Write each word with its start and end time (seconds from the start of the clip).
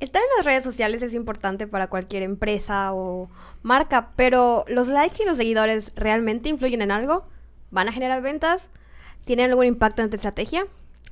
Estar 0.00 0.22
en 0.22 0.28
las 0.36 0.46
redes 0.46 0.62
sociales 0.62 1.02
es 1.02 1.12
importante 1.12 1.66
para 1.66 1.88
cualquier 1.88 2.22
empresa 2.22 2.92
o 2.92 3.28
marca, 3.62 4.12
pero 4.14 4.64
¿los 4.68 4.86
likes 4.86 5.22
y 5.22 5.26
los 5.26 5.36
seguidores 5.36 5.92
realmente 5.96 6.48
influyen 6.48 6.82
en 6.82 6.92
algo? 6.92 7.24
¿Van 7.70 7.88
a 7.88 7.92
generar 7.92 8.22
ventas? 8.22 8.70
¿Tienen 9.24 9.50
algún 9.50 9.66
impacto 9.66 10.02
en 10.02 10.10
tu 10.10 10.16
estrategia? 10.16 10.66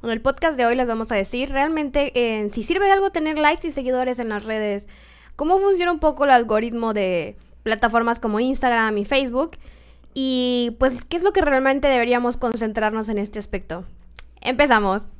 En 0.04 0.10
el 0.10 0.20
podcast 0.20 0.56
de 0.56 0.66
hoy 0.66 0.76
les 0.76 0.86
vamos 0.86 1.10
a 1.10 1.16
decir 1.16 1.50
realmente 1.50 2.12
eh, 2.14 2.48
si 2.50 2.62
sirve 2.62 2.86
de 2.86 2.92
algo 2.92 3.10
tener 3.10 3.36
likes 3.38 3.66
y 3.66 3.72
seguidores 3.72 4.20
en 4.20 4.28
las 4.28 4.44
redes, 4.44 4.86
cómo 5.34 5.58
funciona 5.58 5.90
un 5.90 5.98
poco 5.98 6.24
el 6.24 6.30
algoritmo 6.30 6.94
de 6.94 7.36
plataformas 7.64 8.20
como 8.20 8.38
Instagram 8.38 8.96
y 8.98 9.04
Facebook 9.04 9.58
y 10.14 10.76
pues 10.78 11.02
qué 11.02 11.16
es 11.16 11.24
lo 11.24 11.32
que 11.32 11.40
realmente 11.40 11.88
deberíamos 11.88 12.36
concentrarnos 12.36 13.08
en 13.08 13.18
este 13.18 13.40
aspecto. 13.40 13.84
Empezamos. 14.42 15.15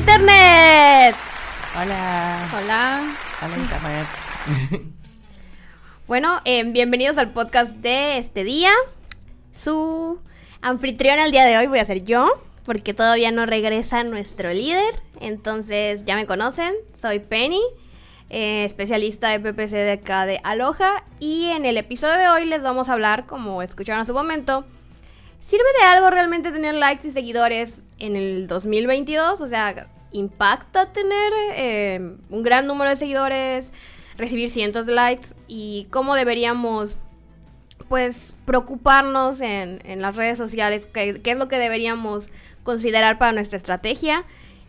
Internet. 0.00 1.14
Hola. 1.78 2.48
Hola. 2.56 3.14
Hola, 3.42 3.56
Internet. 3.58 4.06
Bueno, 6.08 6.40
eh, 6.44 6.64
bienvenidos 6.64 7.18
al 7.18 7.30
podcast 7.30 7.76
de 7.76 8.18
este 8.18 8.42
día. 8.42 8.70
Su 9.52 10.18
anfitrión 10.60 11.20
al 11.20 11.30
día 11.30 11.44
de 11.44 11.56
hoy 11.56 11.68
voy 11.68 11.78
a 11.78 11.84
ser 11.84 12.02
yo, 12.02 12.28
porque 12.64 12.94
todavía 12.94 13.30
no 13.30 13.46
regresa 13.46 14.02
nuestro 14.02 14.52
líder. 14.52 14.92
Entonces 15.20 16.04
ya 16.04 16.16
me 16.16 16.26
conocen, 16.26 16.74
soy 17.00 17.20
Penny, 17.20 17.62
eh, 18.30 18.64
especialista 18.64 19.28
de 19.28 19.38
PPC 19.38 19.70
de 19.70 19.92
acá 19.92 20.26
de 20.26 20.40
Aloha. 20.42 21.04
Y 21.20 21.44
en 21.50 21.64
el 21.64 21.76
episodio 21.76 22.16
de 22.16 22.28
hoy 22.30 22.46
les 22.46 22.62
vamos 22.62 22.88
a 22.88 22.94
hablar, 22.94 23.26
como 23.26 23.62
escucharon 23.62 24.00
hace 24.00 24.10
un 24.10 24.18
momento, 24.18 24.64
¿sirve 25.40 25.64
de 25.80 25.86
algo 25.88 26.10
realmente 26.10 26.52
tener 26.52 26.74
likes 26.74 27.08
y 27.08 27.10
seguidores 27.10 27.82
en 27.98 28.16
el 28.16 28.46
2022? 28.46 29.40
O 29.40 29.48
sea, 29.48 29.88
¿impacta 30.12 30.92
tener 30.92 31.32
eh, 31.56 32.16
un 32.30 32.42
gran 32.42 32.66
número 32.66 32.90
de 32.90 32.96
seguidores? 32.96 33.72
recibir 34.20 34.50
cientos 34.50 34.86
de 34.86 34.92
likes 34.94 35.28
y 35.48 35.88
cómo 35.90 36.14
deberíamos 36.14 36.90
pues 37.88 38.36
preocuparnos 38.44 39.40
en, 39.40 39.80
las 40.00 40.14
redes 40.14 40.38
sociales, 40.38 40.86
qué, 40.86 41.20
qué, 41.20 41.32
es 41.32 41.38
lo 41.38 41.48
que 41.48 41.58
deberíamos 41.58 42.28
considerar 42.62 43.18
para 43.18 43.32
nuestra 43.32 43.56
estrategia 43.56 44.24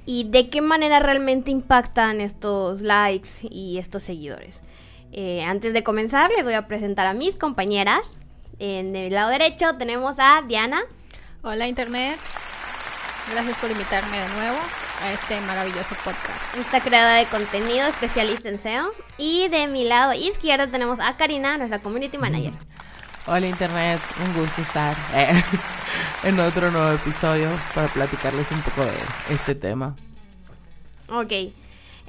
y 0.05 0.23
de 0.23 0.49
qué 0.49 0.61
manera 0.61 0.97
realmente 0.97 1.51
impactan 1.51 2.19
estos 2.19 2.81
likes 2.81 3.29
y 3.43 3.77
estos 3.77 4.03
seguidores. 4.03 4.63
Eh, 5.11 5.43
antes 5.43 5.73
de 5.73 5.83
comenzar 5.83 6.31
les 6.31 6.43
voy 6.43 6.53
a 6.53 6.67
presentar 6.67 7.05
a 7.05 7.13
mis 7.13 7.35
compañeras. 7.35 8.17
En 8.59 8.95
el 8.95 9.13
lado 9.13 9.29
derecho 9.29 9.75
tenemos 9.77 10.17
a 10.19 10.41
Diana. 10.47 10.81
Hola 11.41 11.67
Internet. 11.67 12.19
Gracias 13.31 13.57
por 13.59 13.71
invitarme 13.71 14.19
de 14.19 14.27
nuevo 14.29 14.57
a 15.01 15.11
este 15.11 15.39
maravilloso 15.41 15.95
podcast. 16.03 16.55
Esta 16.57 16.79
creadora 16.79 17.15
de 17.15 17.25
contenido, 17.25 17.87
especialista 17.87 18.49
en 18.49 18.59
SEO. 18.59 18.91
Y 19.17 19.47
de 19.49 19.67
mi 19.67 19.83
lado 19.83 20.13
izquierdo 20.13 20.69
tenemos 20.69 20.99
a 20.99 21.17
Karina, 21.17 21.57
nuestra 21.57 21.79
community 21.79 22.17
manager. 22.17 22.53
Hola 23.27 23.47
Internet, 23.47 24.01
un 24.25 24.33
gusto 24.33 24.61
estar 24.61 24.95
eh, 25.13 25.41
en 26.23 26.39
otro 26.39 26.71
nuevo 26.71 26.91
episodio 26.91 27.49
para 27.75 27.87
platicarles 27.87 28.49
un 28.51 28.61
poco 28.61 28.83
de 28.83 28.93
este 29.29 29.55
tema. 29.55 29.95
Ok. 31.07 31.53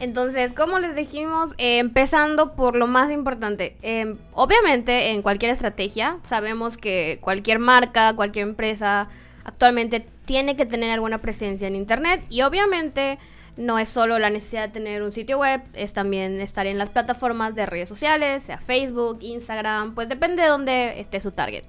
Entonces, 0.03 0.53
como 0.53 0.81
les 0.81 0.97
dijimos, 0.97 1.53
eh, 1.59 1.79
empezando 1.79 2.57
por 2.57 2.75
lo 2.75 2.89
más 2.89 3.13
importante. 3.13 3.77
Eh, 3.83 4.17
obviamente, 4.33 5.11
en 5.11 5.23
cualquier 5.23 5.53
estrategia, 5.53 6.19
sabemos 6.25 6.77
que 6.77 7.21
cualquier 7.21 7.61
marca, 7.61 8.13
cualquier 8.17 8.49
empresa, 8.49 9.09
actualmente 9.45 10.05
tiene 10.25 10.57
que 10.57 10.67
tener 10.67 10.91
alguna 10.91 11.19
presencia 11.19 11.69
en 11.69 11.77
Internet 11.77 12.21
y 12.29 12.43
obviamente 12.43 13.21
no 13.57 13.79
es 13.79 13.89
solo 13.89 14.19
la 14.19 14.29
necesidad 14.29 14.67
de 14.67 14.73
tener 14.73 15.05
un 15.05 15.13
sitio 15.13 15.39
web, 15.39 15.63
es 15.73 15.93
también 15.93 16.41
estar 16.41 16.67
en 16.67 16.79
las 16.79 16.91
plataformas 16.91 17.55
de 17.55 17.67
redes 17.67 17.89
sociales, 17.89 18.43
sea 18.43 18.59
Facebook, 18.59 19.19
Instagram, 19.21 19.95
pues 19.95 20.09
depende 20.09 20.43
de 20.43 20.49
dónde 20.49 20.99
esté 20.99 21.21
su 21.21 21.31
target. 21.31 21.63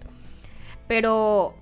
Pero, 0.87 1.53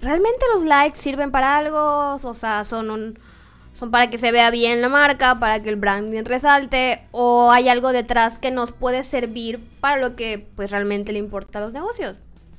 ¿realmente 0.00 0.44
los 0.56 0.64
likes 0.64 0.98
sirven 0.98 1.30
para 1.30 1.56
algo? 1.56 2.18
O 2.20 2.34
sea, 2.34 2.64
son 2.64 2.90
un, 2.90 3.18
son 3.78 3.90
para 3.90 4.10
que 4.10 4.18
se 4.18 4.32
vea 4.32 4.50
bien 4.50 4.80
la 4.80 4.88
marca, 4.88 5.38
para 5.38 5.62
que 5.62 5.68
el 5.68 5.76
branding 5.76 6.24
resalte, 6.24 7.02
o 7.12 7.50
hay 7.52 7.68
algo 7.68 7.92
detrás 7.92 8.38
que 8.38 8.50
nos 8.50 8.72
puede 8.72 9.04
servir 9.04 9.60
para 9.80 9.98
lo 9.98 10.16
que 10.16 10.46
pues 10.56 10.70
realmente 10.72 11.12
le 11.12 11.20
importa 11.20 11.58
a 11.58 11.62
los 11.62 11.72
negocios, 11.72 12.16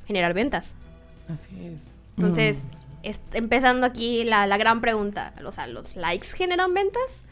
generar 0.07 0.33
ventas. 0.33 0.73
Así 1.27 1.49
es. 1.65 1.89
Entonces, 2.17 2.63
mm. 3.03 3.35
empezando 3.35 3.85
aquí 3.85 4.23
la, 4.23 4.47
la, 4.47 4.57
gran 4.57 4.79
pregunta, 4.79 5.33
o 5.45 5.51
sea, 5.51 5.67
¿los 5.67 5.95
likes 5.97 6.27
generan 6.27 6.73
ventas? 6.73 7.23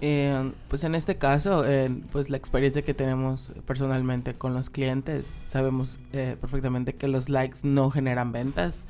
Eh, 0.00 0.52
pues 0.68 0.84
en 0.84 0.94
este 0.94 1.16
caso, 1.16 1.64
eh, 1.66 1.88
pues 2.10 2.28
la 2.30 2.36
experiencia 2.36 2.82
que 2.82 2.94
tenemos 2.94 3.52
personalmente 3.66 4.34
con 4.34 4.54
los 4.54 4.70
clientes, 4.70 5.26
sabemos 5.46 5.98
eh, 6.12 6.36
perfectamente 6.40 6.94
que 6.94 7.08
los 7.08 7.28
likes 7.28 7.58
no 7.62 7.90
generan 7.90 8.32
ventas. 8.32 8.82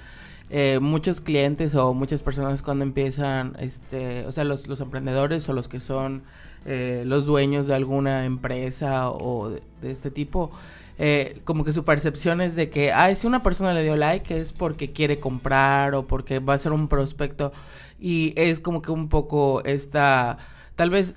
Eh, 0.50 0.78
muchos 0.80 1.20
clientes 1.20 1.74
o 1.74 1.94
muchas 1.94 2.22
personas 2.22 2.60
cuando 2.60 2.84
empiezan, 2.84 3.56
este, 3.58 4.26
o 4.26 4.32
sea, 4.32 4.44
los, 4.44 4.66
los 4.68 4.80
emprendedores 4.80 5.48
o 5.48 5.54
los 5.54 5.68
que 5.68 5.80
son 5.80 6.22
eh, 6.66 7.02
los 7.06 7.24
dueños 7.24 7.66
de 7.66 7.74
alguna 7.74 8.26
empresa 8.26 9.10
o 9.10 9.50
de, 9.50 9.62
este 9.90 10.10
tipo, 10.10 10.50
eh, 10.98 11.40
como 11.44 11.64
que 11.64 11.72
su 11.72 11.84
percepción 11.84 12.40
es 12.40 12.54
de 12.56 12.68
que, 12.68 12.92
ay, 12.92 13.16
si 13.16 13.26
una 13.26 13.42
persona 13.42 13.72
le 13.72 13.82
dio 13.82 13.96
like 13.96 14.38
es 14.38 14.52
porque 14.52 14.92
quiere 14.92 15.18
comprar 15.18 15.94
o 15.94 16.06
porque 16.06 16.40
va 16.40 16.54
a 16.54 16.58
ser 16.58 16.72
un 16.72 16.88
prospecto. 16.88 17.52
Y 17.98 18.34
es 18.36 18.60
como 18.60 18.82
que 18.82 18.92
un 18.92 19.08
poco 19.08 19.64
esta, 19.64 20.38
tal 20.76 20.90
vez 20.90 21.14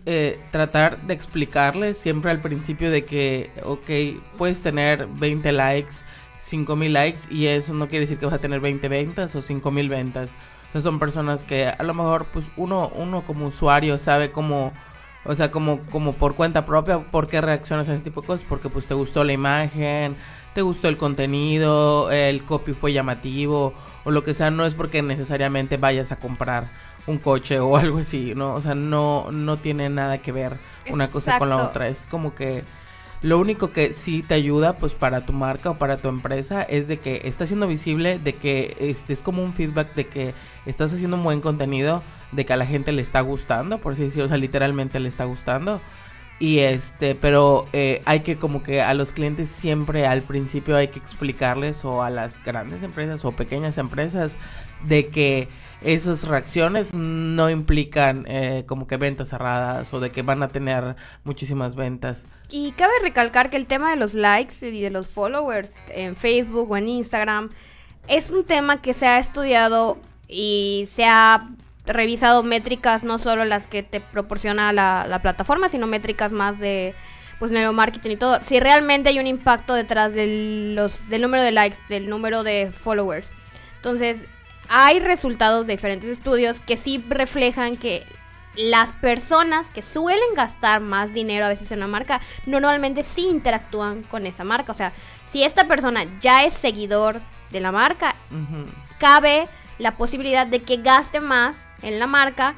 tratar 0.51 1.05
de 1.05 1.13
explicarles 1.13 1.97
siempre 1.97 2.31
al 2.31 2.41
principio 2.41 2.89
de 2.89 3.03
que, 3.03 3.51
ok, 3.66 4.27
puedes 4.37 4.61
tener 4.61 5.07
20 5.07 5.51
likes, 5.51 5.95
5000 6.47 6.94
likes 6.94 7.22
y 7.30 7.47
eso 7.47 7.74
no 7.74 7.88
quiere 7.88 8.02
decir 8.02 8.18
que 8.18 8.25
vas 8.25 8.35
a 8.35 8.40
tener 8.40 8.59
20 8.59 8.88
ventas 8.90 9.35
o 9.35 9.41
5000 9.41 9.90
ventas. 9.90 10.31
Son 10.81 11.00
personas 11.00 11.44
que 11.44 11.68
a 11.68 11.84
lo 11.84 11.94
mejor 11.94 12.28
pues 12.31 12.46
uno, 12.56 12.91
uno 12.96 13.25
como 13.25 13.47
usuario 13.47 13.97
sabe 13.97 14.31
cómo 14.31 14.74
o 15.28 15.35
sea, 15.35 15.52
como, 15.52 15.81
como 15.91 16.13
por 16.13 16.35
cuenta 16.35 16.66
propia, 16.66 17.00
¿por 17.00 17.28
qué 17.28 17.41
reaccionas 17.41 17.90
a 17.90 17.96
ese 17.96 18.03
tipo 18.03 18.22
de 18.22 18.28
cosas? 18.28 18.46
Porque 18.47 18.69
pues 18.69 18.85
te 18.85 18.94
gustó 18.94 19.25
la 19.25 19.34
imagen, 19.34 20.16
te 20.53 20.62
gustó 20.62 20.88
el 20.88 20.96
contenido, 20.96 22.09
el 22.12 22.46
copy 22.46 22.74
fue 22.74 22.94
llamativo, 22.94 23.74
o 24.06 24.12
lo 24.12 24.24
que 24.24 24.34
sea, 24.34 24.52
no 24.52 24.66
es 24.66 24.74
porque 24.74 25.02
necesariamente 25.02 25.75
vayas 25.75 26.14
a 26.14 26.16
comprar 26.16 26.72
un 27.08 27.18
coche 27.18 27.59
o 27.59 27.75
algo 27.78 27.97
así, 27.97 28.34
¿no? 28.35 28.53
O 28.53 28.62
sea, 28.62 28.74
no, 28.74 29.29
no 29.34 29.58
tiene 29.58 29.90
nada 29.90 30.19
que 30.19 30.31
ver 30.31 30.59
una 30.90 31.06
Exacto. 31.06 31.12
cosa 31.12 31.40
con 31.40 31.50
la 31.50 31.58
otra. 31.58 31.90
Es 31.90 32.08
como 32.09 32.34
que 32.34 32.64
lo 33.22 33.39
único 33.39 33.72
que 33.72 33.94
sí 33.94 34.23
te 34.23 34.35
ayuda, 34.35 34.78
pues, 34.78 34.94
para 34.94 35.25
tu 35.25 35.33
marca 35.33 35.72
o 35.72 35.75
para 35.75 35.97
tu 35.97 36.07
empresa 36.07 36.61
es 36.61 36.88
de 36.88 37.00
que 37.00 37.22
está 37.25 37.45
siendo 37.45 37.67
visible, 37.67 38.19
de 38.19 38.35
que 38.35 38.78
este, 38.79 39.13
es 39.13 39.22
como 39.22 39.44
un 39.44 39.53
feedback 39.53 39.95
de 39.95 40.07
que 40.07 40.33
estás 40.66 40.94
haciendo 40.94 41.17
un 41.17 41.23
buen 41.23 41.41
contenido, 41.41 42.03
de 42.31 42.45
que 42.45 42.53
a 42.53 42.57
la 42.57 42.66
gente 42.66 42.91
le 42.91 43.01
está 43.01 43.22
gustando, 43.22 43.79
por 43.79 43.94
así 43.94 44.03
decirlo, 44.03 44.25
o 44.25 44.28
sea, 44.28 44.38
literalmente 44.38 45.00
le 45.00 45.09
está 45.09 45.25
gustando. 45.25 45.81
Y 46.39 46.59
este, 46.59 47.16
pero 47.16 47.67
eh, 47.73 48.03
hay 48.05 48.19
que 48.19 48.35
como 48.35 48.61
que 48.61 48.81
a 48.83 48.94
los 48.94 49.11
clientes 49.11 49.49
siempre 49.49 50.05
al 50.05 50.22
principio 50.22 50.75
hay 50.75 50.88
que 50.88 50.99
explicarles 50.99 51.84
o 51.84 52.03
a 52.03 52.11
las 52.11 52.44
grandes 52.44 52.84
empresas 52.84 53.25
o 53.25 53.31
pequeñas 53.31 53.79
empresas 53.79 54.34
de 54.83 55.07
que 55.07 55.49
esas 55.81 56.27
reacciones 56.27 56.93
no 56.93 57.49
implican 57.49 58.25
eh, 58.27 58.63
como 58.67 58.88
que 58.88 58.97
ventas 58.97 59.29
cerradas 59.29 59.93
o 59.93 59.99
de 59.99 60.11
que 60.11 60.23
van 60.23 60.41
a 60.41 60.47
tener 60.47 60.95
muchísimas 61.23 61.75
ventas. 61.75 62.25
Y 62.49 62.72
cabe 62.72 62.93
recalcar 63.03 63.49
que 63.49 63.57
el 63.57 63.67
tema 63.67 63.91
de 63.91 63.96
los 63.96 64.13
likes 64.13 64.67
y 64.67 64.81
de 64.81 64.90
los 64.90 65.07
followers 65.07 65.75
en 65.90 66.16
Facebook 66.16 66.72
o 66.72 66.78
en 66.78 66.87
Instagram 66.87 67.49
es 68.07 68.29
un 68.29 68.46
tema 68.46 68.81
que 68.81 68.93
se 68.93 69.05
ha 69.05 69.19
estudiado 69.19 69.97
y 70.28 70.85
se 70.87 71.05
ha 71.05 71.49
revisado 71.85 72.43
métricas, 72.43 73.03
no 73.03 73.17
solo 73.17 73.46
las 73.46 73.67
que 73.67 73.84
te 73.84 74.02
proporciona 74.02 74.73
la, 74.73 75.05
la 75.07 75.22
plataforma, 75.22 75.69
sino 75.69 75.87
métricas 75.87 76.31
más 76.31 76.59
de 76.59 76.96
pues 77.40 77.52
neuromarketing 77.52 78.13
y 78.13 78.17
todo. 78.17 78.40
Si 78.41 78.59
realmente 78.59 79.09
hay 79.09 79.19
un 79.19 79.28
impacto 79.28 79.73
detrás 79.73 80.13
de 80.13 80.73
los, 80.75 81.07
del 81.09 81.22
número 81.22 81.43
de 81.43 81.52
likes, 81.52 81.78
del 81.87 82.09
número 82.09 82.43
de 82.43 82.72
followers. 82.72 83.29
Entonces, 83.75 84.25
hay 84.69 84.99
resultados 84.99 85.66
de 85.67 85.73
diferentes 85.73 86.09
estudios 86.09 86.59
que 86.59 86.78
sí 86.78 87.03
reflejan 87.08 87.78
que 87.78 88.05
las 88.55 88.91
personas 88.91 89.67
que 89.67 89.81
suelen 89.81 90.34
gastar 90.35 90.81
más 90.81 91.14
dinero 91.14 91.46
a 91.46 91.49
veces 91.49 91.72
en 91.72 91.79
una 91.79 91.87
marca, 91.87 92.22
normalmente 92.46 93.03
sí 93.03 93.28
interactúan 93.29 94.03
con 94.03 94.25
esa 94.25 94.43
marca. 94.43 94.72
O 94.72 94.75
sea, 94.75 94.93
si 95.25 95.43
esta 95.43 95.67
persona 95.67 96.05
ya 96.19 96.43
es 96.43 96.53
seguidor 96.53 97.22
de 97.52 97.59
la 97.59 97.72
marca, 97.72 98.16
uh 98.31 98.35
-huh. 98.35 98.66
cabe 98.99 99.47
la 99.78 99.96
posibilidad 99.96 100.47
de 100.47 100.64
que 100.64 100.78
gaste 100.78 101.22
más 101.22 101.66
en 101.84 101.99
la 101.99 102.08
marca 102.08 102.55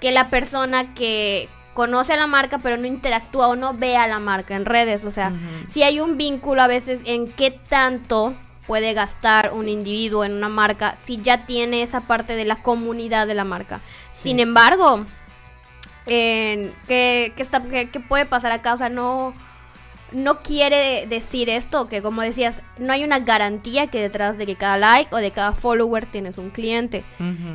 que 0.00 0.12
la 0.12 0.28
persona 0.28 0.94
que 0.94 1.48
conoce 1.72 2.12
a 2.12 2.16
la 2.16 2.26
marca, 2.26 2.58
pero 2.58 2.76
no 2.76 2.86
interactúa 2.86 3.48
o 3.48 3.56
no 3.56 3.72
ve 3.72 3.96
a 3.96 4.06
la 4.06 4.18
marca 4.18 4.54
en 4.54 4.64
redes. 4.64 5.04
O 5.04 5.10
sea, 5.10 5.32
si 5.68 5.82
hay 5.82 6.00
un 6.00 6.18
vínculo 6.18 6.60
a 6.60 6.66
veces 6.66 7.00
en 7.04 7.32
qué 7.32 7.50
tanto 7.50 8.36
puede 8.68 8.92
gastar 8.92 9.52
un 9.54 9.68
individuo 9.68 10.24
en 10.24 10.32
una 10.32 10.50
marca 10.50 10.94
si 11.02 11.16
ya 11.16 11.46
tiene 11.46 11.82
esa 11.82 12.02
parte 12.02 12.36
de 12.36 12.44
la 12.44 12.62
comunidad 12.62 13.26
de 13.26 13.34
la 13.34 13.44
marca. 13.44 13.80
Sin 14.12 14.38
embargo, 14.38 15.06
¿qué, 16.06 17.32
está, 17.38 17.62
qué, 17.62 18.00
puede 18.06 18.26
pasar 18.26 18.52
acá? 18.52 18.74
O 18.74 18.76
sea, 18.76 18.90
no, 18.90 19.32
no 20.12 20.42
quiere 20.42 21.06
decir 21.06 21.48
esto, 21.48 21.88
que 21.88 22.02
como 22.02 22.20
decías, 22.20 22.62
no 22.78 22.92
hay 22.92 23.04
una 23.04 23.20
garantía 23.20 23.86
que 23.86 24.02
detrás 24.02 24.36
de 24.36 24.44
que 24.44 24.54
cada 24.54 24.76
like 24.76 25.14
o 25.14 25.18
de 25.18 25.30
cada 25.30 25.52
follower 25.52 26.04
tienes 26.04 26.36
un 26.36 26.50
cliente. 26.50 27.04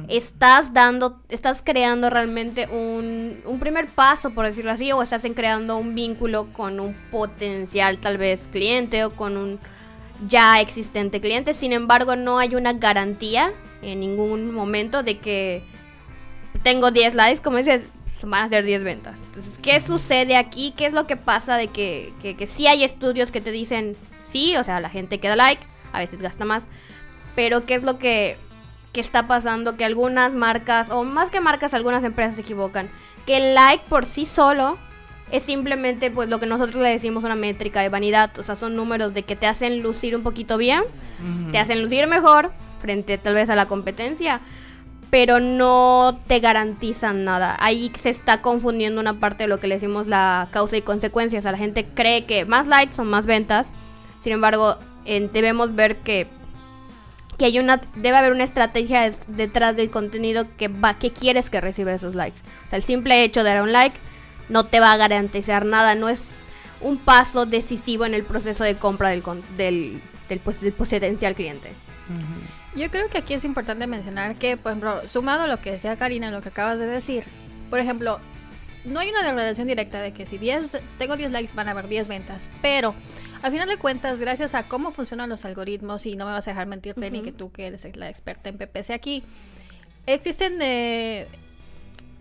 Estás 0.07 0.73
dando, 0.73 1.21
estás 1.29 1.61
creando 1.63 2.09
realmente 2.09 2.67
un, 2.71 3.39
un, 3.45 3.59
primer 3.59 3.85
paso, 3.85 4.31
por 4.31 4.47
decirlo 4.47 4.71
así, 4.71 4.91
o 4.91 5.03
estás 5.03 5.25
en 5.25 5.35
creando 5.35 5.77
un 5.77 5.93
vínculo 5.93 6.51
con 6.53 6.79
un 6.79 6.95
potencial 7.11 7.99
tal 7.99 8.17
vez 8.17 8.47
cliente 8.51 9.05
o 9.05 9.11
con 9.15 9.37
un 9.37 9.59
ya 10.27 10.61
existente 10.61 11.21
cliente. 11.21 11.53
Sin 11.53 11.73
embargo, 11.73 12.15
no 12.15 12.39
hay 12.39 12.55
una 12.55 12.73
garantía 12.73 13.53
en 13.81 13.99
ningún 13.99 14.53
momento 14.53 15.03
de 15.03 15.17
que 15.19 15.63
tengo 16.63 16.91
10 16.91 17.15
likes, 17.15 17.41
como 17.41 17.57
dices, 17.57 17.85
van 18.21 18.43
a 18.43 18.49
ser 18.49 18.65
10 18.65 18.83
ventas. 18.83 19.21
Entonces, 19.25 19.57
¿qué 19.61 19.79
sucede 19.79 20.37
aquí? 20.37 20.73
¿Qué 20.77 20.85
es 20.85 20.93
lo 20.93 21.07
que 21.07 21.17
pasa 21.17 21.57
de 21.57 21.67
que, 21.67 22.13
que, 22.21 22.47
sí 22.47 22.67
hay 22.67 22.83
estudios 22.83 23.31
que 23.31 23.41
te 23.41 23.51
dicen, 23.51 23.95
sí, 24.23 24.55
o 24.57 24.63
sea, 24.63 24.79
la 24.79 24.89
gente 24.89 25.19
queda 25.19 25.35
like, 25.35 25.63
a 25.91 25.99
veces 25.99 26.21
gasta 26.21 26.45
más, 26.45 26.65
pero 27.35 27.65
¿qué 27.65 27.75
es 27.75 27.83
lo 27.83 27.97
que, 27.97 28.37
que 28.91 29.01
está 29.01 29.27
pasando? 29.27 29.75
Que 29.75 29.85
algunas 29.85 30.33
marcas, 30.33 30.89
o 30.89 31.03
más 31.03 31.29
que 31.29 31.41
marcas, 31.41 31.73
algunas 31.73 32.03
empresas 32.03 32.35
se 32.35 32.41
equivocan. 32.41 32.89
Que 33.25 33.37
el 33.37 33.55
like 33.55 33.85
por 33.89 34.05
sí 34.05 34.25
solo 34.25 34.77
es 35.31 35.43
simplemente 35.43 36.11
pues 36.11 36.29
lo 36.29 36.39
que 36.39 36.45
nosotros 36.45 36.81
le 36.81 36.89
decimos 36.89 37.23
una 37.23 37.35
métrica 37.35 37.81
de 37.81 37.89
vanidad, 37.89 38.37
o 38.37 38.43
sea, 38.43 38.55
son 38.55 38.75
números 38.75 39.13
de 39.13 39.23
que 39.23 39.35
te 39.35 39.47
hacen 39.47 39.81
lucir 39.81 40.15
un 40.15 40.23
poquito 40.23 40.57
bien, 40.57 40.83
te 41.51 41.57
hacen 41.57 41.81
lucir 41.81 42.05
mejor 42.07 42.51
frente 42.79 43.17
tal 43.17 43.33
vez 43.33 43.49
a 43.49 43.55
la 43.55 43.65
competencia, 43.65 44.41
pero 45.09 45.39
no 45.39 46.19
te 46.27 46.39
garantizan 46.39 47.23
nada. 47.23 47.55
Ahí 47.59 47.91
se 47.99 48.09
está 48.09 48.41
confundiendo 48.41 48.99
una 48.99 49.19
parte 49.19 49.43
de 49.45 49.47
lo 49.47 49.59
que 49.59 49.67
le 49.67 49.75
decimos 49.75 50.07
la 50.07 50.49
causa 50.51 50.75
y 50.77 50.81
consecuencia, 50.81 51.39
o 51.39 51.41
sea, 51.41 51.51
la 51.51 51.57
gente 51.57 51.85
cree 51.85 52.25
que 52.25 52.45
más 52.45 52.67
likes 52.67 52.93
son 52.93 53.09
más 53.09 53.25
ventas. 53.25 53.71
Sin 54.19 54.33
embargo, 54.33 54.77
debemos 55.05 55.75
ver 55.75 55.97
que 55.97 56.27
que 57.37 57.45
hay 57.45 57.57
una 57.57 57.81
debe 57.95 58.17
haber 58.17 58.31
una 58.31 58.43
estrategia 58.43 59.11
detrás 59.27 59.75
del 59.75 59.89
contenido 59.89 60.45
que 60.55 60.67
va 60.67 60.99
que 60.99 61.11
quieres 61.11 61.49
que 61.49 61.61
reciba 61.61 61.93
esos 61.93 62.15
likes. 62.15 62.39
O 62.67 62.69
sea, 62.69 62.77
el 62.77 62.83
simple 62.83 63.23
hecho 63.23 63.43
de 63.43 63.49
dar 63.49 63.63
un 63.63 63.71
like 63.71 63.97
no 64.49 64.65
te 64.65 64.79
va 64.79 64.91
a 64.91 64.97
garantizar 64.97 65.65
nada, 65.65 65.95
no 65.95 66.09
es 66.09 66.45
un 66.81 66.97
paso 66.97 67.45
decisivo 67.45 68.05
en 68.05 68.13
el 68.13 68.23
proceso 68.23 68.63
de 68.63 68.75
compra 68.75 69.09
del, 69.09 69.23
del, 69.57 70.01
del, 70.29 70.39
pues, 70.39 70.59
potencial 70.77 71.35
cliente. 71.35 71.71
Yo 72.75 72.89
creo 72.89 73.07
que 73.07 73.19
aquí 73.19 73.33
es 73.33 73.45
importante 73.45 73.87
mencionar 73.87 74.35
que, 74.35 74.57
por 74.57 74.71
ejemplo, 74.71 75.07
sumado 75.07 75.43
a 75.43 75.47
lo 75.47 75.59
que 75.59 75.71
decía 75.71 75.95
Karina, 75.95 76.31
lo 76.31 76.41
que 76.41 76.49
acabas 76.49 76.79
de 76.79 76.87
decir, 76.87 77.23
por 77.69 77.79
ejemplo, 77.79 78.19
no 78.83 78.99
hay 78.99 79.09
una 79.09 79.21
relación 79.31 79.67
directa 79.67 80.01
de 80.01 80.11
que 80.11 80.25
si 80.25 80.37
10, 80.37 80.77
tengo 80.97 81.15
10 81.15 81.31
likes 81.31 81.53
van 81.53 81.67
a 81.69 81.71
haber 81.71 81.87
10 81.87 82.07
ventas, 82.07 82.49
pero 82.61 82.93
al 83.41 83.51
final 83.51 83.69
de 83.69 83.77
cuentas, 83.77 84.19
gracias 84.19 84.55
a 84.55 84.67
cómo 84.67 84.91
funcionan 84.91 85.29
los 85.29 85.45
algoritmos, 85.45 86.05
y 86.05 86.15
no 86.15 86.25
me 86.25 86.31
vas 86.31 86.47
a 86.47 86.51
dejar 86.51 86.67
mentir, 86.67 86.95
Penny, 86.95 87.21
que 87.21 87.31
tú 87.31 87.51
que 87.51 87.67
eres 87.67 87.95
la 87.95 88.09
experta 88.09 88.49
en 88.49 88.57
PPC 88.57 88.91
aquí, 88.91 89.23
existen 90.05 90.57
eh, 90.61 91.27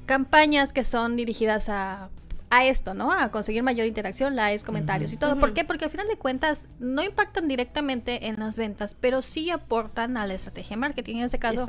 campañas 0.07 0.73
que 0.73 0.85
son 0.85 1.17
dirigidas 1.17 1.69
a 1.69 2.11
a 2.53 2.67
esto, 2.67 2.93
¿no? 2.93 3.11
A 3.11 3.31
conseguir 3.31 3.63
mayor 3.63 3.87
interacción, 3.87 4.37
likes, 4.37 4.63
comentarios 4.63 5.11
y 5.11 5.17
todo. 5.17 5.41
¿Por 5.41 5.55
qué? 5.55 5.65
Porque 5.65 5.87
al 5.87 5.91
final 5.91 6.07
de 6.07 6.19
cuentas 6.19 6.69
no 6.79 7.03
impactan 7.03 7.49
directamente 7.49 8.27
en 8.27 8.39
las 8.39 8.59
ventas, 8.59 8.95
pero 9.01 9.23
sí 9.23 9.49
aportan 9.49 10.19
a 10.19 10.27
la 10.27 10.35
estrategia 10.35 10.77
de 10.77 10.81
marketing. 10.81 11.17
En 11.17 11.23
este 11.23 11.39
caso, 11.39 11.67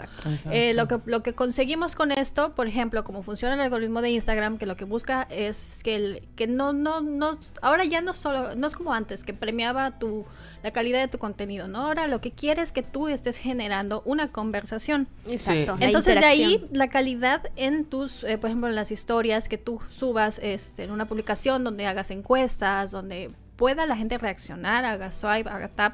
eh, 0.51 0.73
lo, 0.73 0.89
que, 0.89 0.99
lo 1.05 1.23
que 1.23 1.33
conseguimos 1.33 1.95
con 1.95 2.11
esto, 2.11 2.53
por 2.53 2.67
ejemplo, 2.67 3.05
como 3.05 3.21
funciona 3.21 3.55
el 3.55 3.61
algoritmo 3.61 4.01
de 4.01 4.09
Instagram, 4.09 4.57
que 4.57 4.65
lo 4.65 4.75
que 4.75 4.83
busca 4.83 5.25
es 5.29 5.79
que, 5.85 5.95
el, 5.95 6.27
que 6.35 6.47
no, 6.47 6.73
no, 6.73 6.99
no, 6.99 7.39
ahora 7.61 7.85
ya 7.85 8.01
no 8.01 8.13
solo, 8.13 8.53
no 8.55 8.67
es 8.67 8.75
como 8.75 8.93
antes, 8.93 9.23
que 9.23 9.33
premiaba 9.33 9.97
tu, 9.97 10.25
la 10.63 10.71
calidad 10.71 10.99
de 10.99 11.07
tu 11.07 11.17
contenido, 11.17 11.69
¿no? 11.69 11.87
Ahora 11.87 12.09
lo 12.09 12.19
que 12.19 12.31
quiere 12.31 12.61
es 12.61 12.73
que 12.73 12.83
tú 12.83 13.07
estés 13.07 13.37
generando 13.37 14.01
una 14.03 14.33
conversación. 14.33 15.07
Exacto. 15.27 15.77
Entonces 15.79 16.19
de 16.19 16.25
ahí 16.25 16.67
la 16.73 16.89
calidad 16.89 17.41
en 17.55 17.85
tus, 17.85 18.25
eh, 18.25 18.37
por 18.37 18.49
ejemplo, 18.49 18.67
en 18.67 18.75
las 18.75 18.91
historias 18.91 19.47
que 19.47 19.57
tú 19.57 19.79
subas, 19.89 20.39
es 20.43 20.72
en 20.79 20.91
una 20.91 21.07
publicación 21.07 21.63
donde 21.63 21.85
hagas 21.85 22.11
encuestas, 22.11 22.91
donde 22.91 23.31
pueda 23.55 23.85
la 23.85 23.95
gente 23.95 24.17
reaccionar, 24.17 24.83
haga 24.85 25.11
swipe, 25.11 25.49
haga 25.49 25.69
tap. 25.69 25.93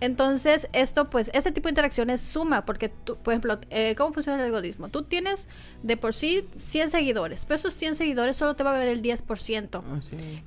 Entonces, 0.00 0.68
esto, 0.72 1.10
pues, 1.10 1.30
este 1.34 1.52
tipo 1.52 1.66
de 1.66 1.72
interacciones 1.72 2.20
suma, 2.20 2.64
porque, 2.64 2.88
tú, 2.88 3.16
por 3.16 3.34
ejemplo, 3.34 3.58
eh, 3.70 3.94
¿cómo 3.96 4.12
funciona 4.12 4.38
el 4.38 4.44
algoritmo? 4.46 4.88
Tú 4.88 5.02
tienes 5.02 5.48
de 5.82 5.96
por 5.96 6.14
sí 6.14 6.48
100 6.56 6.90
seguidores, 6.90 7.44
pero 7.44 7.56
esos 7.56 7.74
100 7.74 7.96
seguidores 7.96 8.36
solo 8.36 8.54
te 8.54 8.64
va 8.64 8.74
a 8.74 8.78
ver 8.78 8.88
el 8.88 9.02
10%. 9.02 9.82
Ah, 9.84 10.00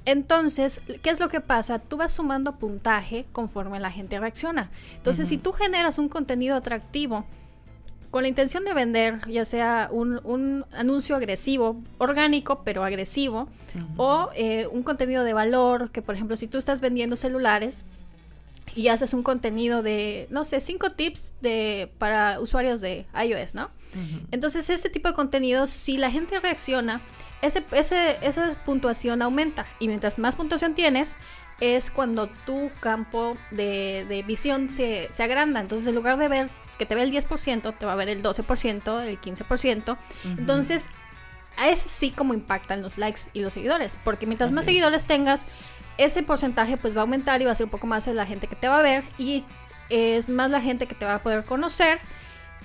Entonces, 0.05 0.81
¿qué 1.01 1.09
es 1.09 1.19
lo 1.19 1.29
que 1.29 1.41
pasa? 1.41 1.79
Tú 1.79 1.97
vas 1.97 2.13
sumando 2.13 2.57
puntaje 2.57 3.25
conforme 3.31 3.79
la 3.79 3.91
gente 3.91 4.19
reacciona. 4.19 4.71
Entonces, 4.95 5.27
si 5.29 5.37
tú 5.37 5.51
generas 5.51 5.97
un 5.97 6.09
contenido 6.09 6.55
atractivo, 6.55 7.25
con 8.13 8.21
la 8.21 8.29
intención 8.29 8.63
de 8.63 8.75
vender, 8.75 9.21
ya 9.27 9.43
sea 9.43 9.89
un, 9.91 10.65
anuncio 10.71 11.15
agresivo, 11.15 11.81
orgánico, 11.97 12.61
pero 12.63 12.83
agresivo, 12.83 13.49
o 13.97 14.29
eh, 14.35 14.67
un 14.71 14.83
contenido 14.83 15.23
de 15.23 15.33
valor, 15.33 15.89
que 15.89 16.03
por 16.03 16.13
ejemplo, 16.13 16.37
si 16.37 16.45
tú 16.45 16.59
estás 16.59 16.79
vendiendo 16.79 17.15
celulares 17.15 17.85
y 18.75 18.89
haces 18.89 19.15
un 19.15 19.23
contenido 19.23 19.81
de, 19.81 20.27
no 20.29 20.43
sé, 20.43 20.59
cinco 20.59 20.91
tips 20.91 21.33
de, 21.41 21.91
para 21.97 22.39
usuarios 22.39 22.81
de 22.81 23.07
iOS, 23.19 23.55
¿no? 23.55 23.71
Entonces, 24.29 24.69
ese 24.69 24.91
tipo 24.91 25.07
de 25.07 25.15
contenido, 25.15 25.65
si 25.65 25.97
la 25.97 26.11
gente 26.11 26.39
reacciona, 26.39 27.01
ese, 27.41 27.63
ese, 27.71 28.19
esa 28.21 28.63
puntuación 28.63 29.23
aumenta. 29.23 29.65
Y 29.79 29.87
mientras 29.87 30.19
más 30.19 30.35
puntuación 30.35 30.75
tienes, 30.75 31.17
es 31.59 31.89
cuando 31.89 32.27
tu 32.45 32.69
campo 32.79 33.35
de, 33.49 34.05
de 34.07 34.21
visión 34.21 34.69
se, 34.69 35.07
se, 35.11 35.23
agranda. 35.23 35.61
Entonces, 35.61 35.87
en 35.87 35.95
lugar 35.95 36.19
de 36.19 36.27
ver 36.27 36.62
que 36.77 36.85
te 36.85 36.95
ve 36.95 37.03
el 37.03 37.11
10%, 37.11 37.77
te 37.77 37.85
va 37.85 37.93
a 37.93 37.95
ver 37.95 38.09
el 38.09 38.23
12%, 38.23 39.03
el 39.03 39.21
15%. 39.21 39.97
Entonces, 40.37 40.89
es 41.61 41.79
sí 41.79 42.11
como 42.11 42.33
impactan 42.33 42.81
los 42.81 42.97
likes 42.97 43.21
y 43.33 43.41
los 43.41 43.53
seguidores, 43.53 43.97
porque 44.03 44.25
mientras 44.25 44.51
más 44.51 44.65
seguidores 44.65 45.05
tengas, 45.05 45.45
ese 45.97 46.23
porcentaje 46.23 46.77
pues 46.77 46.95
va 46.95 46.99
a 46.99 47.03
aumentar 47.03 47.41
y 47.41 47.45
va 47.45 47.51
a 47.51 47.55
ser 47.55 47.65
un 47.65 47.69
poco 47.69 47.87
más 47.87 48.07
la 48.07 48.25
gente 48.25 48.47
que 48.47 48.55
te 48.55 48.67
va 48.67 48.79
a 48.79 48.81
ver 48.81 49.03
y 49.17 49.45
es 49.89 50.29
más 50.29 50.49
la 50.49 50.61
gente 50.61 50.87
que 50.87 50.95
te 50.95 51.05
va 51.05 51.15
a 51.15 51.23
poder 51.23 51.45
conocer. 51.45 51.99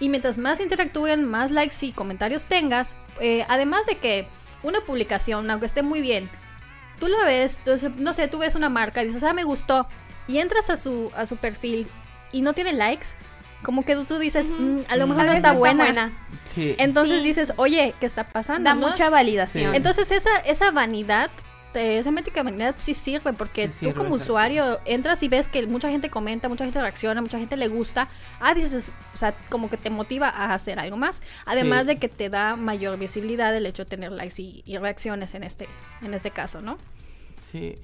Y 0.00 0.08
mientras 0.08 0.38
más 0.38 0.60
interactúen, 0.60 1.24
más 1.24 1.50
likes 1.50 1.74
y 1.82 1.92
comentarios 1.92 2.46
tengas, 2.46 2.96
eh, 3.20 3.44
además 3.48 3.84
de 3.86 3.98
que 3.98 4.28
una 4.62 4.80
publicación, 4.80 5.50
aunque 5.50 5.66
esté 5.66 5.82
muy 5.82 6.00
bien, 6.00 6.30
tú 7.00 7.08
la 7.08 7.24
ves, 7.24 7.58
entonces, 7.58 7.96
no 7.96 8.12
sé, 8.12 8.28
tú 8.28 8.38
ves 8.38 8.54
una 8.54 8.68
marca 8.68 9.02
dices, 9.02 9.22
ah, 9.22 9.32
me 9.32 9.44
gustó, 9.44 9.88
y 10.28 10.38
entras 10.38 10.70
a 10.70 10.76
su, 10.76 11.10
a 11.16 11.26
su 11.26 11.36
perfil 11.36 11.88
y 12.32 12.42
no 12.42 12.52
tiene 12.52 12.72
likes, 12.72 13.08
como 13.62 13.84
que 13.84 13.96
tú 13.96 14.18
dices, 14.18 14.50
mm, 14.50 14.80
a 14.88 14.96
lo 14.96 15.06
mejor 15.06 15.26
no 15.26 15.32
está, 15.32 15.52
buena. 15.52 16.12
Entonces 16.56 17.22
dices, 17.22 17.52
oye, 17.56 17.94
¿qué 18.00 18.06
está 18.06 18.28
pasando? 18.28 18.68
Da 18.68 18.74
mucha 18.74 19.10
validación. 19.10 19.74
Entonces 19.74 20.10
esa, 20.10 20.36
esa 20.38 20.70
vanidad, 20.70 21.30
esa 21.74 22.10
métrica 22.10 22.42
vanidad 22.42 22.74
sí 22.78 22.94
sirve 22.94 23.32
porque 23.32 23.68
tú 23.68 23.94
como 23.94 24.14
usuario 24.14 24.80
entras 24.84 25.22
y 25.22 25.28
ves 25.28 25.48
que 25.48 25.66
mucha 25.66 25.90
gente 25.90 26.08
comenta, 26.08 26.48
mucha 26.48 26.64
gente 26.64 26.80
reacciona, 26.80 27.20
mucha 27.20 27.38
gente 27.38 27.56
le 27.56 27.68
gusta. 27.68 28.08
Ah, 28.40 28.54
dices, 28.54 28.92
o 29.12 29.16
sea, 29.16 29.36
como 29.48 29.68
que 29.68 29.76
te 29.76 29.90
motiva 29.90 30.28
a 30.28 30.54
hacer 30.54 30.78
algo 30.78 30.96
más. 30.96 31.20
Además 31.46 31.86
de 31.86 31.98
que 31.98 32.08
te 32.08 32.30
da 32.30 32.56
mayor 32.56 32.98
visibilidad 32.98 33.54
el 33.54 33.66
hecho 33.66 33.84
de 33.84 33.90
tener 33.90 34.12
likes 34.12 34.40
y, 34.40 34.62
y 34.64 34.78
reacciones 34.78 35.34
en 35.34 35.44
este, 35.44 35.68
en 36.02 36.14
este 36.14 36.30
caso, 36.30 36.60
¿no? 36.60 36.78
Sí. 37.36 37.76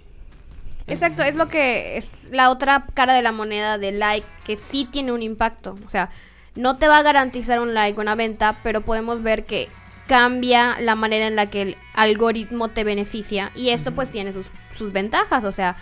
Exacto, 0.87 1.23
es 1.23 1.35
lo 1.35 1.49
que 1.49 1.97
es 1.97 2.29
la 2.31 2.51
otra 2.51 2.87
cara 2.93 3.15
de 3.15 3.23
la 3.23 3.33
moneda 3.33 3.79
de 3.79 3.93
like, 3.93 4.27
que 4.45 4.57
sí 4.57 4.87
tiene 4.91 5.13
un 5.13 5.23
impacto. 5.23 5.77
O 5.87 5.91
sea, 5.91 6.11
no 6.55 6.77
te 6.77 6.89
va 6.89 6.99
a 6.99 7.03
garantizar 7.03 7.59
un 7.61 7.73
like, 7.73 7.99
una 7.99 8.15
venta, 8.15 8.61
pero 8.63 8.83
podemos 8.83 9.23
ver 9.23 9.47
que 9.47 9.69
cambia 10.07 10.77
la 10.81 10.95
manera 10.95 11.27
en 11.27 11.37
la 11.37 11.49
que 11.49 11.63
el 11.63 11.77
algoritmo 11.95 12.69
te 12.69 12.85
beneficia. 12.85 13.51
Y 13.55 13.71
esto 13.71 13.93
pues 13.93 14.11
tiene 14.11 14.35
sus, 14.77 14.93
ventajas, 14.93 15.45
o 15.45 15.53
sea, 15.53 15.77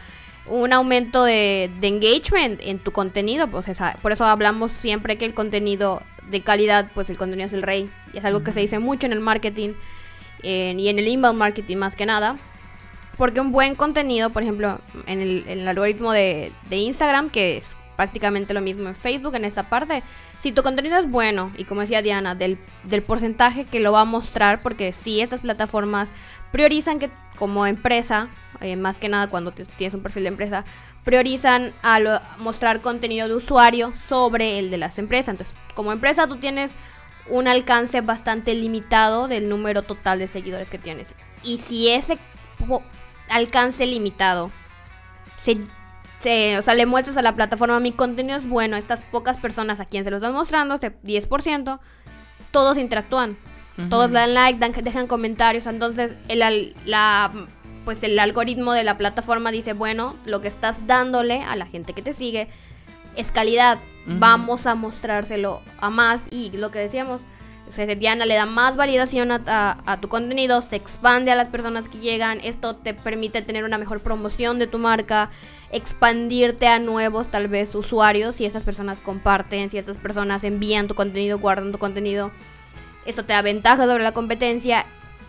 un 0.46 0.72
aumento 0.72 1.24
de, 1.24 1.64
engagement 1.82 2.60
en 2.62 2.78
tu 2.78 2.92
contenido. 2.92 3.48
Pues, 3.48 3.66
por 4.00 4.12
eso 4.12 4.24
hablamos 4.24 4.70
siempre 4.70 5.18
que 5.18 5.24
el 5.24 5.34
contenido 5.34 6.00
de 6.30 6.42
calidad, 6.42 6.90
pues 6.94 7.10
el 7.10 7.16
contenido 7.16 7.48
es 7.48 7.52
el 7.52 7.62
rey. 7.62 7.90
Y 8.12 8.18
es 8.18 8.24
algo 8.24 8.44
que 8.44 8.52
se 8.52 8.60
dice 8.60 8.78
mucho 8.78 9.06
en 9.06 9.12
el 9.12 9.20
marketing 9.20 9.74
y 10.44 10.88
en 10.88 10.98
el 10.98 11.08
inbound 11.08 11.38
marketing 11.38 11.78
más 11.78 11.96
que 11.96 12.06
nada. 12.06 12.38
Porque 13.16 13.40
un 13.40 13.52
buen 13.52 13.74
contenido, 13.74 14.30
por 14.30 14.42
ejemplo, 14.42 14.80
en 15.06 15.20
el, 15.20 15.68
algoritmo 15.68 16.12
de, 16.12 16.52
Instagram, 16.70 17.30
que 17.30 17.58
es 17.58 17.76
prácticamente 17.96 18.54
lo 18.54 18.60
mismo 18.60 18.88
en 18.88 18.94
Facebook, 18.94 19.34
en 19.34 19.44
esta 19.44 19.68
parte, 19.68 20.02
si 20.38 20.50
tu 20.50 20.62
contenido 20.62 20.96
es 20.96 21.08
bueno, 21.08 21.52
y 21.56 21.64
como 21.64 21.82
decía 21.82 22.02
Diana, 22.02 22.34
del, 22.34 22.58
porcentaje 23.06 23.64
que 23.64 23.80
lo 23.80 23.92
va 23.92 24.00
a 24.00 24.06
mostrar, 24.06 24.62
porque 24.62 24.92
si 24.92 25.20
estas 25.20 25.40
plataformas 25.40 26.08
priorizan 26.50 26.98
que 26.98 27.10
como 27.36 27.66
empresa, 27.66 28.28
eh, 28.60 28.76
más 28.76 28.98
que 28.98 29.08
nada 29.08 29.28
cuando 29.28 29.52
tienes 29.52 29.94
un 29.94 30.02
perfil 30.02 30.24
de 30.24 30.28
empresa, 30.30 30.64
priorizan 31.04 31.72
a 31.82 32.00
mostrar 32.38 32.80
contenido 32.80 33.28
de 33.28 33.34
usuario 33.34 33.92
sobre 33.96 34.58
el 34.58 34.70
de 34.70 34.78
las 34.78 34.98
empresas. 34.98 35.30
Entonces, 35.30 35.54
como 35.74 35.92
empresa 35.92 36.26
tú 36.26 36.36
tienes 36.36 36.76
un 37.28 37.48
alcance 37.48 38.00
bastante 38.00 38.54
limitado 38.54 39.28
del 39.28 39.48
número 39.48 39.82
total 39.82 40.18
de 40.18 40.28
seguidores 40.28 40.70
que 40.70 40.78
tienes. 40.78 41.14
Y 41.42 41.58
si 41.58 41.88
ese 41.88 42.18
alcance 43.32 43.86
limitado 43.86 44.50
se, 46.20 46.58
o 46.58 46.62
sea, 46.62 46.74
le 46.74 46.86
muestras 46.86 47.16
a 47.16 47.22
la 47.22 47.34
plataforma 47.34 47.80
mi 47.80 47.92
contenido 47.92 48.38
es 48.38 48.48
bueno, 48.48 48.76
estas 48.76 49.02
pocas 49.02 49.36
personas 49.36 49.80
a 49.80 49.86
quien 49.86 50.04
se 50.04 50.10
lo 50.10 50.16
están 50.16 50.32
mostrando, 50.32 50.74
este 50.74 50.96
10%, 51.02 51.80
todos 52.50 52.78
interactúan. 52.78 53.36
Todos 53.88 54.12
le 54.12 54.18
dan 54.18 54.34
like, 54.34 54.58
dan, 54.60 54.72
dejan 54.72 55.06
comentarios. 55.06 55.66
Entonces, 55.66 56.12
el, 56.28 56.76
la, 56.84 57.32
pues 57.86 58.02
el 58.02 58.18
algoritmo 58.18 58.74
de 58.74 58.84
la 58.84 58.98
plataforma 58.98 59.50
dice, 59.50 59.72
bueno, 59.72 60.14
lo 60.26 60.42
que 60.42 60.48
estás 60.48 60.86
dándole 60.86 61.42
a 61.42 61.56
la 61.56 61.64
gente 61.64 61.94
que 61.94 62.02
te 62.02 62.12
sigue 62.12 62.48
es 63.16 63.32
calidad. 63.32 63.78
Vamos 64.06 64.66
a 64.66 64.74
mostrárselo 64.74 65.62
a 65.80 65.88
más. 65.88 66.22
Y 66.30 66.50
lo 66.50 66.70
que 66.70 66.80
decíamos, 66.80 67.22
Diana 67.98 68.26
le 68.26 68.34
da 68.34 68.44
más 68.44 68.76
validación 68.76 69.30
a, 69.32 69.98
tu 70.00 70.08
contenido, 70.08 70.60
se 70.60 70.76
expande 70.76 71.30
a 71.30 71.34
las 71.34 71.48
personas 71.48 71.88
que 71.88 71.98
llegan, 71.98 72.40
esto 72.42 72.76
te 72.76 72.92
permite 72.92 73.40
tener 73.40 73.64
una 73.64 73.78
mejor 73.78 74.00
promoción 74.00 74.58
de 74.58 74.66
tu 74.66 74.78
marca, 74.78 75.30
expandirte 75.70 76.66
a 76.66 76.78
nuevos 76.78 77.30
tal 77.30 77.48
vez 77.48 77.74
usuarios, 77.74 78.36
si 78.36 78.44
esas 78.44 78.62
personas 78.62 79.00
comparten, 79.00 79.70
si 79.70 79.78
estas 79.78 79.96
personas 79.96 80.44
envían 80.44 80.86
tu 80.86 80.94
contenido, 80.94 81.38
guardan 81.38 81.72
tu 81.72 81.78
contenido, 81.78 82.30
esto 83.06 83.24
te 83.24 83.32
da 83.32 83.42
ventaja 83.42 83.86
sobre 83.86 84.04
la 84.04 84.12
competencia 84.12 84.84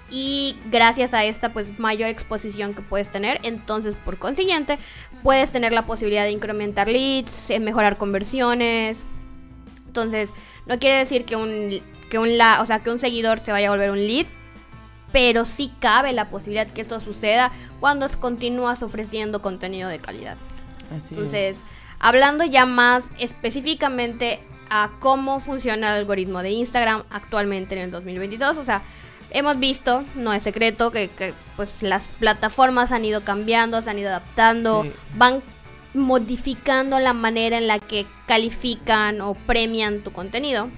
y 0.09 0.57
gracias 0.69 1.13
a 1.13 1.23
esta 1.23 1.53
pues 1.53 1.79
mayor 1.79 2.09
exposición 2.09 2.73
que 2.73 2.81
puedes 2.81 3.09
tener, 3.09 3.39
entonces 3.43 3.95
por 3.95 4.19
consiguiente 4.19 4.77
puedes 5.23 5.51
tener 5.51 5.71
la 5.71 5.85
posibilidad 5.85 6.25
de 6.25 6.31
incrementar 6.31 6.89
leads, 6.89 7.51
mejorar 7.61 7.97
conversiones. 7.97 9.03
Entonces, 9.87 10.31
no 10.65 10.79
quiere 10.79 10.97
decir 10.97 11.23
que 11.23 11.35
un 11.35 11.79
que 12.13 12.19
un, 12.19 12.37
la, 12.37 12.61
o 12.61 12.65
sea, 12.67 12.83
que 12.83 12.91
un 12.91 12.99
seguidor 12.99 13.39
se 13.39 13.51
vaya 13.51 13.69
a 13.69 13.71
volver 13.71 13.89
un 13.89 13.97
lead, 13.97 14.27
pero 15.11 15.45
sí 15.45 15.71
cabe 15.79 16.13
la 16.13 16.29
posibilidad 16.29 16.67
que 16.67 16.81
esto 16.81 16.99
suceda 16.99 17.51
cuando 17.79 18.07
continúas 18.19 18.83
ofreciendo 18.83 19.41
contenido 19.41 19.89
de 19.89 19.97
calidad. 19.97 20.37
Entonces, 20.91 21.57
hablando 21.97 22.43
ya 22.43 22.67
más 22.67 23.05
específicamente 23.17 24.39
a 24.69 24.91
cómo 24.99 25.39
funciona 25.39 25.87
el 25.87 26.01
algoritmo 26.01 26.43
de 26.43 26.51
Instagram 26.51 27.01
actualmente 27.09 27.73
en 27.73 27.81
el 27.81 27.89
2022, 27.89 28.57
o 28.57 28.63
sea, 28.63 28.83
hemos 29.31 29.57
visto, 29.57 30.03
no 30.13 30.33
es 30.33 30.43
secreto, 30.43 30.91
que, 30.91 31.09
pues 31.55 31.81
las 31.81 32.15
plataformas 32.19 32.91
han 32.91 33.05
ido 33.05 33.23
cambiando, 33.23 33.81
se 33.81 33.89
han 33.89 33.97
ido 33.97 34.09
adaptando, 34.09 34.85
van 35.15 35.41
modificando 35.95 36.99
la 36.99 37.13
manera 37.13 37.57
en 37.57 37.65
la 37.65 37.79
que 37.79 38.05
califican 38.27 39.19
o 39.19 39.33
premian 39.33 40.03
tu 40.03 40.11
contenido. 40.11 40.69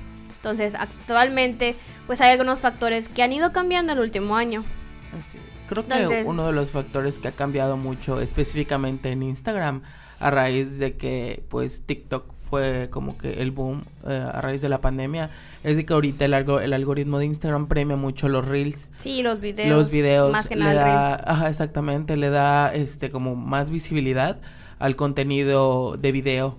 Entonces, 0.45 0.75
actualmente, 0.75 1.75
pues 2.05 2.21
hay 2.21 2.31
algunos 2.31 2.59
factores 2.59 3.09
que 3.09 3.23
han 3.23 3.33
ido 3.33 3.51
cambiando 3.51 3.93
el 3.93 3.99
último 3.99 4.35
año. 4.35 4.63
Creo 5.67 5.87
que 5.87 6.23
uno 6.23 6.45
de 6.45 6.53
los 6.53 6.69
factores 6.69 7.17
que 7.17 7.27
ha 7.27 7.31
cambiado 7.31 7.77
mucho 7.77 8.21
específicamente 8.21 9.09
en 9.09 9.23
Instagram 9.23 9.81
a 10.19 10.29
raíz 10.29 10.77
de 10.77 10.97
que 10.97 11.43
pues 11.49 11.81
TikTok 11.87 12.31
fue 12.47 12.89
como 12.91 13.17
que 13.17 13.41
el 13.41 13.49
boom 13.49 13.85
eh, 14.07 14.23
a 14.31 14.39
raíz 14.39 14.61
de 14.61 14.69
la 14.69 14.79
pandemia 14.81 15.31
es 15.63 15.75
de 15.77 15.85
que 15.85 15.93
ahorita 15.93 16.25
el, 16.25 16.33
el 16.33 16.73
algoritmo 16.73 17.17
de 17.17 17.25
Instagram 17.25 17.67
premia 17.67 17.95
mucho 17.95 18.29
los 18.29 18.47
reels. 18.47 18.87
Sí, 18.97 19.23
los 19.23 19.39
videos. 19.39 19.69
Los 19.69 19.89
videos 19.89 20.31
más 20.31 20.47
que 20.47 20.55
nada 20.55 21.15
ajá, 21.15 21.49
exactamente, 21.49 22.17
le 22.17 22.29
da 22.29 22.71
este 22.71 23.09
como 23.09 23.35
más 23.35 23.71
visibilidad 23.71 24.39
al 24.77 24.95
contenido 24.95 25.97
de 25.97 26.11
video. 26.11 26.55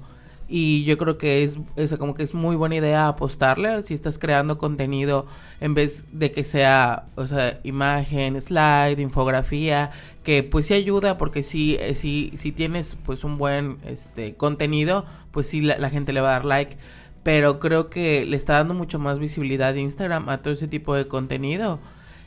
Y 0.48 0.84
yo 0.84 0.96
creo 0.96 1.18
que 1.18 1.42
es, 1.42 1.58
como 1.98 2.14
que 2.14 2.22
es 2.22 2.32
muy 2.32 2.54
buena 2.54 2.76
idea 2.76 3.08
apostarle 3.08 3.82
si 3.82 3.94
estás 3.94 4.18
creando 4.18 4.58
contenido 4.58 5.26
en 5.60 5.74
vez 5.74 6.04
de 6.12 6.30
que 6.30 6.44
sea, 6.44 7.06
o 7.16 7.26
sea, 7.26 7.58
imagen, 7.64 8.40
slide, 8.40 9.00
infografía, 9.00 9.90
que 10.22 10.44
pues 10.44 10.66
sí 10.66 10.74
ayuda 10.74 11.18
porque 11.18 11.42
si, 11.42 11.78
si, 11.94 12.32
si 12.36 12.52
tienes 12.52 12.96
pues 13.04 13.24
un 13.24 13.38
buen 13.38 13.78
este 13.86 14.36
contenido, 14.36 15.04
pues 15.32 15.48
sí 15.48 15.60
la, 15.62 15.90
gente 15.90 16.12
le 16.12 16.20
va 16.20 16.28
a 16.28 16.32
dar 16.32 16.44
like. 16.44 16.76
Pero 17.24 17.58
creo 17.58 17.90
que 17.90 18.24
le 18.24 18.36
está 18.36 18.54
dando 18.54 18.74
mucho 18.74 19.00
más 19.00 19.18
visibilidad 19.18 19.74
de 19.74 19.80
Instagram 19.80 20.28
a 20.28 20.42
todo 20.42 20.54
ese 20.54 20.68
tipo 20.68 20.94
de 20.94 21.08
contenido. 21.08 21.80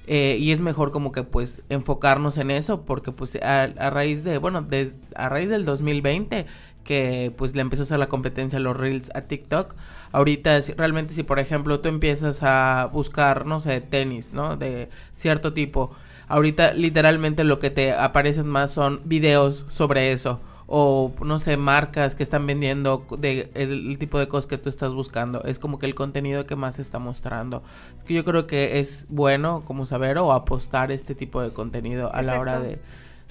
Eh, 0.07 0.37
y 0.39 0.51
es 0.51 0.59
mejor 0.59 0.91
como 0.91 1.11
que 1.11 1.23
pues 1.23 1.61
enfocarnos 1.69 2.37
en 2.39 2.49
eso 2.49 2.83
porque 2.83 3.11
pues 3.11 3.35
a, 3.43 3.61
a 3.61 3.89
raíz 3.91 4.23
de, 4.23 4.39
bueno, 4.39 4.63
des, 4.63 4.95
a 5.15 5.29
raíz 5.29 5.49
del 5.49 5.65
2020 5.65 6.47
que 6.89 7.31
pues 7.37 7.55
le 7.55 7.61
empezó 7.61 7.83
a 7.83 7.85
hacer 7.85 7.99
la 7.99 8.09
competencia 8.09 8.57
a 8.57 8.59
los 8.59 8.75
reels 8.75 9.11
a 9.13 9.21
TikTok. 9.21 9.75
Ahorita 10.11 10.59
realmente 10.75 11.13
si 11.13 11.21
por 11.21 11.37
ejemplo 11.37 11.81
tú 11.81 11.87
empiezas 11.87 12.41
a 12.41 12.89
buscar, 12.91 13.45
no 13.45 13.61
sé, 13.61 13.79
tenis, 13.79 14.33
¿no? 14.33 14.57
De 14.57 14.89
cierto 15.13 15.53
tipo. 15.53 15.91
Ahorita 16.27 16.73
literalmente 16.73 17.43
lo 17.43 17.59
que 17.59 17.69
te 17.69 17.93
aparecen 17.93 18.47
más 18.47 18.71
son 18.71 19.01
videos 19.05 19.67
sobre 19.69 20.11
eso 20.13 20.41
o 20.65 21.13
no 21.23 21.37
sé, 21.37 21.57
marcas 21.57 22.15
que 22.15 22.23
están 22.23 22.47
vendiendo 22.47 23.05
de 23.19 23.51
el, 23.53 23.99
tipo 23.99 24.17
de 24.17 24.27
cosas 24.27 24.47
que 24.47 24.57
tú 24.57 24.69
estás 24.69 24.91
buscando. 24.91 25.43
Es 25.43 25.59
como 25.59 25.77
que 25.77 25.85
el 25.85 25.93
contenido 25.93 26.47
que 26.47 26.55
más 26.55 26.77
se 26.77 26.81
está 26.81 26.97
mostrando. 26.97 27.61
Es 27.99 28.03
que 28.05 28.15
yo 28.15 28.25
creo 28.25 28.47
que 28.47 28.79
es 28.79 29.05
bueno 29.09 29.61
como 29.63 29.85
saber 29.85 30.17
o 30.17 30.31
apostar 30.31 30.91
este 30.91 31.13
tipo 31.13 31.39
de 31.39 31.53
contenido 31.53 32.11
a 32.15 32.23
la 32.23 32.39
hora 32.39 32.59
de, 32.59 32.79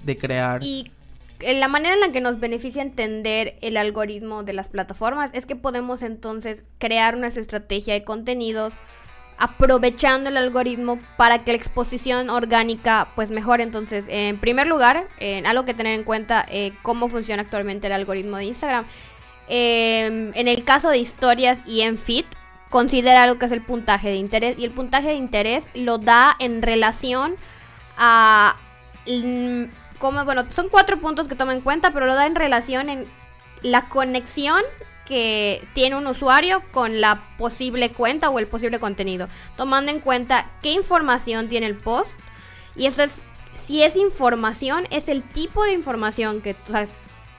de 0.05 0.17
crear. 0.17 0.63
Y 0.63 0.93
la 1.41 1.69
manera 1.69 1.95
en 1.95 2.01
la 2.01 2.13
que 2.13 2.21
nos 2.21 2.41
beneficia 2.41 2.83
entender 2.83 3.57
el 3.61 3.77
algoritmo 3.77 4.43
de 4.43 4.53
las 4.53 4.69
plataformas 4.69 5.31
es 5.35 5.47
que 5.47 5.57
podemos 5.57 6.03
entonces 6.03 6.65
crear 6.79 7.15
una 7.15 7.29
estrategia 7.29 7.95
de 7.95 8.05
contenidos 8.05 8.75
aprovechando 9.39 10.31
el 10.31 10.37
algoritmo 10.37 10.99
para 11.17 11.45
que 11.45 11.53
la 11.53 11.59
exposición 11.59 12.29
orgánica 12.29 13.13
pues 13.15 13.31
mejore. 13.31 13.63
Entonces, 13.63 14.07
en 14.09 14.39
primer 14.39 14.67
lugar, 14.67 15.09
algo 15.47 15.65
que 15.65 15.75
tener 15.75 15.95
en 15.95 16.05
cuenta 16.05 16.45
eh, 16.51 16.73
cómo 16.83 17.09
funciona 17.09 17.43
actualmente 17.43 17.87
el 17.87 17.93
algoritmo 17.93 18.37
de 18.37 18.47
Instagram. 18.47 18.87
Em, 19.49 20.33
en 20.35 20.49
el 20.49 20.65
caso 20.65 20.91
de 20.91 20.99
historias 20.99 21.63
y 21.65 21.83
en 21.83 21.99
feed, 21.99 22.25
considera 22.69 23.27
lo 23.27 23.39
que 23.39 23.47
es 23.47 23.53
el 23.53 23.63
puntaje 23.63 24.09
de 24.09 24.17
interés 24.17 24.59
y 24.59 24.65
el 24.65 24.73
puntaje 24.73 25.09
de 25.09 25.15
interés 25.15 25.65
lo 25.75 25.99
da 25.99 26.37
en 26.39 26.61
relación 26.61 27.37
a 27.97 28.57
bueno, 30.01 30.45
son 30.55 30.69
cuatro 30.69 31.01
puntos 31.01 31.29
que 31.29 31.35
toma 31.35 31.53
en 31.53 31.61
cuenta, 31.61 31.93
pero 31.93 32.07
lo 32.07 32.15
da 32.15 32.27
en 32.27 32.35
relación 32.35 32.89
en 32.89 33.09
la 33.63 33.89
conexión 33.89 34.63
que 35.05 35.67
tiene 35.73 35.97
un 35.97 36.07
usuario 36.07 36.63
con 36.71 37.01
la 37.01 37.37
posible 37.39 37.91
cuenta 37.93 38.29
o 38.29 38.39
el 38.39 38.47
posible 38.47 38.79
contenido, 38.79 39.27
tomando 39.57 39.91
en 39.91 40.01
cuenta 40.01 40.51
qué 40.63 40.73
información 40.73 41.49
tiene 41.49 41.67
el 41.67 41.77
post. 41.77 42.11
Y 42.77 42.87
esto 42.87 43.03
es, 43.03 43.23
si 43.55 43.83
es 43.83 43.97
información, 43.97 44.87
es 44.91 45.09
el 45.09 45.23
tipo 45.23 45.65
de 45.65 45.73
información 45.73 46.43
que, 46.43 46.55
o 46.69 46.73
sea, 46.73 46.87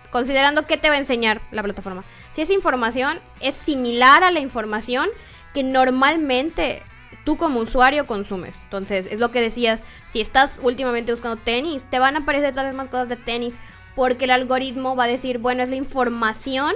considerando 0.10 0.66
qué 0.66 0.78
te 0.78 0.90
va 0.90 0.96
a 0.96 0.98
enseñar 0.98 1.42
la 1.52 1.62
plataforma. 1.62 2.04
Si 2.32 2.42
es 2.42 2.50
información, 2.50 3.22
es 3.40 3.54
similar 3.54 4.24
a 4.24 4.32
la 4.32 4.40
información 4.40 5.08
que 5.54 5.64
normalmente 5.64 6.84
tú 7.24 7.38
como 7.38 7.60
usuario 7.60 8.08
consumes. 8.08 8.56
Entonces, 8.64 9.08
es 9.10 9.20
lo 9.20 9.32
que 9.32 9.42
decías, 9.42 9.82
si 10.12 10.22
estás 10.22 10.60
últimamente 10.64 11.12
buscando 11.12 11.42
tenis, 11.42 11.86
te 11.90 12.00
van 12.00 12.16
a 12.16 12.20
aparecer 12.20 12.52
todas 12.52 12.66
las 12.66 12.76
más 12.76 12.88
cosas 12.88 13.10
de 13.10 13.16
tenis, 13.16 13.56
porque 13.96 14.26
el 14.26 14.32
algoritmo 14.32 14.96
va 14.96 15.06
a 15.06 15.08
decir, 15.08 15.40
bueno, 15.40 15.64
es 15.64 15.70
la 15.70 15.76
información 15.76 16.74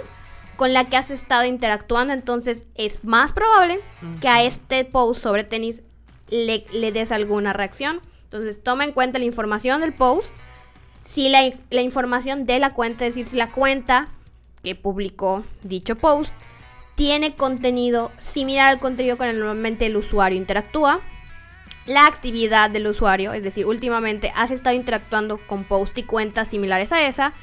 con 0.56 0.74
la 0.74 0.86
que 0.86 0.98
has 0.98 1.12
estado 1.12 1.46
interactuando, 1.46 2.14
entonces 2.14 2.66
es 2.76 3.04
más 3.04 3.34
probable 3.34 3.80
que 4.22 4.28
a 4.28 4.44
este 4.44 4.86
post 4.86 5.22
sobre 5.22 5.44
tenis 5.44 5.82
le, 6.30 6.92
des 6.92 7.12
alguna 7.12 7.54
reacción. 7.54 8.02
Entonces, 8.26 8.62
toma 8.62 8.84
en 8.84 8.92
cuenta 8.92 9.20
la 9.20 9.26
información 9.26 9.82
del 9.82 9.94
post, 9.94 10.30
si 11.04 11.30
la, 11.30 11.42
la 11.70 11.82
información 11.82 12.46
de 12.46 12.60
la 12.60 12.74
cuenta, 12.74 13.06
es 13.06 13.16
decir, 13.16 13.28
si 13.28 13.38
la 13.38 13.52
cuenta 13.52 14.10
que 14.64 14.76
publicó 14.76 15.44
dicho 15.64 15.96
post 15.96 16.34
tiene 16.96 17.36
contenido 17.36 18.12
similar 18.18 18.68
al 18.68 18.80
contenido 18.80 19.18
con 19.18 19.28
el 19.28 19.40
normalmente 19.40 19.86
el 19.86 19.96
usuario 19.96 20.38
interactúa. 20.38 21.02
La 21.86 22.06
actividad 22.08 22.70
del 22.70 22.88
usuario, 22.88 23.34
es 23.34 23.44
decir, 23.44 23.66
últimamente 23.66 24.32
has 24.36 24.52
estado 24.52 24.76
interactuando 24.76 25.38
con 25.46 25.66
posts 25.66 25.98
y 25.98 26.04
cuentas 26.04 26.48
similares 26.48 26.92
a 26.92 27.06
esa. 27.06 27.34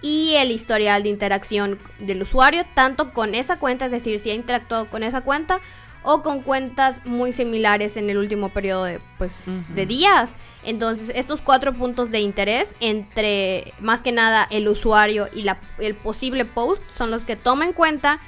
Y 0.00 0.34
el 0.36 0.52
historial 0.52 1.02
de 1.02 1.08
interacción 1.08 1.78
del 1.98 2.22
usuario, 2.22 2.64
tanto 2.74 3.12
con 3.12 3.34
esa 3.34 3.58
cuenta, 3.58 3.86
es 3.86 3.90
decir, 3.90 4.20
si 4.20 4.30
ha 4.30 4.34
interactuado 4.34 4.88
con 4.88 5.02
esa 5.02 5.22
cuenta 5.22 5.60
o 6.04 6.22
con 6.22 6.42
cuentas 6.42 7.04
muy 7.04 7.32
similares 7.32 7.96
en 7.96 8.08
el 8.08 8.18
último 8.18 8.50
periodo 8.50 8.84
de, 8.84 9.00
pues, 9.18 9.46
de 9.74 9.86
días. 9.86 10.34
Entonces, 10.62 11.10
estos 11.14 11.40
cuatro 11.40 11.72
puntos 11.72 12.10
de 12.10 12.20
interés 12.20 12.76
entre 12.78 13.74
más 13.80 14.00
que 14.00 14.12
nada 14.12 14.46
el 14.50 14.68
usuario 14.68 15.28
y 15.34 15.42
la, 15.42 15.58
el 15.78 15.96
posible 15.96 16.44
post 16.44 16.82
son 16.96 17.10
los 17.10 17.24
que 17.24 17.34
toma 17.34 17.64
en 17.64 17.72
cuenta 17.72 18.20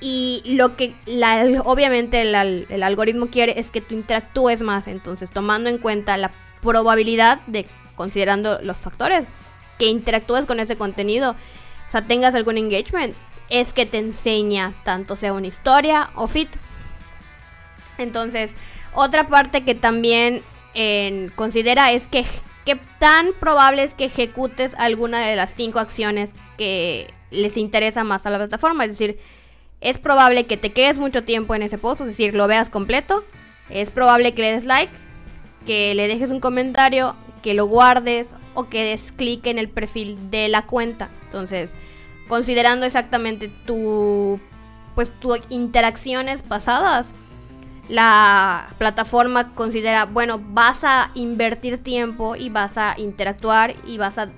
y 0.00 0.42
lo 0.46 0.76
que 0.76 0.94
la, 1.04 1.62
obviamente 1.64 2.22
el, 2.22 2.82
algoritmo 2.82 3.26
quiere 3.26 3.60
es 3.60 3.70
que 3.70 3.82
tú 3.82 3.94
interactúes 3.94 4.62
más. 4.62 4.86
Entonces, 4.86 5.30
tomando 5.30 5.68
en 5.68 5.78
cuenta 5.78 6.16
la 6.16 6.32
probabilidad 6.62 7.40
de, 7.46 7.66
considerando 7.96 8.60
los 8.62 8.78
factores, 8.78 9.26
que 9.78 9.86
interactúes 9.86 10.46
con 10.46 10.58
ese 10.58 10.76
contenido, 10.76 11.32
o 11.32 11.90
sea, 11.90 12.06
tengas 12.06 12.34
algún 12.34 12.56
engagement, 12.56 13.14
es 13.50 13.72
que 13.72 13.84
te 13.84 13.98
enseña 13.98 14.74
tanto 14.84 15.16
sea 15.16 15.32
una 15.34 15.48
historia 15.48 16.10
o 16.14 16.26
fit. 16.26 16.48
Entonces, 17.98 18.54
otra 18.94 19.28
parte 19.28 19.64
que 19.64 19.74
también 19.74 20.42
considera 21.34 21.92
es 21.92 22.06
que 22.06 22.24
qué 22.64 22.80
tan 22.98 23.32
probable 23.38 23.82
es 23.82 23.94
que 23.94 24.04
ejecutes 24.06 24.74
alguna 24.78 25.26
de 25.26 25.36
las 25.36 25.50
cinco 25.50 25.78
acciones 25.78 26.32
que 26.56 27.12
les 27.30 27.56
interesa 27.56 28.04
más 28.04 28.24
a 28.24 28.30
la 28.30 28.38
plataforma. 28.38 28.84
Es 28.84 28.90
decir, 28.92 29.18
es 29.80 29.98
probable 29.98 30.46
que 30.46 30.56
te 30.56 30.72
quedes 30.72 30.98
mucho 30.98 31.24
tiempo 31.24 31.54
en 31.54 31.62
ese 31.62 31.78
post, 31.78 32.02
es 32.02 32.06
decir, 32.08 32.34
lo 32.34 32.46
veas 32.46 32.70
completo. 32.70 33.24
Es 33.68 33.90
probable 33.90 34.34
que 34.34 34.42
le 34.42 34.52
des 34.52 34.64
like, 34.64 34.92
que 35.64 35.94
le 35.94 36.08
dejes 36.08 36.30
un 36.30 36.40
comentario, 36.40 37.16
que 37.42 37.54
lo 37.54 37.66
guardes 37.66 38.34
o 38.54 38.68
que 38.68 38.84
des 38.84 39.12
clic 39.12 39.46
en 39.46 39.58
el 39.58 39.68
perfil 39.68 40.30
de 40.30 40.48
la 40.48 40.66
cuenta. 40.66 41.08
Entonces, 41.26 41.70
considerando 42.28 42.84
exactamente 42.84 43.48
tu 43.48 44.40
pues 44.94 45.12
tus 45.20 45.38
interacciones 45.48 46.42
pasadas, 46.42 47.08
la 47.88 48.68
plataforma 48.76 49.54
considera, 49.54 50.04
bueno, 50.04 50.40
vas 50.42 50.84
a 50.84 51.10
invertir 51.14 51.82
tiempo 51.82 52.36
y 52.36 52.50
vas 52.50 52.76
a 52.76 52.94
interactuar 52.98 53.74
y 53.86 53.98
vas 53.98 54.18
a 54.18 54.28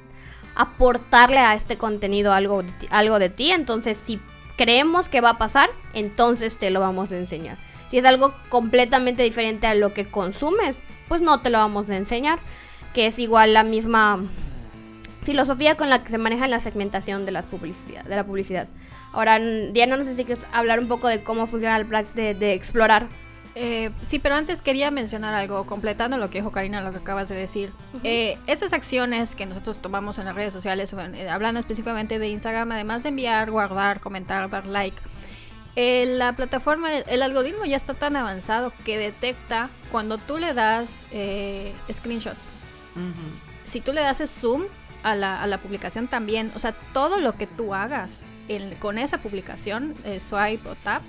aportarle 0.54 1.38
a 1.38 1.54
este 1.54 1.78
contenido 1.78 2.32
algo, 2.32 2.62
algo 2.90 3.18
de 3.18 3.28
ti. 3.28 3.50
Entonces, 3.50 3.99
si 3.99 4.20
creemos 4.56 5.09
que 5.09 5.21
va 5.21 5.30
a 5.30 5.38
pasar, 5.38 5.71
entonces 5.94 6.59
te 6.59 6.71
lo 6.71 6.80
vamos 6.80 7.12
a 7.12 7.16
enseñar. 7.16 7.59
Si 7.90 7.99
es 7.99 8.04
algo 8.04 8.35
completamente 8.49 9.23
diferente 9.23 9.66
a 9.66 9.75
lo 9.75 9.92
que 9.92 10.11
consumes, 10.11 10.76
pues 11.09 11.21
no 11.21 11.40
te 11.42 11.50
lo 11.50 11.59
vamos 11.59 11.90
a 11.90 11.97
enseñar. 11.97 12.38
Que 12.94 13.06
es 13.06 13.18
igual 13.18 13.54
la 13.54 13.62
misma 13.64 14.25
filosofía 15.23 15.76
con 15.76 15.90
la 15.90 16.02
que 16.02 16.11
se 16.11 16.18
maneja 16.18 16.49
la 16.49 16.61
segmentación 16.61 17.25
de, 17.25 17.32
las 17.32 17.47
publicidad, 17.47 18.04
de 18.04 18.16
la 18.16 18.25
publicidad. 18.25 18.68
Ahora, 19.12 19.38
Diana, 19.38 19.97
no 19.97 20.04
sé 20.04 20.26
hablar 20.52 20.78
un 20.78 20.88
poco 20.88 21.09
de 21.09 21.23
cómo 21.23 21.47
funciona 21.47 21.76
el 21.76 21.87
plan 21.87 22.06
de 22.14 22.52
explorar 22.54 23.09
eh, 23.54 23.90
sí, 24.00 24.18
pero 24.18 24.35
antes 24.35 24.62
quería 24.62 24.90
mencionar 24.90 25.35
algo, 25.35 25.66
completando 25.66 26.16
lo 26.16 26.30
que 26.30 26.38
dijo 26.38 26.50
Karina, 26.50 26.80
lo 26.80 26.90
que 26.90 26.99
acabas 26.99 27.28
de 27.28 27.35
decir. 27.35 27.73
Eh, 28.02 28.38
esas 28.47 28.73
acciones 28.73 29.35
que 29.35 29.44
nosotros 29.44 29.78
tomamos 29.78 30.18
en 30.18 30.25
las 30.25 30.35
redes 30.35 30.52
sociales, 30.52 30.92
eh, 30.92 31.28
hablando 31.28 31.61
específicamente 31.61 32.18
de 32.18 32.28
Instagram, 32.28 32.73
además 32.73 33.02
de 33.02 33.11
enviar, 33.11 33.50
guardar, 33.50 34.00
comentar, 34.00 34.49
dar 34.49 34.66
like, 34.66 35.00
la 35.75 36.35
plataforma, 36.35 36.94
el, 36.94 37.23
algoritmo 37.23 37.64
ya 37.64 37.76
está 37.76 37.94
tan 37.94 38.16
avanzado 38.16 38.73
que 38.85 38.99
detecta 38.99 39.71
cuando 39.90 40.18
tú 40.18 40.38
le 40.38 40.54
das 40.54 41.06
screenshot. 41.90 42.37
Si 43.64 43.80
tú 43.80 43.92
le 43.92 44.02
das 44.02 44.23
zoom 44.30 44.64
a 45.02 45.14
la, 45.14 45.59
publicación 45.62 46.09
también, 46.09 46.52
o 46.54 46.59
sea, 46.59 46.73
todo 46.92 47.18
lo 47.18 47.37
que 47.37 47.47
tú 47.47 47.75
hagas 47.75 48.26
con 48.80 48.99
esa 48.99 49.18
publicación, 49.18 49.94
swipe 50.21 50.68
o 50.68 50.75
tap, 50.75 51.02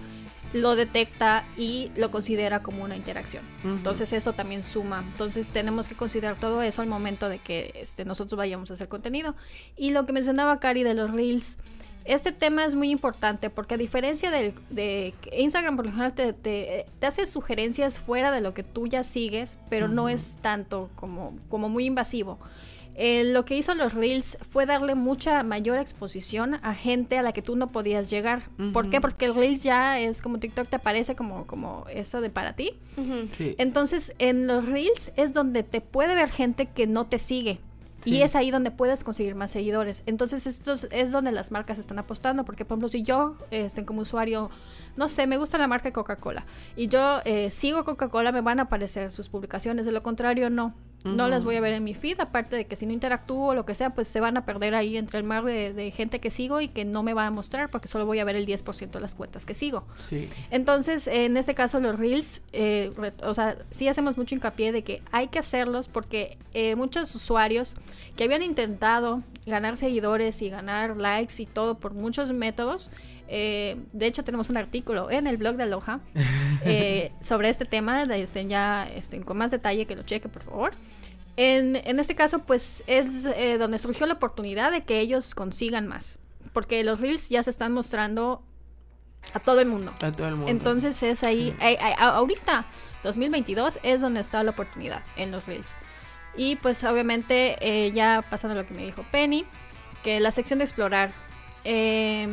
lo 0.54 0.76
detecta 0.76 1.46
y 1.58 1.92
lo 1.96 2.12
considera 2.12 2.62
como 2.62 2.84
una 2.84 2.96
interacción. 2.96 3.44
Entonces 3.64 4.14
eso 4.14 4.34
también 4.34 4.64
suma. 4.64 5.04
Entonces 5.12 5.50
tenemos 5.50 5.88
que 5.88 5.96
considerar 5.96 6.40
todo 6.40 6.62
eso 6.62 6.82
al 6.82 6.88
momento 6.88 7.28
de 7.28 7.40
que 7.40 7.74
este, 7.76 8.06
nosotros 8.06 8.38
vayamos 8.38 8.70
a 8.70 8.76
hacer 8.76 8.88
contenido. 8.88 9.36
Y 9.76 9.90
lo 9.92 10.06
que 10.06 10.14
mencionaba 10.14 10.60
Cari 10.60 10.84
de 10.84 10.94
los 10.94 11.12
reels, 11.12 11.58
este 12.06 12.32
tema 12.32 12.66
es 12.66 12.76
muy 12.76 12.92
importante 12.92 13.50
porque 13.50 13.76
a 13.76 13.78
diferencia 13.78 14.30
de 14.30 15.14
Instagram, 15.32 15.76
por 15.76 15.88
ejemplo, 15.88 16.14
te, 16.14 16.34
te, 16.34 17.06
hace 17.06 17.26
sugerencias 17.26 17.98
fuera 17.98 18.32
de 18.32 18.42
lo 18.42 18.54
que 18.54 18.64
tú 18.64 18.88
ya 18.88 19.04
sigues, 19.04 19.60
pero 19.70 19.88
no 19.88 20.10
es 20.10 20.38
tanto 20.42 20.90
como, 20.96 21.38
como 21.50 21.70
muy 21.70 21.86
invasivo. 21.86 22.38
Eh, 22.96 23.24
lo 23.24 23.44
que 23.46 23.58
hizo 23.58 23.74
los 23.74 23.94
Reels 23.94 24.38
fue 24.50 24.66
darle 24.66 24.96
mucha 24.96 25.42
mayor 25.44 25.78
exposición 25.80 26.60
a 26.62 26.76
gente 26.76 27.18
a 27.18 27.22
la 27.22 27.32
que 27.32 27.41
tú 27.41 27.56
no 27.56 27.72
podías 27.72 28.10
llegar. 28.10 28.44
¿Por 28.72 28.89
qué? 28.89 29.02
Porque 29.02 29.26
el 29.26 29.36
Reels 29.36 29.63
ya 29.63 30.00
es 30.00 30.22
como 30.22 30.39
TikTok 30.39 30.67
te 30.67 30.76
aparece 30.76 31.15
como, 31.15 31.46
como 31.48 31.86
eso 31.89 32.22
de 32.22 32.30
para 32.30 32.56
ti. 32.56 32.74
Entonces, 33.58 34.13
en 34.20 34.48
los 34.48 34.65
Reels 34.65 35.12
es 35.15 35.34
donde 35.34 35.63
te 35.63 35.82
puede 35.82 36.15
ver 36.15 36.30
gente 36.30 36.67
que 36.67 36.88
no 36.88 37.08
te 37.08 37.20
sigue. 37.20 37.60
Y 38.06 38.22
es 38.22 38.36
ahí 38.36 38.52
donde 38.52 38.72
puedes 38.72 39.04
conseguir 39.04 39.36
más 39.36 39.52
seguidores. 39.52 40.04
Entonces, 40.06 40.46
esto 40.46 40.74
es 40.91 41.12
donde 41.12 41.32
las 41.32 41.52
marcas 41.52 41.78
están 41.78 42.00
apostando. 42.00 42.44
Porque, 42.46 42.65
por 42.65 42.76
ejemplo, 42.76 42.89
si 42.89 43.04
yo, 43.04 43.38
este, 43.52 43.86
como 43.86 44.02
usuario, 44.02 44.50
no 44.98 45.10
sé, 45.10 45.28
me 45.28 45.38
gusta 45.38 45.58
la 45.58 45.67
marca 45.67 45.91
Coca-Cola 45.91 46.46
y 46.76 46.88
yo 46.88 47.22
eh, 47.26 47.50
sigo 47.50 47.86
Coca-Cola, 47.86 48.32
me 48.32 48.41
van 48.41 48.60
a 48.60 48.63
aparecer 48.63 49.12
sus 49.12 49.30
publicaciones. 49.30 49.86
De 49.86 49.91
lo 49.91 50.04
contrario, 50.04 50.50
no. 50.50 50.74
No 51.04 51.28
las 51.28 51.44
voy 51.44 51.56
a 51.58 51.62
ver 51.62 51.74
en 51.74 51.84
mi 51.84 51.94
feed, 51.94 52.20
aparte 52.22 52.56
de 52.56 52.66
que 52.66 52.76
si 52.76 52.86
no 52.86 52.94
interactúo 52.94 53.48
o 53.48 53.54
lo 53.54 53.66
que 53.66 53.76
sea, 53.76 53.92
pues 53.92 54.08
se 54.08 54.20
van 54.20 54.38
a 54.38 54.46
perder 54.46 54.74
ahí 54.74 54.98
entre 54.98 55.20
el 55.20 55.26
mar 55.26 55.44
de, 55.44 55.92
gente 55.96 56.20
que 56.20 56.32
sigo 56.32 56.62
y 56.62 56.68
que 56.70 56.86
no 56.86 57.04
me 57.04 57.13
va 57.13 57.28
a 57.28 57.32
mostrar 57.32 57.70
porque 57.70 57.88
solo 57.88 58.06
voy 58.06 58.20
a 58.20 58.26
ver 58.26 58.36
el 58.36 58.46
10% 58.46 58.92
de 58.92 59.00
las 59.00 59.16
cuentas 59.16 59.46
que 59.46 59.54
sigo. 59.54 59.84
Sí. 60.10 60.30
Entonces, 60.50 61.08
en 61.08 61.36
este 61.38 61.56
caso, 61.56 61.80
los 61.80 62.00
reels, 62.00 62.42
eh, 62.54 62.92
o 63.22 63.34
sea, 63.34 63.58
sí 63.70 63.88
hacemos 63.88 64.18
mucho 64.18 64.36
hincapié 64.36 64.72
de 64.72 64.84
que 64.84 65.02
hay 65.12 65.28
que 65.28 65.39
hacerlos 65.39 65.88
porque 65.88 66.38
eh, 66.54 66.76
muchos 66.76 67.13
usuarios 67.16 67.76
que 68.16 68.24
habían 68.24 68.42
intentado 68.42 69.22
ganar 69.46 69.78
seguidores 69.78 70.42
y 70.42 70.50
ganar 70.50 70.98
likes 70.98 71.42
y 71.42 71.46
todo 71.46 71.76
por 71.76 71.94
muchos 71.94 72.32
métodos, 72.32 72.89
eh, 73.36 73.78
de 73.93 74.06
hecho, 74.06 74.24
tenemos 74.24 74.52
un 74.52 74.58
artículo 74.58 75.10
en 75.10 75.26
el 75.26 75.38
blog 75.38 75.56
de 75.56 75.63
Aloha 75.63 76.02
eh, 76.65 77.12
sobre 77.19 77.50
este 77.50 77.65
tema, 77.65 78.04
este, 78.04 78.46
ya 78.46 78.88
este, 78.88 79.19
con 79.22 79.38
más 79.38 79.50
detalle 79.50 79.88
que 79.88 79.96
lo 79.96 80.04
cheque, 80.04 80.30
por 80.30 80.43
favor. 80.43 80.74
En, 81.36 81.76
este 82.00 82.13
caso, 82.13 82.39
pues 82.39 82.84
es 82.86 83.26
eh, 83.26 83.58
donde 83.58 83.80
surgió 83.80 84.06
la 84.06 84.13
oportunidad 84.13 84.72
de 84.72 84.84
que 84.84 85.00
ellos 85.00 85.34
consigan 85.34 85.88
más, 85.88 86.19
porque 86.54 86.84
los 86.84 87.02
reels 87.02 87.30
ya 87.30 87.41
se 87.41 87.50
están 87.50 87.72
mostrando 87.72 88.43
a 89.34 89.39
todo 89.39 89.62
el 89.62 89.67
mundo. 89.67 89.91
A 90.04 90.12
todo 90.12 90.28
el 90.28 90.36
mundo. 90.36 90.52
Entonces 90.52 91.02
es 91.02 91.24
ahí, 91.24 91.56
ahorita, 91.98 92.67
2022, 93.04 93.80
es 93.82 94.02
donde 94.02 94.19
está 94.19 94.43
la 94.43 94.52
oportunidad 94.52 95.02
en 95.15 95.32
los 95.32 95.48
reels. 95.48 95.76
Y 96.38 96.58
pues 96.58 96.84
obviamente, 96.84 97.91
ya 97.96 98.24
pasando 98.30 98.54
a 98.60 98.62
lo 98.62 98.67
que 98.67 98.76
me 98.76 98.86
dijo 98.86 99.04
Penny, 99.12 99.43
que 100.04 100.19
la 100.19 100.30
sección 100.30 100.60
de 100.60 100.65
explorar. 100.65 101.12
Eh, 101.63 102.28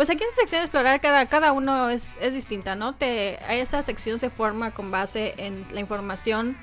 pues 0.00 0.08
aquí 0.08 0.22
en 0.22 0.30
esta 0.30 0.40
sección 0.40 0.60
de 0.60 0.64
explorar 0.64 0.98
cada, 1.02 1.26
cada 1.26 1.52
uno 1.52 1.90
es, 1.90 2.18
distinta, 2.32 2.74
¿no? 2.74 2.94
Te, 2.94 3.38
esa 3.60 3.82
sección 3.82 4.18
se 4.18 4.30
forma 4.30 4.70
con 4.70 4.90
base 4.90 5.34
en 5.36 5.66
la 5.72 5.80
información 5.80 6.56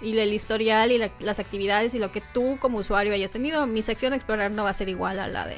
y 0.00 0.16
el 0.16 0.32
historial 0.32 0.92
y 0.92 1.10
las 1.18 1.40
actividades 1.40 1.96
y 1.96 1.98
lo 1.98 2.12
que 2.12 2.20
tú 2.20 2.56
como 2.60 2.78
usuario 2.78 3.12
hayas 3.12 3.32
tenido. 3.32 3.66
Mi 3.66 3.82
sección 3.82 4.10
de 4.10 4.18
explorar 4.18 4.52
no 4.52 4.62
va 4.62 4.70
a 4.70 4.74
ser 4.74 4.88
igual 4.88 5.18
a 5.18 5.26
la 5.26 5.44
de 5.44 5.56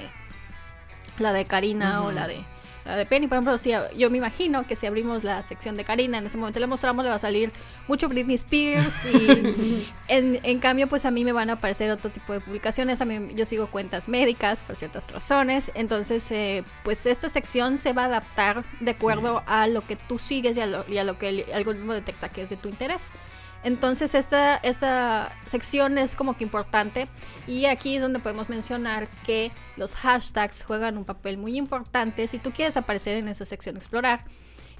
la 1.18 1.34
de 1.34 1.44
Karina 1.44 2.04
o 2.04 2.10
la 2.10 2.26
de 2.26 2.42
la 2.86 2.96
de 2.96 3.06
Penny, 3.06 3.26
por 3.26 3.36
ejemplo, 3.36 3.58
si, 3.58 3.72
yo 3.96 4.10
me 4.10 4.18
imagino 4.18 4.66
que 4.66 4.76
si 4.76 4.86
abrimos 4.86 5.24
la 5.24 5.42
sección 5.42 5.76
de 5.76 5.84
Karina, 5.84 6.18
en 6.18 6.26
ese 6.26 6.38
momento 6.38 6.60
le 6.60 6.66
mostramos, 6.66 7.04
le 7.04 7.10
va 7.10 7.16
a 7.16 7.20
salir 7.20 7.52
mucho 7.88 8.08
Britney 8.08 8.36
Spears 8.36 9.04
y 9.06 9.88
en, 10.08 10.58
cambio, 10.58 10.86
pues 10.86 11.04
a 11.04 11.10
mí 11.10 11.24
me 11.24 11.32
van 11.32 11.50
a 11.50 11.54
aparecer 11.54 11.90
otro 11.90 12.10
tipo 12.10 12.32
de 12.32 12.40
publicaciones. 12.40 13.00
A 13.00 13.04
mí 13.04 13.34
yo 13.34 13.44
sigo 13.44 13.70
cuentas 13.70 14.08
médicas 14.08 14.62
por 14.62 14.76
ciertas 14.76 15.10
razones, 15.10 15.72
entonces 15.74 16.30
eh, 16.30 16.64
pues 16.84 17.06
esta 17.06 17.28
sección 17.28 17.78
se 17.78 17.92
va 17.92 18.02
a 18.02 18.06
adaptar 18.06 18.64
de 18.80 18.92
acuerdo 18.92 19.42
a 19.46 19.66
lo 19.66 19.86
que 19.86 19.96
tú 19.96 20.18
sigues 20.18 20.56
y 20.56 20.60
a 20.60 20.66
lo, 20.66 20.84
y 20.88 20.98
a 20.98 21.04
lo 21.04 21.18
que 21.18 21.28
el 21.28 21.44
algoritmo 21.52 21.92
detecta 21.92 22.28
que 22.28 22.42
es 22.42 22.50
de 22.50 22.56
tu 22.56 22.68
interés. 22.68 23.12
Entonces 23.62 24.14
esta, 24.14 24.56
esta 24.56 25.32
sección 25.46 25.98
es 25.98 26.14
como 26.14 26.36
que 26.36 26.44
importante 26.44 27.08
y 27.46 27.66
aquí 27.66 27.96
es 27.96 28.02
donde 28.02 28.20
podemos 28.20 28.48
mencionar 28.48 29.08
que 29.24 29.50
los 29.76 29.94
hashtags 29.94 30.64
juegan 30.64 30.96
un 30.98 31.04
papel 31.04 31.36
muy 31.36 31.56
importante 31.56 32.28
si 32.28 32.38
tú 32.38 32.52
quieres 32.52 32.76
aparecer 32.76 33.16
en 33.16 33.28
esa 33.28 33.44
sección 33.44 33.76
explorar. 33.76 34.24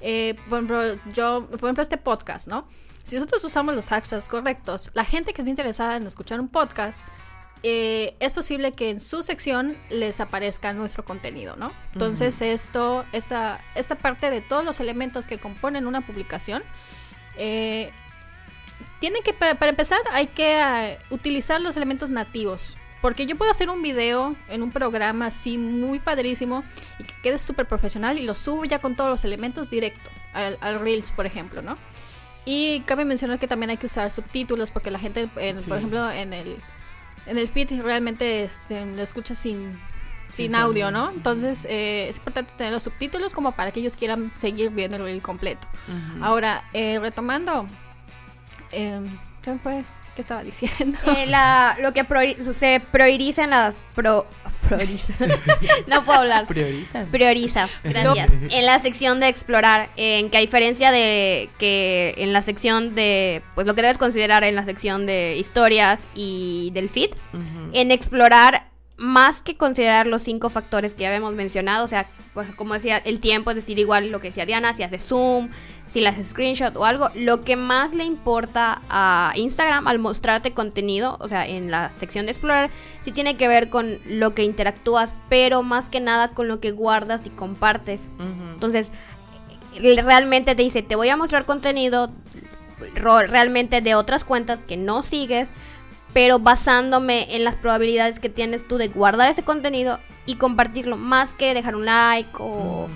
Eh, 0.01 0.37
por 0.49 0.59
ejemplo, 0.59 0.83
yo, 1.13 1.47
por 1.49 1.57
ejemplo, 1.57 1.83
este 1.83 1.97
podcast, 1.97 2.49
¿no? 2.49 2.67
Si 3.03 3.17
nosotros 3.17 3.43
usamos 3.45 3.75
los 3.75 3.89
hashtags 3.89 4.29
correctos, 4.29 4.91
la 4.95 5.05
gente 5.05 5.33
que 5.33 5.41
esté 5.41 5.51
interesada 5.51 5.97
en 5.97 6.07
escuchar 6.07 6.41
un 6.41 6.49
podcast, 6.49 7.07
eh, 7.63 8.17
es 8.21 8.35
posible 8.35 8.73
que 8.73 8.91
en 8.91 9.01
su 9.01 9.23
sección 9.23 9.77
les 9.89 10.21
aparezca 10.21 10.73
nuestro 10.73 11.05
contenido, 11.05 11.57
¿no? 11.57 11.73
Entonces, 11.93 12.43
esto, 12.43 13.05
esta, 13.13 13.61
esta 13.75 13.97
parte 13.97 14.31
de 14.31 14.41
todos 14.41 14.65
los 14.65 14.79
elementos 14.79 15.27
que 15.27 15.39
componen 15.39 15.87
una 15.87 16.07
publicación, 16.07 16.63
eh, 17.37 17.93
tienen 19.01 19.23
que, 19.23 19.33
para, 19.33 19.57
empezar, 19.69 20.01
hay 20.13 20.29
que 20.29 20.61
eh, 20.61 20.99
utilizar 21.11 21.61
los 21.61 21.77
elementos 21.77 22.11
nativos. 22.11 22.79
Porque 23.03 23.27
yo 23.27 23.37
puedo 23.37 23.51
hacer 23.51 23.69
un 23.69 23.83
video 23.83 24.35
en 24.49 24.63
un 24.63 24.73
programa 24.73 25.27
así 25.27 25.59
muy 25.59 26.01
padrísimo 26.01 26.65
y 26.99 27.05
que 27.05 27.15
quede 27.23 27.39
súper 27.39 27.67
profesional 27.67 28.19
y 28.19 28.23
lo 28.23 28.35
subo 28.35 28.65
ya 28.65 28.79
con 28.79 28.97
todos 28.97 29.11
los 29.11 29.25
elementos 29.25 29.71
directo 29.71 30.11
al, 30.33 30.81
Reels, 30.81 31.11
por 31.11 31.27
ejemplo, 31.27 31.63
¿no? 31.63 31.77
Y 32.45 32.81
cabe 32.81 33.05
mencionar 33.05 33.39
que 33.39 33.47
también 33.47 33.71
hay 33.71 33.77
que 33.77 33.87
usar 33.87 34.11
subtítulos 34.11 34.71
porque 34.71 34.91
la 34.91 34.99
gente, 34.99 35.29
por 35.29 35.77
ejemplo, 35.79 36.11
en 36.11 36.33
el, 36.33 36.57
en 37.27 37.39
el 37.39 37.49
feed 37.49 37.81
realmente 37.83 38.49
lo 38.71 39.03
escucha 39.03 39.35
sin, 39.35 39.79
sin 40.29 40.55
audio, 40.55 40.91
¿no? 40.91 41.11
Entonces 41.11 41.67
eh, 41.69 42.09
es 42.09 42.17
importante 42.17 42.55
tener 42.57 42.73
los 42.73 42.83
subtítulos 42.83 43.35
como 43.35 43.53
para 43.53 43.73
que 43.73 43.81
ellos 43.81 43.95
quieran 43.95 44.33
seguir 44.35 44.71
viendo 44.71 44.97
el 44.97 45.03
reel 45.03 45.23
completo. 45.23 45.69
Ahora, 46.21 46.65
eh, 46.73 46.99
retomando 46.99 47.69
Em, 48.73 49.17
¿Qué 49.43 49.55
fue? 49.63 49.85
¿Qué 50.15 50.23
estaba 50.23 50.43
diciendo? 50.43 50.99
Eh, 51.15 51.27
la, 51.27 51.77
lo 51.81 51.93
que 51.93 52.03
priori- 52.09 52.43
se 52.55 52.81
prioriza 52.91 53.45
en 53.45 53.51
las... 53.51 53.75
Pro, 53.95 54.27
prioriza. 54.67 55.13
no 55.87 56.05
puedo 56.05 56.21
hablar. 56.21 56.47
Priorizan. 56.47 57.07
Prioriza, 57.11 57.69
gracias. 57.85 58.31
En 58.51 58.65
la 58.65 58.79
sección 58.81 59.21
de 59.21 59.29
explorar, 59.29 59.91
en 59.97 60.31
que 60.31 60.39
a 60.39 60.41
diferencia 60.41 60.91
de 60.91 61.51
que 61.59 62.15
en 62.17 62.33
la 62.33 62.41
sección 62.43 62.95
de, 62.95 63.43
pues 63.55 63.67
lo 63.67 63.75
que 63.75 63.83
debes 63.83 63.99
considerar 63.99 64.43
en 64.45 64.55
la 64.55 64.65
sección 64.65 65.05
de 65.07 65.37
historias 65.37 66.01
y 66.15 66.71
del 66.73 66.89
feed, 66.89 67.11
en 67.75 67.91
explorar 67.91 68.69
más 68.99 69.43
que 69.43 69.57
considerar 69.57 70.07
los 70.07 70.23
cinco 70.23 70.49
factores 70.49 70.95
que 70.95 71.03
ya 71.03 71.09
habíamos 71.09 71.35
mencionado, 71.35 71.85
o 71.85 71.89
sea, 71.89 72.09
pues, 72.33 72.55
como 72.55 72.75
decía, 72.75 72.97
el 72.99 73.21
tiempo, 73.21 73.51
es 73.51 73.57
decir, 73.57 73.79
igual 73.79 74.11
lo 74.11 74.21
que 74.21 74.29
decía 74.29 74.47
Diana, 74.47 74.75
si 74.75 74.83
haces 74.83 75.05
zoom, 75.07 75.51
si 75.85 76.01
le 76.01 76.09
haces 76.09 76.29
screenshot 76.29 76.75
o 76.77 76.85
algo, 76.85 77.09
lo 77.15 77.45
que 77.45 77.57
más 77.57 77.93
le 77.93 78.05
importa 78.05 78.83
a 78.89 79.33
Instagram 79.37 79.87
al 79.87 79.99
mostrarte 79.99 80.53
contenido, 80.53 81.19
o 81.21 81.29
sea, 81.29 81.47
en 81.47 81.71
la 81.71 81.91
sección 81.91 82.27
de 82.27 82.33
explorar, 82.33 82.71
sí 83.01 83.13
tiene 83.13 83.37
que 83.37 83.49
ver 83.49 83.69
con 83.69 83.99
lo 84.07 84.35
que 84.35 84.45
interactúas, 84.45 85.15
pero 85.29 85.63
más 85.63 85.91
que 85.91 86.01
nada 86.01 86.29
con 86.29 86.49
lo 86.49 86.61
que 86.61 86.71
guardas 86.71 87.27
y 87.27 87.31
compartes. 87.31 88.09
Entonces, 88.55 88.91
eh, 89.75 90.01
realmente 90.03 90.55
te 90.55 90.63
dice, 90.63 90.83
te 90.83 90.97
voy 90.97 91.11
a 91.11 91.17
mostrar 91.17 91.45
contenido 91.45 92.11
realmente 92.95 93.81
de 93.81 93.95
otras 93.95 94.25
cuentas 94.25 94.61
que 94.65 94.77
no 94.77 95.03
sigues, 95.03 95.51
pero 96.17 96.39
basándome 96.39 97.37
en 97.37 97.45
las 97.45 97.57
probabilidades 97.57 98.19
que 98.19 98.31
tienes 98.31 98.67
tú 98.67 98.79
de 98.79 98.89
guardar 98.89 99.31
ese 99.31 99.43
contenido 99.43 100.01
y 100.25 100.37
compartirlo, 100.37 100.97
más 100.97 101.35
que 101.35 101.53
dejar 101.53 101.77
un 101.77 101.85
like 101.85 102.31
o, 102.39 102.85
Ujú. 102.85 102.89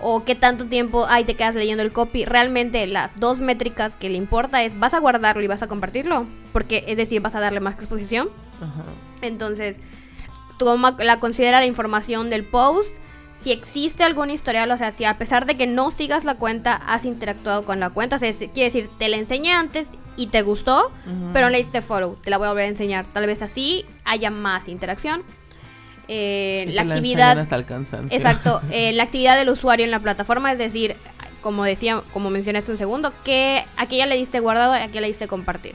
o 0.00 0.24
qué 0.24 0.34
tanto 0.34 0.66
tiempo 0.66 1.06
ahí 1.08 1.22
te 1.22 1.36
quedas 1.36 1.54
leyendo 1.54 1.84
el 1.84 1.92
copy. 1.92 2.24
Realmente 2.24 2.84
las 2.88 3.20
dos 3.20 3.38
métricas 3.38 3.94
que 3.94 4.10
le 4.10 4.16
importa 4.16 4.64
es, 4.64 4.76
¿vas 4.76 4.92
a 4.92 4.98
guardarlo 4.98 5.40
y 5.44 5.46
vas 5.46 5.62
a 5.62 5.68
compartirlo? 5.68 6.26
Porque 6.52 6.82
es 6.88 6.96
decir, 6.96 7.20
vas 7.20 7.36
a 7.36 7.40
darle 7.40 7.60
más 7.60 7.76
exposición. 7.76 8.28
Ajá. 8.56 8.82
Entonces, 9.22 9.78
toma 10.58 10.96
la 10.98 11.20
considera 11.20 11.60
la 11.60 11.66
información 11.66 12.28
del 12.28 12.44
post. 12.44 12.90
Si 13.34 13.52
existe 13.52 14.02
algún 14.02 14.30
historial, 14.30 14.68
o 14.72 14.76
sea, 14.76 14.90
si 14.90 15.04
a 15.04 15.16
pesar 15.16 15.46
de 15.46 15.56
que 15.56 15.68
no 15.68 15.92
sigas 15.92 16.24
la 16.24 16.38
cuenta, 16.38 16.74
has 16.74 17.04
interactuado 17.04 17.64
con 17.64 17.78
la 17.78 17.90
cuenta, 17.90 18.16
o 18.16 18.18
sea, 18.18 18.32
quiere 18.32 18.64
decir, 18.64 18.90
te 18.98 19.08
la 19.08 19.16
enseñé 19.16 19.52
antes 19.52 19.92
y 20.16 20.28
te 20.28 20.42
gustó, 20.42 20.90
pero 21.32 21.46
no 21.46 21.50
le 21.50 21.58
diste 21.58 21.82
follow, 21.82 22.16
te 22.16 22.30
la 22.30 22.38
voy 22.38 22.46
a 22.46 22.50
volver 22.50 22.64
a 22.66 22.68
enseñar. 22.68 23.06
Tal 23.06 23.26
vez 23.26 23.42
así 23.42 23.84
haya 24.04 24.30
más 24.30 24.68
interacción. 24.68 25.22
Eh, 26.08 26.66
Y 26.68 26.72
la 26.72 26.82
actividad, 26.82 27.38
hasta 27.38 27.56
el 27.56 27.64
cansancio. 27.64 28.14
exacto, 28.16 28.60
eh, 28.70 28.92
la 28.92 29.04
actividad 29.04 29.36
del 29.38 29.48
usuario 29.48 29.84
en 29.84 29.90
la 29.90 30.00
plataforma, 30.00 30.52
es 30.52 30.58
decir, 30.58 30.96
como 31.40 31.64
decía, 31.64 32.02
como 32.12 32.30
mencioné 32.30 32.58
hace 32.60 32.70
un 32.70 32.78
segundo, 32.78 33.12
que 33.24 33.64
aquí 33.76 33.96
ya 33.98 34.06
le 34.06 34.16
diste 34.16 34.40
guardado, 34.40 34.72
aquí 34.74 35.00
le 35.00 35.06
diste 35.06 35.28
compartir. 35.28 35.74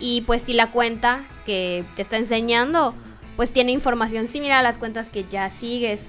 Y 0.00 0.22
pues 0.22 0.42
si 0.42 0.54
la 0.54 0.70
cuenta 0.70 1.24
que 1.44 1.84
te 1.96 2.02
está 2.02 2.16
enseñando, 2.16 2.94
pues 3.36 3.52
tiene 3.52 3.72
información 3.72 4.26
similar 4.28 4.58
a 4.58 4.62
las 4.62 4.78
cuentas 4.78 5.08
que 5.10 5.24
ya 5.28 5.50
sigues. 5.50 6.08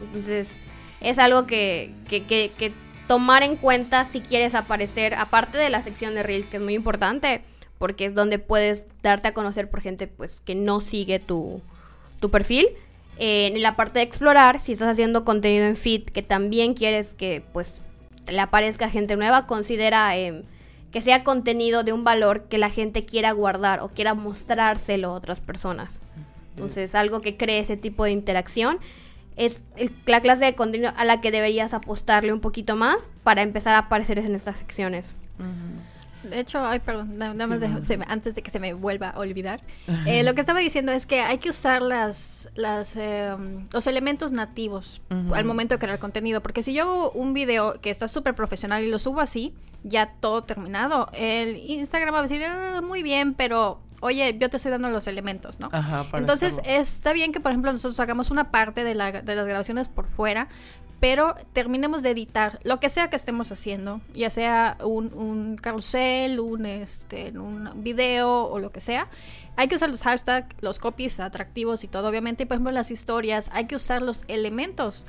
Entonces, 0.00 0.58
es 1.00 1.18
algo 1.18 1.46
que, 1.46 1.94
que, 2.08 2.24
que- 2.24 2.52
que 2.56 2.72
tomar 3.06 3.42
en 3.42 3.56
cuenta 3.56 4.04
si 4.04 4.20
quieres 4.20 4.54
aparecer, 4.54 5.14
aparte 5.14 5.58
de 5.58 5.70
la 5.70 5.82
sección 5.82 6.14
de 6.14 6.22
Reels, 6.22 6.46
que 6.46 6.56
es 6.56 6.62
muy 6.62 6.74
importante, 6.74 7.42
porque 7.78 8.06
es 8.06 8.14
donde 8.14 8.38
puedes 8.38 8.86
darte 9.02 9.28
a 9.28 9.34
conocer 9.34 9.70
por 9.70 9.80
gente 9.80 10.06
pues 10.06 10.40
que 10.40 10.54
no 10.54 10.80
sigue 10.80 11.18
tu, 11.18 11.60
tu 12.20 12.30
perfil. 12.30 12.68
Eh, 13.18 13.46
en 13.46 13.62
la 13.62 13.76
parte 13.76 14.00
de 14.00 14.04
explorar, 14.04 14.60
si 14.60 14.72
estás 14.72 14.88
haciendo 14.88 15.24
contenido 15.24 15.66
en 15.66 15.76
feed 15.76 16.04
que 16.04 16.22
también 16.22 16.74
quieres 16.74 17.14
que 17.14 17.44
pues 17.52 17.80
le 18.26 18.40
aparezca 18.40 18.88
gente 18.88 19.16
nueva, 19.16 19.46
considera 19.46 20.16
em, 20.16 20.42
que 20.90 21.02
sea 21.02 21.24
contenido 21.24 21.84
de 21.84 21.92
un 21.92 22.04
valor 22.04 22.44
que 22.44 22.58
la 22.58 22.70
gente 22.70 23.04
quiera 23.04 23.32
guardar 23.32 23.80
o 23.80 23.88
quiera 23.88 24.14
mostrárselo 24.14 25.10
a 25.10 25.14
otras 25.14 25.40
personas. 25.40 26.00
Entonces, 26.50 26.94
algo 26.94 27.20
que 27.20 27.36
cree 27.36 27.58
ese 27.58 27.76
tipo 27.76 28.04
de 28.04 28.12
interacción 28.12 28.78
es 29.36 29.60
el- 29.76 29.92
la 30.06 30.20
clase 30.20 30.44
de 30.44 30.54
contenido 30.54 30.92
a 30.96 31.04
la 31.04 31.20
que 31.20 31.30
deberías 31.30 31.74
apostarle 31.74 32.32
un 32.32 32.40
poquito 32.40 32.76
más 32.76 32.96
para 33.22 33.42
empezar 33.42 33.74
a 33.74 33.78
aparecer 33.78 34.18
en 34.18 34.34
estas 34.34 34.58
secciones. 34.58 35.14
De 36.22 36.40
hecho, 36.40 36.64
ay, 36.64 36.78
perdón, 36.78 37.18
na- 37.18 37.34
nada 37.34 37.46
más 37.46 37.60
Sí, 37.60 37.66
de- 37.66 37.72
no. 37.74 37.82
se 37.82 37.98
me- 37.98 38.06
antes 38.08 38.34
de 38.34 38.42
que 38.42 38.50
se 38.50 38.58
me 38.58 38.72
vuelva 38.72 39.10
a 39.10 39.18
olvidar. 39.18 39.60
Eh, 40.06 40.22
lo 40.22 40.34
que 40.34 40.40
estaba 40.40 40.60
diciendo 40.60 40.90
es 40.90 41.04
que 41.04 41.20
hay 41.20 41.36
que 41.36 41.50
usar 41.50 41.82
las, 41.82 42.48
las, 42.54 42.96
eh, 42.96 43.36
los 43.72 43.86
elementos 43.86 44.32
nativos 44.32 45.02
al 45.10 45.44
momento 45.44 45.74
de 45.74 45.78
crear 45.80 45.98
contenido. 45.98 46.40
Porque 46.42 46.62
si 46.62 46.72
yo 46.72 46.82
hago 46.84 47.10
un 47.10 47.34
video 47.34 47.78
que 47.82 47.90
está 47.90 48.08
súper 48.08 48.34
profesional 48.34 48.82
y 48.84 48.90
lo 48.90 48.98
subo 48.98 49.20
así, 49.20 49.52
ya 49.82 50.14
todo 50.20 50.42
terminado, 50.44 51.10
el 51.12 51.56
Instagram 51.58 52.14
va 52.14 52.20
a 52.20 52.22
decir, 52.22 52.42
"Ah, 52.42 52.80
muy 52.82 53.02
bien, 53.02 53.34
pero 53.34 53.80
oye, 54.04 54.36
yo 54.38 54.50
te 54.50 54.56
estoy 54.58 54.70
dando 54.72 54.88
los 54.90 55.06
elementos, 55.08 55.58
¿no? 55.60 55.68
Ajá, 55.72 56.04
para 56.04 56.18
Entonces 56.18 56.60
está 56.64 57.12
bien 57.12 57.32
que, 57.32 57.40
por 57.40 57.50
ejemplo, 57.52 57.72
nosotros 57.72 57.98
hagamos 58.00 58.30
una 58.30 58.50
parte 58.50 58.84
de, 58.84 58.94
la- 58.94 59.12
de 59.22 59.34
las 59.34 59.46
grabaciones 59.46 59.88
por 59.88 60.06
fuera, 60.08 60.48
pero 61.00 61.34
terminemos 61.52 62.02
de 62.02 62.10
editar 62.10 62.60
lo 62.62 62.80
que 62.80 62.88
sea 62.88 63.10
que 63.10 63.16
estemos 63.16 63.50
haciendo, 63.52 64.00
ya 64.14 64.30
sea 64.30 64.78
un, 64.82 65.12
un 65.12 65.56
carrusel, 65.56 66.40
un, 66.40 66.64
este, 66.66 67.36
un 67.38 67.82
video 67.82 68.44
o 68.46 68.58
lo 68.58 68.70
que 68.72 68.80
sea. 68.80 69.08
Hay 69.56 69.68
que 69.68 69.74
usar 69.74 69.90
los 69.90 70.02
hashtags, 70.02 70.48
los 70.62 70.78
copies 70.78 71.20
atractivos 71.20 71.84
y 71.84 71.88
todo, 71.88 72.08
obviamente. 72.08 72.44
Y, 72.44 72.46
por 72.46 72.54
ejemplo, 72.56 72.72
las 72.72 72.90
historias, 72.90 73.50
hay 73.52 73.66
que 73.66 73.76
usar 73.76 74.00
los 74.02 74.22
elementos 74.28 75.04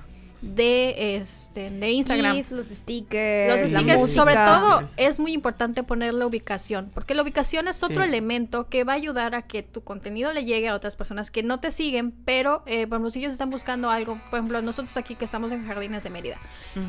de, 0.46 1.16
este, 1.18 1.70
de 1.70 1.92
Instagram. 1.92 2.36
GIFs, 2.36 2.52
los 2.52 2.68
stickers, 2.68 3.62
Los 3.62 3.72
stickers, 3.72 4.14
sobre 4.14 4.36
todo, 4.36 4.82
es 4.98 5.20
muy 5.20 5.34
importante 5.34 5.84
poner 5.84 6.14
la 6.14 6.26
ubicación, 6.26 6.92
porque 6.94 7.16
la 7.16 7.24
ubicación 7.24 7.68
es 7.68 7.82
otro 7.84 8.02
Sí. 8.02 8.08
elemento 8.08 8.70
que 8.70 8.84
va 8.84 8.94
a 8.94 8.96
ayudar 8.96 9.34
a 9.36 9.42
que 9.42 9.64
tu 9.64 9.82
contenido 9.84 10.32
le 10.34 10.46
llegue 10.46 10.68
a 10.68 10.76
otras 10.76 10.96
personas 10.96 11.32
que 11.32 11.42
no 11.44 11.60
te 11.60 11.72
siguen, 11.72 12.12
pero, 12.26 12.64
eh, 12.66 12.86
por 12.88 12.98
ejemplo, 12.98 13.10
si 13.10 13.20
ellos 13.20 13.32
están 13.34 13.50
buscando 13.50 13.90
algo, 13.90 14.20
por 14.30 14.40
ejemplo, 14.40 14.62
nosotros 14.62 14.96
aquí 14.98 15.16
que 15.16 15.26
estamos 15.26 15.52
en 15.52 15.66
Jardines 15.66 16.04
de 16.04 16.10
Mérida, 16.10 16.38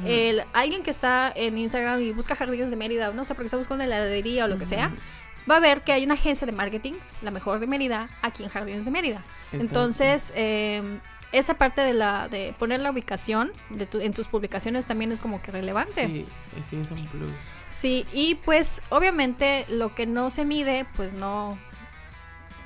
el, 0.05 0.43
alguien 0.53 0.83
que 0.83 0.91
está 0.91 1.33
en 1.35 1.57
Instagram 1.59 2.01
y 2.03 2.13
busca 2.13 2.37
Jardines 2.37 2.71
de 2.71 2.77
Mérida, 2.77 3.13
no 3.13 3.25
sé, 3.25 3.35
porque 3.35 3.47
está 3.47 3.57
buscando 3.57 3.85
una 3.85 3.97
heladería 3.97 4.45
o 4.45 4.49
lo 4.49 4.59
que 4.59 4.67
sea, 4.67 4.93
va 5.51 5.57
a 5.57 5.61
ver 5.61 5.83
que 5.83 5.93
hay 5.93 6.05
una 6.05 6.15
agencia 6.15 6.47
de 6.47 6.53
marketing, 6.53 6.95
la 7.23 7.31
mejor 7.31 7.61
de 7.61 7.67
Mérida, 7.67 8.09
aquí 8.23 8.43
en 8.45 8.49
Jardines 8.51 8.85
de 8.85 8.91
Mérida. 8.91 9.19
Exacto. 9.53 9.61
Entonces, 9.65 10.33
eh, 10.37 10.99
esa 11.33 11.55
parte 11.55 11.81
de 11.83 11.93
la 11.93 12.29
de 12.29 12.55
poner 12.59 12.81
la 12.81 12.91
ubicación 12.91 13.53
de 13.71 13.87
tu- 13.87 14.01
en 14.01 14.13
tus 14.15 14.29
publicaciones 14.29 14.87
también 14.87 15.13
es 15.13 15.21
como 15.21 15.43
que 15.43 15.51
relevante. 15.53 16.07
Sí, 16.07 16.27
sí, 16.71 16.81
es 16.81 16.91
un 16.91 17.07
plus. 17.09 17.33
Sí, 17.69 18.07
y 18.13 18.37
pues 18.37 18.81
obviamente 18.91 19.67
lo 19.69 19.95
que 19.95 20.07
no 20.07 20.31
se 20.31 20.45
mide, 20.45 20.87
pues 20.97 21.15
no... 21.15 21.59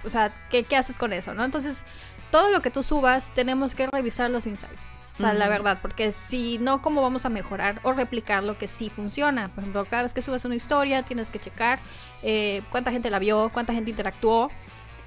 O 0.04 0.08
sea, 0.08 0.30
¿qué, 0.50 0.62
qué 0.62 0.76
haces 0.76 0.96
con 0.98 1.12
eso, 1.12 1.34
no? 1.34 1.44
Entonces, 1.44 1.84
todo 2.30 2.50
lo 2.50 2.62
que 2.62 2.70
tú 2.70 2.82
subas, 2.82 3.32
tenemos 3.34 3.74
que 3.74 3.86
revisar 3.86 4.30
los 4.30 4.46
insights. 4.46 4.90
O 5.14 5.18
sea, 5.18 5.32
la 5.34 5.48
verdad, 5.48 5.78
porque 5.82 6.12
si 6.12 6.58
no, 6.58 6.80
¿cómo 6.80 7.02
vamos 7.02 7.26
a 7.26 7.28
mejorar 7.28 7.80
o 7.82 7.92
replicar 7.92 8.42
lo 8.42 8.56
que 8.56 8.68
sí 8.68 8.88
funciona? 8.88 9.48
Por 9.48 9.64
ejemplo, 9.64 9.84
cada 9.84 10.02
vez 10.04 10.14
que 10.14 10.22
subes 10.22 10.44
una 10.44 10.54
historia, 10.54 11.02
tienes 11.02 11.30
que 11.30 11.38
checar 11.38 11.78
eh, 12.22 12.62
cuánta 12.70 12.90
gente 12.90 13.10
la 13.10 13.18
vio, 13.18 13.50
cuánta 13.52 13.74
gente 13.74 13.90
interactuó. 13.90 14.50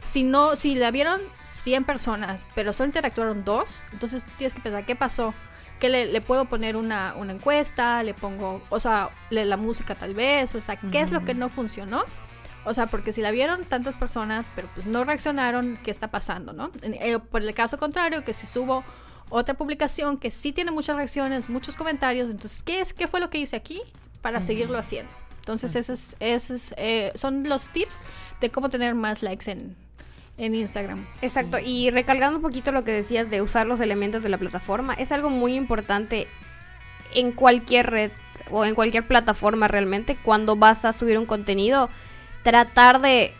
Si 0.03 0.23
no, 0.23 0.55
si 0.55 0.75
la 0.75 0.91
vieron 0.91 1.21
100 1.41 1.85
personas, 1.85 2.47
pero 2.53 2.73
solo 2.73 2.87
interactuaron 2.87 3.43
dos, 3.45 3.83
entonces 3.93 4.25
tienes 4.37 4.53
que 4.53 4.61
pensar, 4.61 4.85
¿qué 4.85 4.95
pasó? 4.95 5.33
que 5.79 5.89
le, 5.89 6.05
le 6.05 6.21
puedo 6.21 6.45
poner 6.45 6.77
una, 6.77 7.13
una 7.17 7.33
encuesta, 7.33 8.03
le 8.03 8.13
pongo, 8.13 8.61
o 8.69 8.79
sea, 8.79 9.09
le- 9.31 9.43
la 9.43 9.57
música 9.57 9.95
tal 9.95 10.13
vez, 10.13 10.55
o 10.55 10.61
sea, 10.61 10.77
¿qué 10.77 11.01
es 11.01 11.11
lo 11.11 11.25
que 11.25 11.33
no 11.33 11.49
funcionó? 11.49 12.03
O 12.63 12.73
sea, 12.73 12.87
porque 12.87 13.11
si 13.11 13.21
la 13.21 13.31
vieron 13.31 13.65
tantas 13.65 13.97
personas, 13.97 14.49
pero 14.55 14.69
pues 14.73 14.85
no 14.85 15.03
reaccionaron, 15.03 15.77
¿qué 15.83 15.91
está 15.91 16.09
pasando, 16.09 16.53
no? 16.53 16.71
En- 16.83 16.93
eh, 16.93 17.19
por 17.19 17.41
el 17.41 17.53
caso 17.53 17.77
contrario, 17.79 18.23
que 18.23 18.31
si 18.31 18.45
subo 18.45 18.85
otra 19.33 19.55
publicación 19.55 20.17
que 20.17 20.29
sí 20.29 20.51
tiene 20.51 20.69
muchas 20.69 20.95
reacciones, 20.95 21.49
muchos 21.49 21.75
comentarios, 21.75 22.29
entonces, 22.29 22.61
¿qué 22.61 22.81
es, 22.81 22.93
qué 22.93 23.07
fue 23.07 23.19
lo 23.19 23.31
que 23.31 23.39
hice 23.39 23.55
aquí 23.55 23.81
para 24.21 24.41
seguirlo 24.41 24.77
haciendo? 24.77 25.11
Entonces, 25.37 25.75
esos, 25.75 26.15
esos 26.19 26.73
eh, 26.77 27.11
son 27.15 27.49
los 27.49 27.71
tips 27.71 28.03
de 28.39 28.51
cómo 28.51 28.69
tener 28.69 28.93
más 28.93 29.23
likes 29.23 29.49
en, 29.49 29.75
en 30.37 30.53
Instagram. 30.53 31.07
Exacto, 31.23 31.57
y 31.57 31.89
recalcando 31.89 32.37
un 32.37 32.43
poquito 32.43 32.71
lo 32.71 32.83
que 32.83 32.91
decías 32.91 33.27
de 33.31 33.41
usar 33.41 33.65
los 33.65 33.79
elementos 33.81 34.21
de 34.21 34.29
la 34.29 34.37
plataforma, 34.37 34.93
es 34.93 35.11
algo 35.11 35.31
muy 35.31 35.55
importante 35.55 36.27
en 37.15 37.31
cualquier 37.31 37.89
red 37.89 38.11
o 38.51 38.65
en 38.65 38.75
cualquier 38.75 39.07
plataforma 39.07 39.67
realmente, 39.67 40.15
cuando 40.15 40.55
vas 40.55 40.85
a 40.85 40.93
subir 40.93 41.17
un 41.17 41.25
contenido, 41.25 41.89
tratar 42.43 43.01
de 43.01 43.33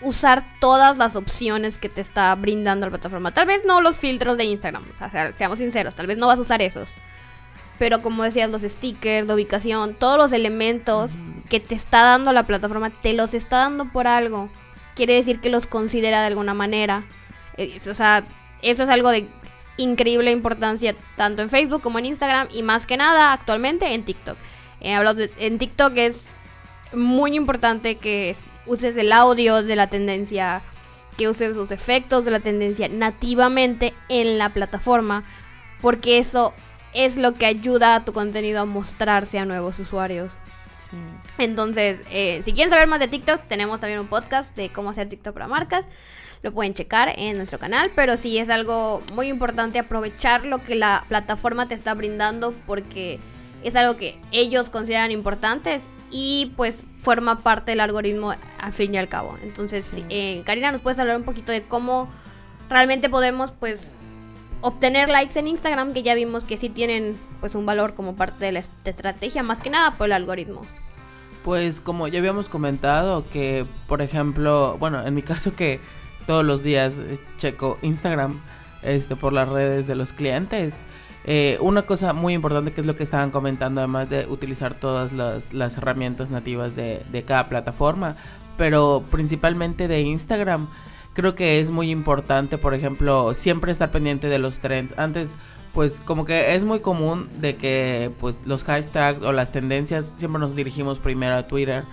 usar 0.00 0.44
todas 0.60 0.96
las 0.98 1.16
opciones 1.16 1.78
que 1.78 1.88
te 1.88 2.00
está 2.00 2.34
brindando 2.34 2.86
la 2.86 2.90
plataforma. 2.90 3.32
Tal 3.32 3.46
vez 3.46 3.62
no 3.66 3.80
los 3.80 3.98
filtros 3.98 4.36
de 4.36 4.44
Instagram, 4.44 4.84
o 4.92 4.96
sea, 4.96 5.32
seamos 5.32 5.58
sinceros, 5.58 5.94
tal 5.94 6.06
vez 6.06 6.16
no 6.18 6.26
vas 6.26 6.38
a 6.38 6.42
usar 6.42 6.62
esos. 6.62 6.94
Pero 7.78 8.02
como 8.02 8.24
decías, 8.24 8.50
los 8.50 8.62
stickers, 8.62 9.28
la 9.28 9.34
ubicación, 9.34 9.94
todos 9.94 10.16
los 10.18 10.32
elementos 10.32 11.12
que 11.48 11.60
te 11.60 11.74
está 11.74 12.02
dando 12.02 12.32
la 12.32 12.42
plataforma, 12.42 12.90
te 12.90 13.12
los 13.12 13.34
está 13.34 13.58
dando 13.58 13.86
por 13.92 14.06
algo. 14.08 14.50
Quiere 14.96 15.14
decir 15.14 15.40
que 15.40 15.48
los 15.48 15.66
considera 15.66 16.20
de 16.20 16.26
alguna 16.26 16.54
manera. 16.54 17.06
Eh, 17.56 17.78
o 17.88 17.94
sea, 17.94 18.24
eso 18.62 18.82
es 18.82 18.88
algo 18.88 19.10
de 19.10 19.28
increíble 19.76 20.32
importancia 20.32 20.96
tanto 21.16 21.40
en 21.40 21.50
Facebook 21.50 21.80
como 21.80 22.00
en 22.00 22.06
Instagram 22.06 22.48
y 22.52 22.62
más 22.64 22.84
que 22.84 22.96
nada 22.96 23.32
actualmente 23.32 23.94
en 23.94 24.04
TikTok. 24.04 24.36
Eh, 24.80 24.94
hablo 24.94 25.14
de- 25.14 25.30
en 25.38 25.58
TikTok 25.58 25.92
es 25.96 26.30
muy 26.92 27.34
importante 27.34 27.96
que 27.96 28.36
uses 28.66 28.96
el 28.96 29.12
audio 29.12 29.62
de 29.62 29.76
la 29.76 29.88
tendencia, 29.88 30.62
que 31.16 31.28
uses 31.28 31.56
los 31.56 31.70
efectos 31.70 32.24
de 32.24 32.30
la 32.30 32.40
tendencia 32.40 32.88
nativamente 32.88 33.94
en 34.08 34.38
la 34.38 34.52
plataforma, 34.54 35.24
porque 35.80 36.18
eso 36.18 36.54
es 36.94 37.16
lo 37.16 37.34
que 37.34 37.46
ayuda 37.46 37.94
a 37.94 38.04
tu 38.04 38.12
contenido 38.12 38.60
a 38.60 38.64
mostrarse 38.64 39.38
a 39.38 39.44
nuevos 39.44 39.78
usuarios. 39.78 40.32
Entonces, 41.36 42.00
eh, 42.10 42.40
si 42.44 42.52
quieren 42.52 42.70
saber 42.72 42.88
más 42.88 43.00
de 43.00 43.08
TikTok, 43.08 43.42
tenemos 43.46 43.80
también 43.80 44.00
un 44.00 44.08
podcast 44.08 44.56
de 44.56 44.70
cómo 44.70 44.90
hacer 44.90 45.08
TikTok 45.08 45.34
para 45.34 45.48
marcas. 45.48 45.84
Lo 46.42 46.52
pueden 46.52 46.72
checar 46.72 47.12
en 47.16 47.36
nuestro 47.36 47.58
canal, 47.58 47.90
pero 47.94 48.16
sí 48.16 48.38
es 48.38 48.48
algo 48.48 49.02
muy 49.12 49.26
importante 49.26 49.78
aprovechar 49.78 50.44
lo 50.44 50.62
que 50.62 50.76
la 50.76 51.04
plataforma 51.08 51.68
te 51.68 51.74
está 51.74 51.94
brindando 51.94 52.54
porque 52.66 53.18
es 53.64 53.74
algo 53.76 53.96
que 53.96 54.18
ellos 54.30 54.70
consideran 54.70 55.10
importantes 55.10 55.88
y 56.10 56.52
pues 56.56 56.84
forma 57.00 57.38
parte 57.38 57.72
del 57.72 57.80
algoritmo 57.80 58.34
al 58.58 58.72
fin 58.72 58.94
y 58.94 58.98
al 58.98 59.08
cabo. 59.08 59.36
Entonces, 59.42 60.02
eh, 60.08 60.42
Karina, 60.44 60.72
¿nos 60.72 60.80
puedes 60.80 60.98
hablar 60.98 61.16
un 61.16 61.24
poquito 61.24 61.52
de 61.52 61.62
cómo 61.62 62.08
realmente 62.68 63.08
podemos 63.08 63.52
pues 63.52 63.90
obtener 64.60 65.08
likes 65.08 65.38
en 65.38 65.48
Instagram 65.48 65.92
que 65.92 66.02
ya 66.02 66.14
vimos 66.14 66.44
que 66.44 66.56
sí 66.56 66.68
tienen 66.68 67.16
pues 67.40 67.54
un 67.54 67.66
valor 67.66 67.94
como 67.94 68.16
parte 68.16 68.46
de 68.46 68.52
la 68.52 68.60
estrategia 68.60 69.42
más 69.42 69.60
que 69.60 69.70
nada 69.70 69.92
por 69.92 70.06
el 70.06 70.12
algoritmo? 70.12 70.62
Pues 71.44 71.80
como 71.80 72.08
ya 72.08 72.18
habíamos 72.18 72.48
comentado 72.48 73.24
que 73.30 73.66
por 73.86 74.02
ejemplo, 74.02 74.76
bueno, 74.78 75.04
en 75.06 75.14
mi 75.14 75.22
caso 75.22 75.54
que 75.54 75.80
todos 76.26 76.44
los 76.44 76.62
días 76.62 76.94
eh, 76.98 77.18
checo 77.36 77.78
Instagram 77.82 78.40
este 78.82 79.16
por 79.16 79.32
las 79.32 79.48
redes 79.48 79.86
de 79.86 79.94
los 79.94 80.12
clientes 80.12 80.82
eh, 81.24 81.58
una 81.60 81.82
cosa 81.82 82.12
muy 82.12 82.34
importante 82.34 82.72
que 82.72 82.80
es 82.80 82.86
lo 82.86 82.96
que 82.96 83.02
estaban 83.02 83.30
comentando, 83.30 83.80
además 83.80 84.08
de 84.08 84.26
utilizar 84.26 84.74
todas 84.74 85.12
las, 85.12 85.76
herramientas 85.76 86.30
nativas 86.30 86.74
de, 86.76 87.24
cada 87.26 87.48
plataforma, 87.48 88.16
pero 88.56 89.04
principalmente 89.10 89.88
de 89.88 90.00
Instagram, 90.00 90.68
creo 91.14 91.34
que 91.34 91.60
es 91.60 91.70
muy 91.70 91.90
importante, 91.90 92.58
por 92.58 92.74
ejemplo, 92.74 93.34
siempre 93.34 93.72
estar 93.72 93.90
pendiente 93.90 94.28
de 94.28 94.38
los 94.38 94.60
trends. 94.60 94.94
Antes, 94.98 95.34
pues 95.74 96.00
como 96.04 96.24
que 96.24 96.54
es 96.54 96.64
muy 96.64 96.80
común 96.80 97.28
de 97.40 97.56
que 97.56 98.10
pues 98.20 98.38
los 98.44 98.64
hashtags 98.64 99.22
o 99.22 99.32
las 99.32 99.52
tendencias 99.52 100.14
siempre 100.16 100.40
nos 100.40 100.56
dirigimos 100.56 100.98
primero 100.98 101.34
a 101.34 101.46
Twitter. 101.46 101.84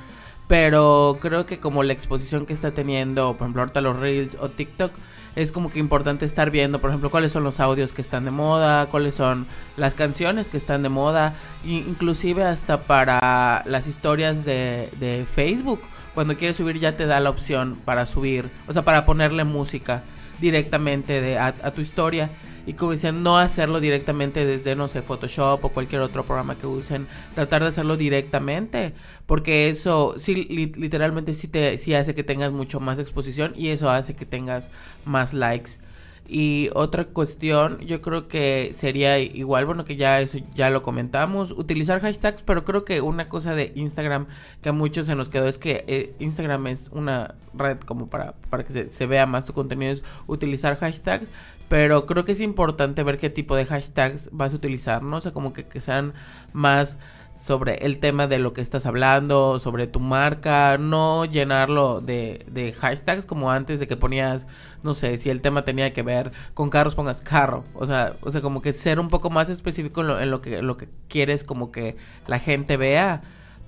Pero 0.48 1.18
creo 1.22 1.46
que 1.46 1.60
como 1.60 1.84
la 1.84 1.94
exposición 1.94 2.46
que 2.46 2.54
está 2.54 2.72
teniendo, 2.72 3.34
por 3.34 3.46
ejemplo, 3.46 3.64
ahorita 3.64 3.82
los 3.82 4.00
Reels 4.00 4.38
o 4.40 4.50
TikTok, 4.50 4.92
es 5.36 5.52
como 5.52 5.72
que 5.72 5.80
importante 5.80 6.26
estar 6.26 6.52
viendo, 6.52 6.80
por 6.80 6.90
ejemplo, 6.90 7.12
cuáles 7.12 7.32
son 7.32 7.44
los 7.44 7.60
audios 7.60 7.94
que 7.94 8.02
están 8.02 8.26
de 8.26 8.32
moda, 8.32 8.88
cuáles 8.88 9.16
son 9.16 9.48
las 9.78 9.96
canciones 9.96 10.50
que 10.50 10.58
están 10.58 10.84
de 10.84 10.90
moda, 10.90 11.36
inclusive 11.64 12.44
hasta 12.44 12.84
para 12.84 13.64
las 13.66 13.88
historias 13.88 14.46
de, 14.46 14.90
de 15.00 15.26
Facebook. 15.26 15.82
Cuando 16.14 16.38
quieres 16.38 16.58
subir 16.58 16.80
ya 16.80 16.96
te 16.96 17.06
da 17.06 17.20
la 17.20 17.30
opción 17.30 17.76
para 17.84 18.06
subir, 18.06 18.50
o 18.68 18.74
sea, 18.74 18.84
para 18.84 19.06
ponerle 19.06 19.44
música 19.44 20.04
directamente 20.40 21.22
de, 21.22 21.38
a, 21.38 21.54
tu 21.74 21.82
historia 21.82 22.30
y 22.66 22.74
como 22.74 22.92
decían, 22.92 23.24
no 23.24 23.38
hacerlo 23.38 23.80
directamente 23.80 24.46
desde, 24.46 24.76
no 24.76 24.88
sé, 24.88 25.02
Photoshop 25.02 25.64
o 25.64 25.70
cualquier 25.70 26.02
otro 26.02 26.26
programa 26.26 26.58
que 26.58 26.68
usen, 26.68 27.08
tratar 27.34 27.62
de 27.62 27.70
hacerlo 27.70 27.98
directamente, 27.98 28.94
porque 29.26 29.70
eso 29.70 30.16
sí, 30.18 30.36
literalmente 30.76 31.34
sí, 31.34 31.48
te, 31.48 31.78
sí 31.78 31.94
hace 31.94 32.16
que 32.16 32.24
tengas 32.24 32.52
mucho 32.52 32.80
más 32.80 33.00
exposición 33.00 33.54
y 33.56 33.70
eso 33.70 33.90
hace 33.90 34.16
que 34.16 34.26
tengas 34.26 34.70
más 35.06 35.34
likes. 35.34 35.80
Y 36.28 36.70
otra 36.74 37.06
cuestión, 37.06 37.80
yo 37.82 38.02
creo 38.02 38.28
que 38.28 38.72
sería 38.74 39.20
igual, 39.20 39.68
bueno, 39.68 39.86
que 39.86 39.96
ya 39.96 40.22
eso 40.22 40.40
ya 40.56 40.72
lo 40.72 40.82
comentamos, 40.82 41.52
utilizar 41.52 42.00
hashtags, 42.02 42.42
pero 42.42 42.66
creo 42.66 42.84
que 42.84 43.02
una 43.02 43.30
cosa 43.30 43.54
de 43.54 43.72
Instagram 43.76 44.26
que 44.64 44.70
a 44.70 44.74
muchos 44.74 45.06
se 45.06 45.14
nos 45.14 45.30
quedó 45.30 45.48
es 45.48 45.60
que 45.60 45.84
eh, 45.88 46.16
Instagram 46.18 46.66
es 46.66 46.90
una 46.92 47.36
red 47.54 47.78
como 47.82 48.08
para, 48.08 48.34
para 48.50 48.66
que 48.66 48.90
se, 48.92 49.06
vea 49.06 49.28
más 49.28 49.46
tu 49.46 49.54
contenido, 49.54 49.92
es 49.92 50.04
utilizar 50.26 50.78
hashtags, 50.78 51.28
pero 51.68 52.06
creo 52.06 52.26
que 52.26 52.34
es 52.34 52.42
importante 52.42 53.04
ver 53.04 53.18
qué 53.18 53.30
tipo 53.30 53.56
de 53.56 53.66
hashtags 53.66 54.30
vas 54.32 54.54
a 54.54 54.56
utilizar, 54.56 55.04
¿no? 55.04 55.18
O 55.18 55.22
sea, 55.22 55.34
como 55.34 55.54
que, 55.54 55.66
que 55.66 55.80
sean 55.80 56.14
más 56.54 56.98
sobre 57.40 57.86
el 57.86 58.00
tema 58.00 58.28
de 58.28 58.40
lo 58.40 58.54
que 58.54 58.62
estás 58.62 58.86
hablando, 58.86 59.60
sobre 59.60 59.88
tu 59.88 60.00
marca, 60.00 60.78
no 60.78 61.26
llenarlo 61.26 62.02
de, 62.02 62.46
de, 62.50 62.74
hashtags 62.74 63.26
como 63.26 63.52
antes 63.52 63.80
de 63.80 63.88
que 63.88 63.98
ponías, 63.98 64.48
no 64.84 64.94
sé, 64.94 65.18
si 65.18 65.30
el 65.30 65.42
tema 65.42 65.66
tenía 65.66 65.94
que 65.94 66.02
ver 66.02 66.32
con 66.54 66.70
carros, 66.70 66.96
pongas 66.96 67.22
carro, 67.22 67.66
o 67.74 67.86
sea, 67.86 68.16
o 68.22 68.32
sea, 68.32 68.42
como 68.42 68.62
que 68.62 68.74
ser 68.74 69.00
un 69.00 69.10
poco 69.10 69.30
más 69.30 69.50
específico 69.50 70.02
en 70.02 70.08
lo, 70.08 70.20
en 70.20 70.42
que, 70.42 70.62
lo 70.62 70.78
que 70.78 70.88
quieres 71.08 71.44
como 71.44 71.72
que 71.72 71.98
la 72.26 72.40
gente 72.40 72.78
vea 72.78 73.22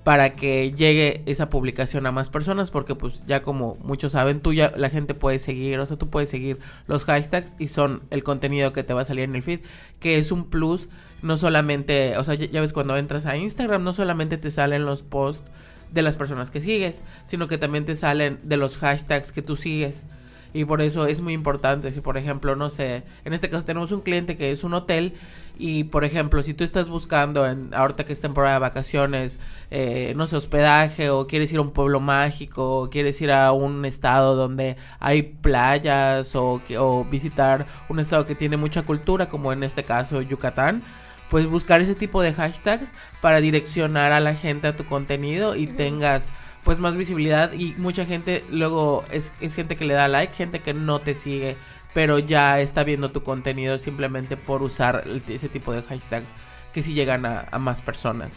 para 0.04 0.36
que 0.36 0.72
llegue 0.72 1.22
esa 1.26 1.50
publicación 1.50 2.06
a 2.06 2.12
más 2.12 2.30
personas 2.30 2.70
porque 2.70 2.94
pues 2.94 3.22
ya 3.26 3.42
como 3.42 3.76
muchos 3.82 4.12
saben 4.12 4.40
tú 4.40 4.52
ya 4.52 4.72
la 4.76 4.90
gente 4.90 5.14
puede 5.14 5.38
seguir 5.38 5.78
o 5.80 5.86
sea 5.86 5.96
tú 5.98 6.08
puedes 6.08 6.30
seguir 6.30 6.58
los 6.86 7.04
hashtags 7.04 7.56
y 7.58 7.68
son 7.68 8.02
el 8.10 8.22
contenido 8.22 8.72
que 8.72 8.84
te 8.84 8.94
va 8.94 9.02
a 9.02 9.04
salir 9.04 9.24
en 9.24 9.36
el 9.36 9.42
feed 9.42 9.60
que 10.00 10.18
es 10.18 10.32
un 10.32 10.44
plus 10.44 10.88
no 11.20 11.36
solamente 11.36 12.16
o 12.16 12.24
sea 12.24 12.34
ya, 12.34 12.60
ves 12.60 12.72
cuando 12.72 12.96
entras 12.96 13.26
a 13.26 13.36
Instagram 13.36 13.84
no 13.84 13.92
solamente 13.92 14.38
te 14.38 14.50
salen 14.50 14.84
los 14.84 15.02
posts 15.02 15.50
de 15.92 16.02
las 16.02 16.16
personas 16.16 16.50
que 16.50 16.60
sigues 16.60 17.02
sino 17.26 17.48
que 17.48 17.58
también 17.58 17.84
te 17.84 17.94
salen 17.94 18.38
de 18.42 18.56
los 18.56 18.78
hashtags 18.78 19.32
que 19.32 19.42
tú 19.42 19.56
sigues 19.56 20.04
y 20.52 20.64
por 20.64 20.82
eso 20.82 21.06
es 21.06 21.20
muy 21.20 21.32
importante. 21.32 21.92
Si 21.92 22.00
por 22.00 22.16
ejemplo 22.16 22.56
no 22.56 22.70
sé 22.70 23.02
en 23.24 23.32
este 23.32 23.48
caso 23.48 23.64
tenemos 23.64 23.92
un 23.92 24.00
cliente 24.00 24.36
que 24.36 24.52
es 24.52 24.64
un 24.64 24.74
hotel 24.74 25.14
y 25.58 25.84
por 25.84 26.04
ejemplo, 26.04 26.42
si 26.44 26.54
tú 26.54 26.62
estás 26.62 26.88
buscando, 26.88 27.44
en, 27.46 27.74
ahorita 27.74 28.04
que 28.04 28.12
es 28.12 28.20
temporada 28.20 28.54
de 28.54 28.60
vacaciones, 28.60 29.40
eh, 29.72 30.12
no 30.16 30.28
sé, 30.28 30.36
hospedaje, 30.36 31.10
o 31.10 31.26
quieres 31.26 31.52
ir 31.52 31.58
a 31.58 31.62
un 31.62 31.72
pueblo 31.72 31.98
mágico, 31.98 32.82
o 32.82 32.90
quieres 32.90 33.20
ir 33.20 33.32
a 33.32 33.52
un 33.52 33.84
estado 33.84 34.36
donde 34.36 34.76
hay 35.00 35.22
playas, 35.22 36.34
o, 36.36 36.62
o 36.78 37.04
visitar 37.04 37.66
un 37.88 37.98
estado 37.98 38.24
que 38.24 38.36
tiene 38.36 38.56
mucha 38.56 38.82
cultura, 38.82 39.28
como 39.28 39.52
en 39.52 39.64
este 39.64 39.84
caso 39.84 40.22
Yucatán, 40.22 40.84
pues 41.28 41.46
buscar 41.46 41.80
ese 41.80 41.96
tipo 41.96 42.22
de 42.22 42.32
hashtags 42.32 42.94
para 43.20 43.40
direccionar 43.40 44.12
a 44.12 44.20
la 44.20 44.34
gente 44.34 44.68
a 44.68 44.76
tu 44.76 44.86
contenido 44.86 45.56
y 45.56 45.66
tengas 45.66 46.30
pues 46.64 46.78
más 46.78 46.96
visibilidad 46.96 47.52
y 47.52 47.74
mucha 47.78 48.04
gente 48.04 48.44
luego 48.50 49.04
es, 49.10 49.32
es 49.40 49.54
gente 49.54 49.76
que 49.76 49.84
le 49.84 49.94
da 49.94 50.08
like, 50.08 50.34
gente 50.34 50.60
que 50.60 50.74
no 50.74 51.00
te 51.00 51.14
sigue 51.14 51.56
pero 51.94 52.18
ya 52.18 52.60
está 52.60 52.84
viendo 52.84 53.10
tu 53.10 53.22
contenido 53.22 53.78
simplemente 53.78 54.36
por 54.36 54.62
usar 54.62 55.04
ese 55.26 55.48
tipo 55.48 55.72
de 55.72 55.82
hashtags 55.82 56.28
que 56.72 56.82
sí 56.82 56.94
llegan 56.94 57.26
a, 57.26 57.58
más 57.58 57.80
personas 57.80 58.34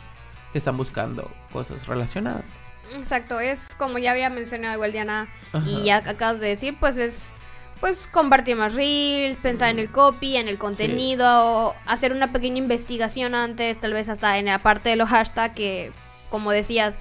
que 0.51 0.57
están 0.57 0.77
buscando 0.77 1.31
cosas 1.51 1.87
relacionadas. 1.87 2.45
Exacto, 2.93 3.39
es 3.39 3.73
como 3.75 3.99
ya 3.99 4.11
había 4.11 4.29
mencionado 4.29 4.73
igual 4.75 4.91
Diana 4.91 5.29
y 5.65 5.83
ya 5.83 5.97
acabas 5.97 6.39
de 6.39 6.47
decir, 6.47 6.75
pues 6.79 6.97
es 6.97 7.33
pues 7.79 8.07
compartir 8.07 8.55
más 8.55 8.75
reels, 8.75 9.37
pensar 9.37 9.69
en 9.69 9.79
el 9.79 9.91
copy, 9.91 10.37
en 10.37 10.47
el 10.47 10.59
contenido, 10.59 11.75
hacer 11.85 12.13
una 12.13 12.31
pequeña 12.31 12.57
investigación 12.57 13.33
antes, 13.33 13.79
tal 13.79 13.93
vez 13.93 14.07
hasta 14.07 14.37
en 14.37 14.45
la 14.45 14.61
parte 14.61 14.89
de 14.89 14.95
los 14.95 15.09
hashtags 15.09 15.55
que 15.55 15.91
como 16.29 16.51
decías, 16.51 16.97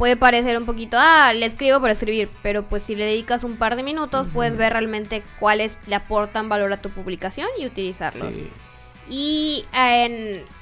puede 0.00 0.16
parecer 0.16 0.56
un 0.56 0.64
poquito, 0.64 0.96
ah, 0.98 1.34
le 1.34 1.44
escribo 1.44 1.78
por 1.78 1.90
escribir, 1.90 2.30
pero 2.42 2.66
pues 2.66 2.84
si 2.84 2.94
le 2.94 3.04
dedicas 3.04 3.44
un 3.44 3.58
par 3.58 3.76
de 3.76 3.82
minutos 3.82 4.26
puedes 4.32 4.56
ver 4.56 4.72
realmente 4.72 5.22
cuáles 5.38 5.78
le 5.86 5.94
aportan 5.94 6.48
valor 6.48 6.72
a 6.72 6.78
tu 6.78 6.88
publicación 6.88 7.46
y 7.58 7.66
utilizarlos. 7.66 8.32
Y 9.10 9.66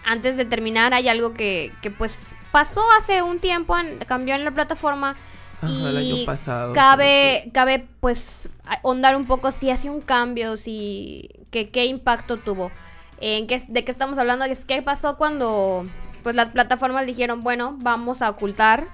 antes 0.04 0.36
de 0.36 0.44
terminar 0.44 0.92
hay 0.92 1.08
algo 1.08 1.34
que, 1.34 1.72
que 1.82 1.92
pues 1.92 2.30
pasó 2.50 2.82
hace 2.98 3.22
un 3.22 3.38
tiempo, 3.38 3.76
cambió 4.08 4.34
en 4.34 4.44
la 4.44 4.50
plataforma. 4.50 5.14
y 5.62 5.86
el 5.86 5.96
año 5.96 6.26
pasado, 6.26 6.72
cabe, 6.72 7.48
cabe 7.54 7.86
pues 8.00 8.48
ahondar 8.64 9.14
un 9.14 9.28
poco 9.28 9.52
si 9.52 9.70
hace 9.70 9.88
un 9.88 10.00
cambio, 10.00 10.56
si 10.56 11.30
que, 11.52 11.70
qué 11.70 11.84
impacto 11.84 12.38
tuvo. 12.38 12.72
¿En 13.20 13.46
qué, 13.46 13.62
¿De 13.68 13.84
qué 13.84 13.92
estamos 13.92 14.18
hablando? 14.18 14.46
¿Qué 14.66 14.82
pasó 14.82 15.16
cuando 15.16 15.86
pues 16.24 16.34
las 16.34 16.48
plataformas 16.48 17.06
dijeron, 17.06 17.44
bueno, 17.44 17.76
vamos 17.78 18.20
a 18.20 18.30
ocultar 18.30 18.88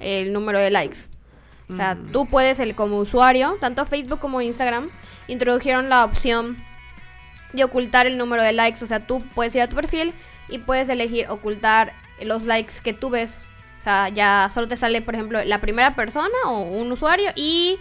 el 0.00 0.32
número 0.32 0.58
de 0.58 0.70
likes. 0.70 0.98
O 1.70 1.76
sea, 1.76 1.94
mm. 1.94 2.12
tú 2.12 2.26
puedes, 2.26 2.60
el, 2.60 2.74
como 2.74 2.98
usuario, 2.98 3.56
tanto 3.60 3.84
Facebook 3.84 4.20
como 4.20 4.40
Instagram, 4.40 4.90
introdujeron 5.26 5.88
la 5.88 6.04
opción 6.04 6.56
de 7.52 7.64
ocultar 7.64 8.06
el 8.06 8.16
número 8.16 8.42
de 8.42 8.52
likes. 8.52 8.82
O 8.82 8.86
sea, 8.86 9.06
tú 9.06 9.22
puedes 9.34 9.54
ir 9.54 9.62
a 9.62 9.68
tu 9.68 9.76
perfil 9.76 10.14
y 10.48 10.58
puedes 10.58 10.88
elegir 10.88 11.26
ocultar 11.28 11.92
los 12.22 12.44
likes 12.44 12.74
que 12.82 12.94
tú 12.94 13.10
ves. 13.10 13.38
O 13.80 13.84
sea, 13.84 14.08
ya 14.08 14.50
solo 14.52 14.66
te 14.66 14.76
sale, 14.76 15.02
por 15.02 15.14
ejemplo, 15.14 15.44
la 15.44 15.60
primera 15.60 15.94
persona 15.94 16.34
o 16.46 16.62
un 16.62 16.90
usuario 16.90 17.30
y, 17.36 17.78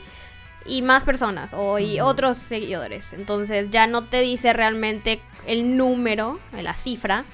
y 0.66 0.82
más 0.82 1.04
personas 1.06 1.52
o 1.54 1.80
y 1.80 2.02
otros 2.02 2.38
seguidores. 2.38 3.14
Entonces 3.14 3.72
ya 3.72 3.88
no 3.88 4.04
te 4.04 4.22
dice 4.22 4.54
realmente 4.54 5.22
el 5.46 5.78
número, 5.78 6.40
la 6.52 6.76
cifra 6.76 7.26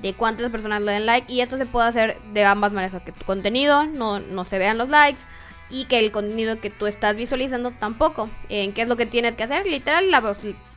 de 0.00 0.14
cuántas 0.14 0.50
personas 0.50 0.82
le 0.82 0.92
den 0.92 1.06
like 1.06 1.32
y 1.32 1.40
esto 1.40 1.56
se 1.56 1.66
puede 1.66 1.88
hacer 1.88 2.20
de 2.32 2.44
ambas 2.44 2.72
maneras, 2.72 3.02
que 3.02 3.12
tu 3.12 3.24
contenido 3.24 3.86
no, 3.86 4.20
no 4.20 4.44
se 4.44 4.58
vean 4.58 4.78
los 4.78 4.88
likes 4.88 5.22
y 5.68 5.86
que 5.86 5.98
el 5.98 6.12
contenido 6.12 6.60
que 6.60 6.70
tú 6.70 6.86
estás 6.86 7.16
visualizando 7.16 7.72
tampoco. 7.72 8.30
¿En 8.48 8.72
qué 8.72 8.82
es 8.82 8.88
lo 8.88 8.96
que 8.96 9.06
tienes 9.06 9.34
que 9.34 9.44
hacer? 9.44 9.66
Literal, 9.66 10.12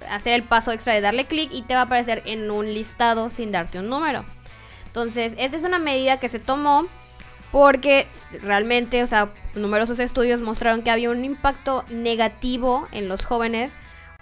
hacer 0.10 0.34
el 0.34 0.43
paso 0.43 0.71
extra 0.71 0.93
de 0.93 1.01
darle 1.01 1.27
clic 1.27 1.49
y 1.53 1.62
te 1.63 1.75
va 1.75 1.82
a 1.82 1.84
aparecer 1.84 2.23
en 2.25 2.49
un 2.49 2.73
listado 2.73 3.29
sin 3.29 3.51
darte 3.51 3.79
un 3.79 3.89
número. 3.89 4.25
Entonces, 4.86 5.36
esta 5.38 5.58
es 5.58 5.63
una 5.63 5.79
medida 5.79 6.19
que 6.19 6.29
se 6.29 6.39
tomó 6.39 6.88
porque 7.51 8.08
realmente, 8.41 9.03
o 9.03 9.08
sea, 9.08 9.32
numerosos 9.55 9.99
estudios 9.99 10.39
mostraron 10.39 10.82
que 10.82 10.91
había 10.91 11.10
un 11.10 11.25
impacto 11.25 11.84
negativo 11.89 12.88
en 12.91 13.08
los 13.08 13.23
jóvenes, 13.23 13.73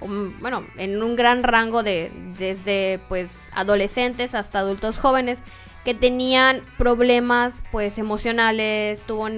um, 0.02 0.40
bueno, 0.40 0.66
en 0.78 1.02
un 1.02 1.16
gran 1.16 1.44
rango 1.44 1.84
de 1.84 2.12
desde 2.38 3.00
pues 3.10 3.52
adolescentes 3.54 4.36
hasta 4.36 4.60
adultos 4.60 4.98
jóvenes 4.98 5.42
que 5.88 5.94
tenían 5.94 6.64
problemas 6.78 7.64
pues 7.72 7.98
emocionales, 7.98 9.00
tuvo 9.08 9.30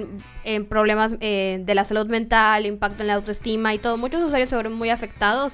problemas 0.68 1.14
eh, 1.20 1.60
de 1.62 1.74
la 1.76 1.84
salud 1.84 2.06
mental, 2.06 2.66
impacto 2.66 3.04
en 3.04 3.06
la 3.06 3.14
autoestima 3.14 3.72
y 3.72 3.78
todo. 3.78 3.96
Muchos 3.96 4.20
usuarios 4.24 4.50
se 4.50 4.56
fueron 4.56 4.72
muy 4.72 4.90
afectados 4.90 5.52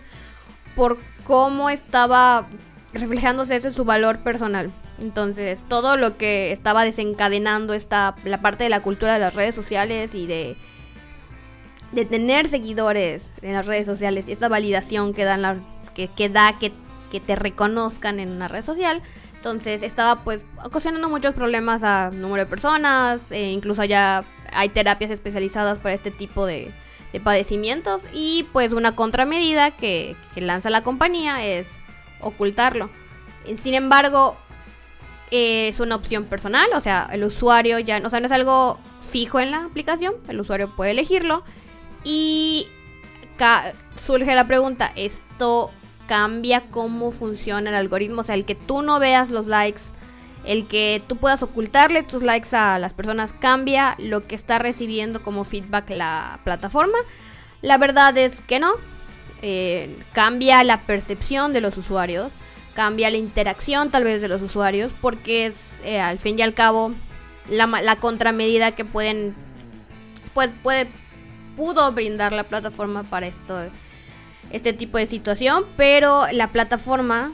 por 0.75 0.99
cómo 1.25 1.69
estaba 1.69 2.49
reflejándose 2.95 3.57
eso 3.57 3.69
en 3.69 3.75
su 3.75 3.85
valor 3.85 4.21
personal. 4.21 4.73
Entonces, 4.99 5.63
todo 5.69 5.97
lo 5.99 6.17
que 6.17 6.53
estaba 6.53 6.85
desencadenando 6.85 7.75
esta 7.75 8.15
la 8.25 8.41
parte 8.41 8.65
de 8.65 8.71
la 8.71 8.81
cultura 8.81 9.13
de 9.13 9.21
las 9.21 9.35
redes 9.35 9.55
sociales 9.55 10.15
y 10.15 10.27
de 10.27 10.57
de 11.93 12.05
tener 12.05 12.49
seguidores 12.49 13.33
en 13.43 13.53
las 13.53 13.67
redes 13.67 13.87
sociales 13.87 14.29
y 14.29 14.33
esa 14.33 14.49
validación 14.49 15.15
que 15.15 15.25
dan 15.25 15.43
la, 15.43 15.57
que, 15.95 16.09
que 16.09 16.29
da 16.29 16.55
que, 16.59 16.73
que 17.11 17.21
te 17.21 17.37
reconozcan 17.37 18.21
en 18.21 18.31
una 18.31 18.49
red 18.49 18.65
social. 18.65 19.03
Entonces 19.37 19.83
estaba 19.83 20.25
pues 20.25 20.45
ocasionando 20.65 21.09
muchos 21.09 21.35
problemas 21.35 21.85
a 21.85 22.11
número 22.11 22.45
de 22.45 22.51
personas, 22.51 23.31
e 23.31 23.51
incluso 23.51 23.85
ya 23.85 24.25
hay 24.53 24.69
terapias 24.71 25.11
especializadas 25.11 25.79
para 25.79 25.95
este 25.95 26.11
tipo 26.11 26.47
de, 26.47 26.73
de 27.13 27.21
padecimientos 27.21 28.03
y 28.13 28.47
pues 28.53 28.73
una 28.73 28.97
contramedida 28.97 29.71
que 29.71 30.17
lanza 30.35 30.71
la 30.71 30.83
compañía 30.83 31.45
es 31.45 31.69
ocultarlo. 32.21 32.91
Sin 33.57 33.75
embargo, 33.75 34.37
es 35.31 35.81
una 35.81 35.95
opción 35.95 36.25
personal, 36.25 36.69
o 36.75 36.81
sea, 36.81 37.09
el 37.13 37.25
usuario 37.25 37.79
ya, 37.79 38.01
o 38.05 38.11
sea, 38.11 38.21
no 38.21 38.27
es 38.27 38.33
algo 38.33 38.79
fijo 39.01 39.41
en 39.41 39.51
la 39.51 39.65
aplicación, 39.65 40.15
el 40.29 40.41
usuario 40.41 40.75
puede 40.75 40.93
elegirlo 40.93 41.45
y 42.07 42.69
surge 43.97 44.35
la 44.37 44.47
pregunta, 44.47 44.93
¿esto 44.95 45.73
cambia 46.07 46.63
cómo 46.71 47.11
funciona 47.11 47.71
el 47.71 47.77
algoritmo? 47.77 48.21
O 48.21 48.25
sea, 48.25 48.37
el 48.37 48.45
que 48.45 48.55
tú 48.55 48.83
no 48.83 49.01
veas 49.01 49.33
los 49.33 49.49
likes, 49.49 49.83
el 50.45 50.69
que 50.69 51.03
tú 51.09 51.17
puedas 51.17 51.43
ocultarle 51.43 52.05
tus 52.05 52.23
likes 52.23 52.55
a 52.55 52.79
las 52.79 52.93
personas, 52.93 53.33
cambia 53.33 53.97
lo 53.99 54.25
que 54.27 54.37
está 54.37 54.61
recibiendo 54.61 55.21
como 55.21 55.43
feedback 55.43 55.91
la 55.91 56.39
plataforma. 56.45 56.99
La 57.61 57.77
verdad 57.77 58.17
es 58.17 58.41
que 58.41 58.61
no, 58.61 58.75
eh, 59.43 59.99
cambia 60.13 60.63
la 60.63 60.83
percepción 60.87 61.53
de 61.53 61.61
los 61.61 61.77
usuarios 61.77 62.31
cambia 62.77 63.11
la 63.11 63.17
interacción 63.17 63.91
tal 63.91 64.05
vez 64.05 64.21
de 64.21 64.29
los 64.29 64.43
usuarios, 64.43 64.93
porque 65.01 65.47
es 65.47 65.81
eh, 65.83 65.99
al 65.99 66.19
fin 66.19 66.39
y 66.39 66.43
al 66.43 66.53
cabo 66.53 66.93
la, 67.49 67.67
la 67.67 67.97
contramedida 67.97 68.73
que 68.73 68.85
pueden, 68.85 69.35
pues, 70.35 70.51
puede, 70.63 70.89
pudo 71.57 71.91
brindar 71.93 72.33
la 72.33 72.45
plataforma 72.45 73.03
para 73.03 73.27
esto, 73.27 73.59
este 74.53 74.73
tipo 74.73 74.99
de 74.99 75.07
situación, 75.07 75.65
pero 75.77 76.27
la 76.33 76.53
plataforma 76.53 77.33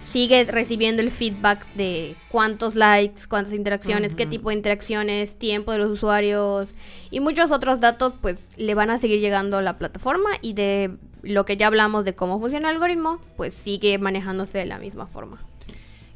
sigue 0.00 0.44
recibiendo 0.44 1.02
el 1.02 1.10
feedback 1.10 1.66
de 1.74 2.16
cuántos 2.28 2.74
likes, 2.74 3.22
cuántas 3.28 3.52
interacciones, 3.52 4.14
qué 4.14 4.26
tipo 4.26 4.48
de 4.48 4.56
interacciones, 4.56 5.36
tiempo 5.36 5.72
de 5.72 5.78
los 5.78 5.90
usuarios 5.90 6.74
y 7.10 7.20
muchos 7.20 7.50
otros 7.50 7.80
datos, 7.80 8.14
pues 8.20 8.48
le 8.56 8.74
van 8.74 8.90
a 8.90 8.98
seguir 8.98 9.20
llegando 9.20 9.58
a 9.58 9.62
la 9.62 9.76
plataforma 9.76 10.30
y 10.40 10.54
de 10.54 10.96
lo 11.22 11.44
que 11.44 11.56
ya 11.56 11.66
hablamos 11.66 12.04
de 12.04 12.14
cómo 12.14 12.38
funciona 12.38 12.70
el 12.70 12.76
algoritmo, 12.76 13.20
pues 13.36 13.54
sigue 13.54 13.98
manejándose 13.98 14.58
de 14.58 14.66
la 14.66 14.78
misma 14.78 15.06
forma. 15.06 15.40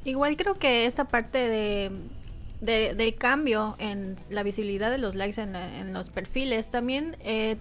Igual 0.04 0.36
creo 0.36 0.54
que 0.54 0.86
esta 0.86 1.04
parte 1.04 1.38
de, 1.38 1.90
del 2.60 3.14
cambio 3.14 3.76
en 3.78 4.16
la 4.30 4.42
visibilidad 4.42 4.90
de 4.90 4.98
los 4.98 5.14
likes 5.14 5.40
en, 5.40 5.92
los 5.92 6.10
perfiles 6.10 6.70
también... 6.70 7.16
Eh, 7.20 7.56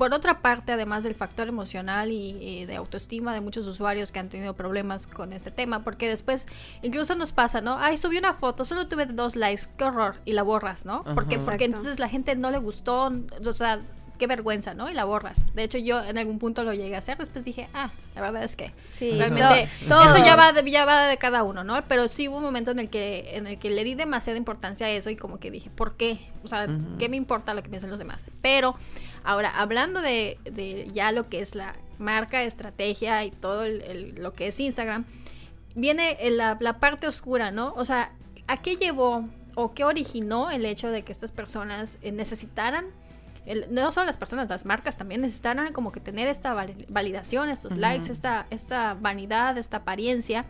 por 0.00 0.14
otra 0.14 0.40
parte, 0.40 0.72
además 0.72 1.04
del 1.04 1.14
factor 1.14 1.46
emocional 1.46 2.10
y, 2.10 2.64
de 2.64 2.74
autoestima 2.74 3.34
de 3.34 3.42
muchos 3.42 3.66
usuarios 3.66 4.10
que 4.10 4.18
han 4.18 4.30
tenido 4.30 4.54
problemas 4.54 5.06
con 5.06 5.34
este 5.34 5.50
tema, 5.50 5.84
porque 5.84 6.08
después 6.08 6.46
incluso 6.80 7.14
nos 7.16 7.32
pasa, 7.32 7.60
¿no? 7.60 7.76
Ay, 7.78 7.98
subí 7.98 8.16
una 8.16 8.32
foto, 8.32 8.64
solo 8.64 8.88
tuve 8.88 9.04
dos 9.04 9.36
likes, 9.36 9.64
qué 9.76 9.84
horror, 9.84 10.14
y 10.24 10.32
la 10.32 10.42
borras, 10.42 10.86
¿no? 10.86 11.04
Porque, 11.14 11.38
porque 11.38 11.66
entonces 11.66 11.98
la 11.98 12.08
gente 12.08 12.34
no 12.34 12.50
le 12.50 12.56
gustó, 12.56 13.12
o 13.44 13.52
sea, 13.52 13.82
qué 14.20 14.26
vergüenza, 14.26 14.74
¿no? 14.74 14.90
Y 14.90 14.94
la 14.94 15.04
borras. 15.04 15.46
De 15.54 15.64
hecho, 15.64 15.78
yo 15.78 16.00
en 16.04 16.18
algún 16.18 16.38
punto 16.38 16.62
lo 16.62 16.74
llegué 16.74 16.94
a 16.94 16.98
hacer, 16.98 17.16
después 17.16 17.44
dije, 17.44 17.68
ah, 17.74 17.90
la 18.14 18.20
verdad 18.20 18.44
es 18.44 18.54
que 18.54 18.70
realmente 19.00 19.62
eso 19.80 20.18
ya 20.24 20.36
va, 20.36 20.52
de, 20.52 20.70
ya 20.70 20.84
va 20.84 21.06
de 21.06 21.16
cada 21.16 21.42
uno, 21.42 21.64
¿no? 21.64 21.82
Pero 21.88 22.06
sí 22.06 22.28
hubo 22.28 22.36
un 22.36 22.42
momento 22.42 22.70
en 22.70 22.78
el 22.78 22.90
que 22.90 23.36
en 23.36 23.46
el 23.46 23.58
que 23.58 23.70
le 23.70 23.82
di 23.82 23.94
demasiada 23.94 24.36
importancia 24.36 24.86
a 24.86 24.90
eso 24.90 25.08
y 25.10 25.16
como 25.16 25.40
que 25.40 25.50
dije, 25.50 25.70
¿por 25.70 25.96
qué? 25.96 26.18
O 26.44 26.48
sea, 26.48 26.68
¿qué 26.98 27.08
me 27.08 27.16
importa 27.16 27.54
lo 27.54 27.62
que 27.62 27.70
piensen 27.70 27.90
los 27.90 27.98
demás? 27.98 28.26
Pero 28.42 28.76
ahora, 29.24 29.50
hablando 29.58 30.02
de, 30.02 30.38
de 30.44 30.88
ya 30.92 31.10
lo 31.10 31.28
que 31.30 31.40
es 31.40 31.54
la 31.54 31.74
marca, 31.98 32.42
estrategia 32.42 33.24
y 33.24 33.30
todo 33.30 33.64
lo 33.66 34.34
que 34.34 34.48
es 34.48 34.60
Instagram, 34.60 35.06
viene 35.74 36.18
la, 36.30 36.58
la 36.60 36.78
parte 36.78 37.06
oscura, 37.06 37.50
¿no? 37.50 37.72
O 37.74 37.86
sea, 37.86 38.12
¿a 38.46 38.60
qué 38.60 38.76
llevó 38.76 39.26
o 39.54 39.72
qué 39.74 39.84
originó 39.84 40.50
el 40.50 40.64
hecho 40.64 40.90
de 40.90 41.02
que 41.02 41.12
estas 41.12 41.32
personas 41.32 41.98
eh, 42.02 42.12
no 43.70 43.90
solo 43.90 44.06
las 44.06 44.18
personas, 44.18 44.48
las 44.48 44.64
marcas 44.64 44.96
también 44.96 45.22
necesitan 45.22 45.72
como 45.72 45.92
que 45.92 46.00
tener 46.00 46.28
esta 46.28 46.54
validación, 46.88 47.48
estos 47.48 47.76
likes, 47.76 48.10
esta, 48.10 48.46
esta 48.50 48.94
vanidad, 48.94 49.56
esta 49.58 49.78
apariencia 49.78 50.44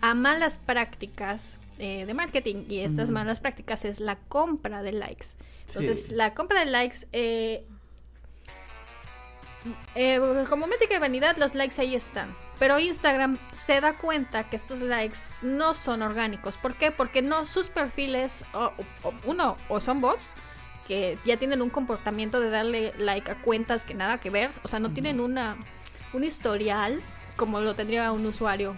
a 0.00 0.14
malas 0.14 0.58
prácticas 0.58 1.58
eh, 1.78 2.06
de 2.06 2.14
marketing 2.14 2.66
y 2.68 2.80
estas 2.80 3.10
malas 3.10 3.40
prácticas 3.40 3.84
es 3.84 4.00
la 4.00 4.16
compra 4.16 4.82
de 4.82 4.92
likes. 4.92 5.26
Entonces, 5.66 6.12
la 6.12 6.34
compra 6.34 6.60
de 6.60 6.66
likes, 6.66 7.08
eh, 7.12 7.66
eh, 9.94 10.44
como 10.48 10.66
métrica 10.66 10.94
de 10.94 11.00
vanidad, 11.00 11.36
los 11.36 11.54
likes 11.54 11.80
ahí 11.80 11.94
están. 11.94 12.36
Pero 12.58 12.78
Instagram 12.78 13.38
se 13.50 13.80
da 13.80 13.96
cuenta 13.98 14.48
que 14.48 14.56
estos 14.56 14.82
likes 14.82 15.18
no 15.42 15.74
son 15.74 16.02
orgánicos. 16.02 16.58
¿Por 16.58 16.76
qué? 16.76 16.92
Porque 16.92 17.22
no 17.22 17.44
sus 17.44 17.68
perfiles, 17.68 18.44
uno, 19.24 19.56
o 19.68 19.80
son 19.80 20.00
bots, 20.00 20.36
que 20.86 21.18
ya 21.24 21.36
tienen 21.36 21.62
un 21.62 21.70
comportamiento 21.70 22.40
de 22.40 22.50
darle 22.50 22.92
like 22.98 23.30
a 23.30 23.36
cuentas 23.36 23.84
que 23.84 23.94
nada 23.94 24.18
que 24.18 24.30
ver, 24.30 24.50
o 24.62 24.68
sea, 24.68 24.78
no 24.78 24.92
tienen 24.92 25.20
una 25.20 25.56
un 26.12 26.24
historial 26.24 27.02
como 27.36 27.60
lo 27.60 27.74
tendría 27.74 28.12
un 28.12 28.24
usuario. 28.26 28.76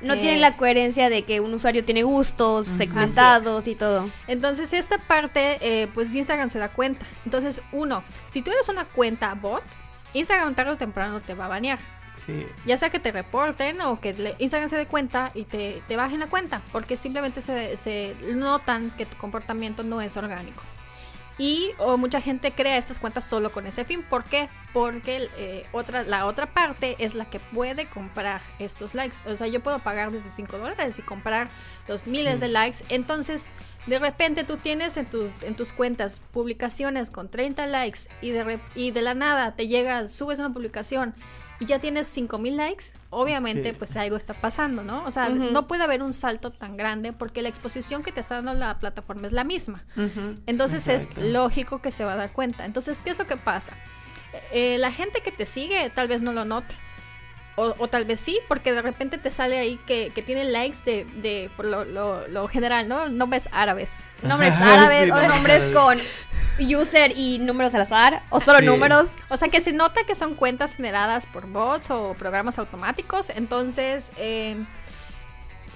No 0.00 0.14
tienen 0.14 0.40
la 0.40 0.56
coherencia 0.56 1.08
de 1.08 1.22
que 1.22 1.40
un 1.40 1.54
usuario 1.54 1.82
tiene 1.84 2.02
gustos 2.02 2.66
segmentados 2.66 3.66
y 3.66 3.74
todo. 3.74 4.10
Entonces 4.26 4.72
esta 4.72 4.98
parte, 4.98 5.58
eh, 5.60 5.88
pues 5.94 6.14
Instagram 6.14 6.50
se 6.50 6.58
da 6.58 6.68
cuenta. 6.68 7.06
Entonces, 7.24 7.62
uno, 7.72 8.04
si 8.30 8.42
tú 8.42 8.50
eres 8.50 8.68
una 8.68 8.84
cuenta 8.84 9.32
bot, 9.34 9.62
Instagram 10.12 10.54
tarde 10.54 10.72
o 10.72 10.76
temprano 10.76 11.20
te 11.20 11.34
va 11.34 11.46
a 11.46 11.48
banear. 11.48 11.78
Sí. 12.26 12.46
Ya 12.66 12.76
sea 12.76 12.90
que 12.90 12.98
te 12.98 13.12
reporten 13.12 13.80
o 13.80 13.98
que 14.00 14.34
Instagram 14.38 14.68
se 14.68 14.76
dé 14.76 14.86
cuenta 14.86 15.30
y 15.32 15.44
te, 15.44 15.82
te 15.88 15.96
bajen 15.96 16.20
la 16.20 16.26
cuenta, 16.26 16.62
porque 16.70 16.96
simplemente 16.96 17.40
se, 17.40 17.76
se 17.76 18.14
notan 18.34 18.90
que 18.96 19.06
tu 19.06 19.16
comportamiento 19.16 19.82
no 19.82 20.00
es 20.00 20.16
orgánico. 20.16 20.62
Y 21.36 21.72
o 21.78 21.96
mucha 21.96 22.20
gente 22.20 22.52
crea 22.52 22.78
estas 22.78 23.00
cuentas 23.00 23.24
solo 23.24 23.50
con 23.50 23.66
ese 23.66 23.84
fin. 23.84 24.04
¿Por 24.08 24.24
qué? 24.24 24.48
Porque 24.72 25.28
eh, 25.36 25.66
otra, 25.72 26.04
la 26.04 26.26
otra 26.26 26.52
parte 26.54 26.94
es 26.98 27.14
la 27.14 27.24
que 27.24 27.40
puede 27.40 27.88
comprar 27.88 28.40
estos 28.60 28.94
likes. 28.94 29.16
O 29.26 29.34
sea, 29.34 29.48
yo 29.48 29.60
puedo 29.60 29.80
pagar 29.80 30.12
desde 30.12 30.30
5 30.30 30.58
dólares 30.58 30.98
y 30.98 31.02
comprar 31.02 31.48
los 31.88 32.06
miles 32.06 32.38
de 32.38 32.48
likes. 32.48 32.84
Entonces, 32.88 33.48
de 33.86 33.98
repente 33.98 34.44
tú 34.44 34.58
tienes 34.58 34.96
en, 34.96 35.06
tu, 35.06 35.28
en 35.42 35.56
tus 35.56 35.72
cuentas 35.72 36.20
publicaciones 36.32 37.10
con 37.10 37.28
30 37.28 37.66
likes 37.66 38.00
y 38.20 38.30
de, 38.30 38.60
y 38.76 38.92
de 38.92 39.02
la 39.02 39.14
nada 39.14 39.56
te 39.56 39.66
llega, 39.66 40.06
subes 40.06 40.38
una 40.38 40.52
publicación 40.52 41.14
y 41.60 41.66
ya 41.66 41.78
tienes 41.78 42.06
5000 42.08 42.56
likes, 42.56 42.84
obviamente 43.10 43.74
pues 43.74 43.96
algo 43.96 44.16
está 44.16 44.34
pasando, 44.34 44.82
¿no? 44.82 45.04
O 45.04 45.10
sea, 45.10 45.28
no 45.28 45.66
puede 45.66 45.84
haber 45.84 46.02
un 46.02 46.12
salto 46.12 46.50
tan 46.50 46.76
grande 46.76 47.12
porque 47.12 47.42
la 47.42 47.48
exposición 47.48 48.02
que 48.02 48.12
te 48.12 48.20
está 48.20 48.36
dando 48.36 48.54
la 48.54 48.78
plataforma 48.78 49.26
es 49.26 49.32
la 49.32 49.44
misma. 49.44 49.84
Entonces 50.46 50.88
es 50.88 51.16
lógico 51.16 51.80
que 51.80 51.90
se 51.90 52.04
va 52.04 52.14
a 52.14 52.16
dar 52.16 52.32
cuenta. 52.32 52.64
Entonces, 52.64 53.02
¿qué 53.02 53.10
es 53.10 53.18
lo 53.18 53.26
que 53.26 53.36
pasa? 53.36 53.76
Eh, 54.52 54.78
la 54.78 54.90
gente 54.90 55.20
que 55.20 55.30
te 55.30 55.46
sigue 55.46 55.90
tal 55.90 56.08
vez 56.08 56.22
no 56.22 56.32
lo 56.32 56.44
note. 56.44 56.74
O, 57.56 57.86
tal 57.86 58.04
vez 58.04 58.20
sí, 58.20 58.40
porque 58.48 58.72
de 58.72 58.82
repente 58.82 59.16
te 59.16 59.30
sale 59.30 59.58
ahí 59.58 59.78
que, 59.86 60.10
que 60.12 60.22
tiene 60.22 60.44
likes 60.44 60.78
de, 60.84 61.04
de 61.04 61.50
por 61.56 61.64
lo, 61.66 61.84
lo, 61.84 62.48
general, 62.48 62.88
¿no? 62.88 63.08
Nombres 63.08 63.48
árabes. 63.52 64.10
Nombres 64.22 64.52
árabes 64.54 65.12
o 65.12 65.22
nombres 65.22 65.72
con 65.72 66.00
user 66.58 67.12
y 67.16 67.38
números 67.38 67.72
al 67.74 67.82
azar, 67.82 68.24
o 68.30 68.40
solo 68.40 68.60
números. 68.60 69.12
O 69.28 69.36
sea 69.36 69.48
que 69.48 69.60
se 69.60 69.72
nota 69.72 70.02
que 70.02 70.16
son 70.16 70.34
cuentas 70.34 70.74
generadas 70.74 71.26
por 71.26 71.46
bots 71.46 71.90
o 71.90 72.14
programas 72.18 72.58
automáticos. 72.58 73.30
Entonces, 73.30 74.10
eh, 74.16 74.56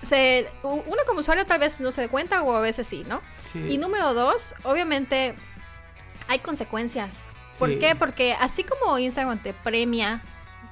se, 0.02 0.48
uno 0.64 1.02
como 1.06 1.20
usuario 1.20 1.46
tal 1.46 1.60
vez 1.60 1.78
no 1.78 1.92
se 1.92 2.02
dé 2.02 2.08
cuenta 2.08 2.42
o 2.42 2.56
a 2.56 2.60
veces 2.60 2.88
sí, 2.88 3.04
¿no? 3.08 3.22
Y 3.54 3.78
número 3.78 4.14
dos, 4.14 4.56
obviamente 4.64 5.36
hay 6.26 6.40
consecuencias. 6.40 7.22
¿Por 7.58 7.78
qué? 7.78 7.94
Porque 7.96 8.34
así 8.38 8.62
como 8.62 8.98
Instagram 8.98 9.42
te 9.42 9.52
premia 9.52 10.22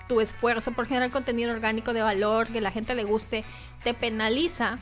tu 0.09 0.21
esfuerzo 0.21 0.73
por 0.73 0.87
generar 0.87 1.11
contenido 1.11 1.53
orgánico 1.53 1.93
de 1.93 2.03
valor, 2.03 2.49
que 2.49 2.61
la 2.61 2.71
gente 2.71 2.95
le 2.95 3.05
guste, 3.05 3.45
te 3.85 3.95
penaliza. 3.95 4.79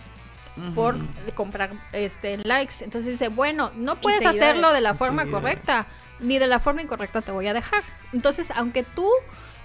por 0.74 0.94
comprar 1.34 1.72
este 1.90 2.38
likes. 2.38 2.76
Entonces 2.84 3.12
dice, 3.12 3.26
bueno, 3.26 3.72
no 3.74 3.96
puedes 3.96 4.24
hacerlo 4.24 4.72
de 4.72 4.80
la 4.80 4.94
forma 4.94 5.26
correcta, 5.26 5.88
ni 6.20 6.38
de 6.38 6.46
la 6.46 6.60
forma 6.60 6.80
incorrecta 6.80 7.22
te 7.22 7.32
voy 7.32 7.48
a 7.48 7.52
dejar. 7.52 7.82
Entonces, 8.12 8.52
aunque 8.54 8.84
tú 8.84 9.08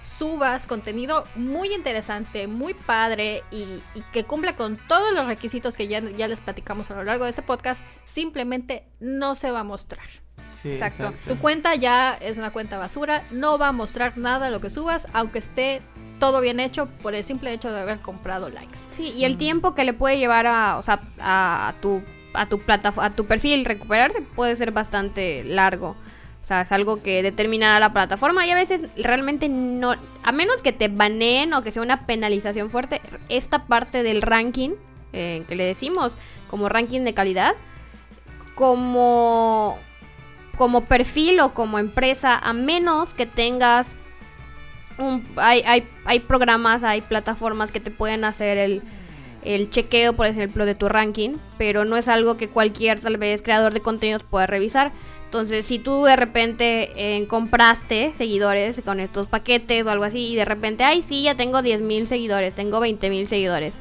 subas 0.02 0.66
contenido 0.66 1.26
muy 1.36 1.72
interesante, 1.74 2.46
muy 2.46 2.74
padre 2.74 3.44
y, 3.50 3.82
que 4.12 4.24
cumpla 4.24 4.56
con 4.56 4.76
todos 4.76 5.14
los 5.14 5.26
requisitos 5.26 5.76
que 5.76 5.88
ya, 5.88 6.00
ya 6.00 6.28
les 6.28 6.40
platicamos 6.40 6.90
a 6.90 6.94
lo 6.94 7.04
largo 7.04 7.24
de 7.24 7.30
este 7.30 7.42
podcast, 7.42 7.82
simplemente 8.04 8.84
no 8.98 9.34
se 9.34 9.50
va 9.50 9.60
a 9.60 9.64
mostrar. 9.64 10.06
Exacto. 10.64 11.12
Tu 11.26 11.38
cuenta 11.38 11.74
ya 11.74 12.14
es 12.14 12.38
una 12.38 12.50
cuenta 12.50 12.78
basura, 12.78 13.24
no 13.30 13.58
va 13.58 13.68
a 13.68 13.72
mostrar 13.72 14.18
nada 14.18 14.46
de 14.46 14.52
lo 14.52 14.60
que 14.60 14.70
subas, 14.70 15.06
aunque 15.12 15.38
esté 15.38 15.82
todo 16.18 16.40
bien 16.40 16.60
hecho 16.60 16.86
por 17.02 17.14
el 17.14 17.24
simple 17.24 17.52
hecho 17.52 17.72
de 17.72 17.80
haber 17.80 18.00
comprado 18.00 18.50
likes. 18.50 18.78
Sí, 18.96 19.12
y 19.16 19.24
el 19.24 19.36
tiempo 19.36 19.74
que 19.74 19.84
le 19.84 19.92
puede 19.92 20.18
llevar 20.18 20.46
a, 20.46 20.78
o 20.78 20.82
sea, 20.82 21.00
a 21.20 21.74
tu 21.80 22.02
a 22.32 22.46
tu 22.46 22.60
plataforma, 22.60 23.06
a 23.06 23.10
tu 23.10 23.26
perfil 23.26 23.64
recuperarse 23.64 24.22
puede 24.22 24.54
ser 24.54 24.70
bastante 24.70 25.42
largo 25.42 25.96
sea, 26.50 26.62
es 26.62 26.72
algo 26.72 27.00
que 27.00 27.22
determina 27.22 27.78
la 27.78 27.92
plataforma 27.92 28.44
y 28.44 28.50
a 28.50 28.56
veces 28.56 28.90
realmente 28.96 29.48
no, 29.48 29.94
a 30.22 30.32
menos 30.32 30.62
que 30.62 30.72
te 30.72 30.88
baneen 30.88 31.54
o 31.54 31.62
que 31.62 31.70
sea 31.70 31.80
una 31.80 32.06
penalización 32.06 32.70
fuerte, 32.70 33.00
esta 33.28 33.66
parte 33.66 34.02
del 34.02 34.20
ranking 34.20 34.70
eh, 35.12 35.44
que 35.48 35.54
le 35.54 35.64
decimos 35.64 36.12
como 36.48 36.68
ranking 36.68 37.02
de 37.02 37.14
calidad, 37.14 37.54
como, 38.56 39.78
como 40.60 40.84
perfil 40.84 41.40
o 41.40 41.54
como 41.54 41.78
empresa, 41.78 42.38
a 42.38 42.52
menos 42.52 43.14
que 43.14 43.24
tengas 43.24 43.96
un, 44.98 45.26
hay, 45.36 45.62
hay, 45.64 45.88
hay 46.04 46.20
programas, 46.20 46.82
hay 46.82 47.00
plataformas 47.00 47.72
que 47.72 47.80
te 47.80 47.90
pueden 47.90 48.24
hacer 48.24 48.58
el, 48.58 49.70
chequeo, 49.70 50.12
por 50.12 50.26
ejemplo, 50.26 50.66
de 50.66 50.74
tu 50.74 50.90
ranking, 50.90 51.38
pero 51.56 51.86
no 51.86 51.96
es 51.96 52.08
algo 52.08 52.36
que 52.36 52.50
cualquier 52.50 53.00
tal 53.00 53.16
vez 53.16 53.40
creador 53.40 53.72
de 53.72 53.80
contenidos 53.80 54.22
pueda 54.22 54.46
revisar. 54.46 54.92
Entonces, 55.24 55.64
si 55.64 55.78
tú 55.78 56.04
de 56.04 56.16
repente 56.16 56.90
eh, 56.94 57.26
compraste 57.26 58.12
seguidores 58.12 58.82
con 58.84 59.00
estos 59.00 59.28
paquetes 59.28 59.86
o 59.86 59.90
algo 59.90 60.04
así 60.04 60.32
y 60.32 60.36
de 60.36 60.44
repente, 60.44 60.84
ay, 60.84 61.00
sí, 61.00 61.22
ya 61.22 61.36
tengo 61.36 61.62
10 61.62 61.80
mil 61.80 62.06
seguidores, 62.06 62.54
tengo 62.54 62.80
20 62.80 63.08
mil 63.08 63.26
seguidores, 63.26 63.78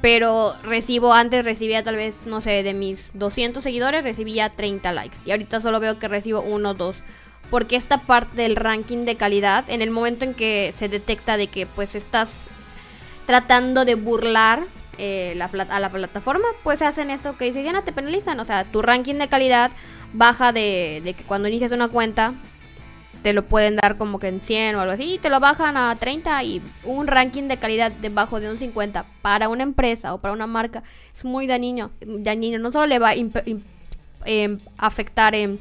pero 0.00 0.54
recibo, 0.62 1.12
antes 1.12 1.44
recibía 1.44 1.82
tal 1.82 1.96
vez, 1.96 2.26
no 2.26 2.40
sé, 2.40 2.62
de 2.62 2.74
mis 2.74 3.10
200 3.14 3.62
seguidores 3.62 4.04
recibía 4.04 4.50
30 4.50 4.92
likes 4.92 5.18
y 5.24 5.32
ahorita 5.32 5.60
solo 5.60 5.80
veo 5.80 5.98
que 5.98 6.08
recibo 6.08 6.40
uno 6.42 6.70
o 6.70 6.74
dos. 6.74 6.96
Porque 7.50 7.76
esta 7.76 8.02
parte 8.02 8.42
del 8.42 8.56
ranking 8.56 9.06
de 9.06 9.16
calidad, 9.16 9.68
en 9.70 9.80
el 9.80 9.90
momento 9.90 10.24
en 10.24 10.34
que 10.34 10.74
se 10.76 10.88
detecta 10.88 11.38
de 11.38 11.46
que 11.46 11.66
pues 11.66 11.94
estás 11.94 12.48
tratando 13.26 13.86
de 13.86 13.94
burlar 13.94 14.66
eh, 14.98 15.32
la, 15.36 15.46
a 15.46 15.80
la 15.80 15.90
plataforma, 15.90 16.46
pues 16.62 16.82
hacen 16.82 17.10
esto 17.10 17.36
que 17.38 17.46
dice, 17.46 17.62
ya 17.62 17.72
no 17.72 17.84
te 17.84 17.92
penalizan, 17.92 18.38
o 18.40 18.44
sea, 18.44 18.64
tu 18.64 18.82
ranking 18.82 19.14
de 19.14 19.28
calidad 19.28 19.70
baja 20.12 20.52
de, 20.52 21.14
que 21.16 21.24
cuando 21.24 21.48
inicias 21.48 21.72
una 21.72 21.88
cuenta 21.88 22.34
te 23.22 23.32
lo 23.32 23.44
pueden 23.44 23.76
dar 23.76 23.96
como 23.96 24.18
que 24.18 24.28
en 24.28 24.40
100 24.40 24.76
o 24.76 24.80
algo 24.80 24.92
así, 24.92 25.14
y 25.14 25.18
te 25.18 25.30
lo 25.30 25.40
bajan 25.40 25.76
a 25.76 25.94
30 25.96 26.42
y 26.44 26.62
un 26.84 27.06
ranking 27.06 27.44
de 27.44 27.56
calidad 27.56 27.92
debajo 27.92 28.40
de 28.40 28.50
un 28.50 28.58
50 28.58 29.04
para 29.22 29.48
una 29.48 29.62
empresa 29.62 30.14
o 30.14 30.18
para 30.18 30.32
una 30.34 30.46
marca 30.46 30.82
es 31.14 31.24
muy 31.24 31.46
dañino, 31.46 31.90
dañino. 32.00 32.58
no 32.58 32.72
solo 32.72 32.86
le 32.86 32.98
va 32.98 33.10
a 33.10 33.14
em, 34.24 34.58
afectar 34.78 35.34
en 35.34 35.58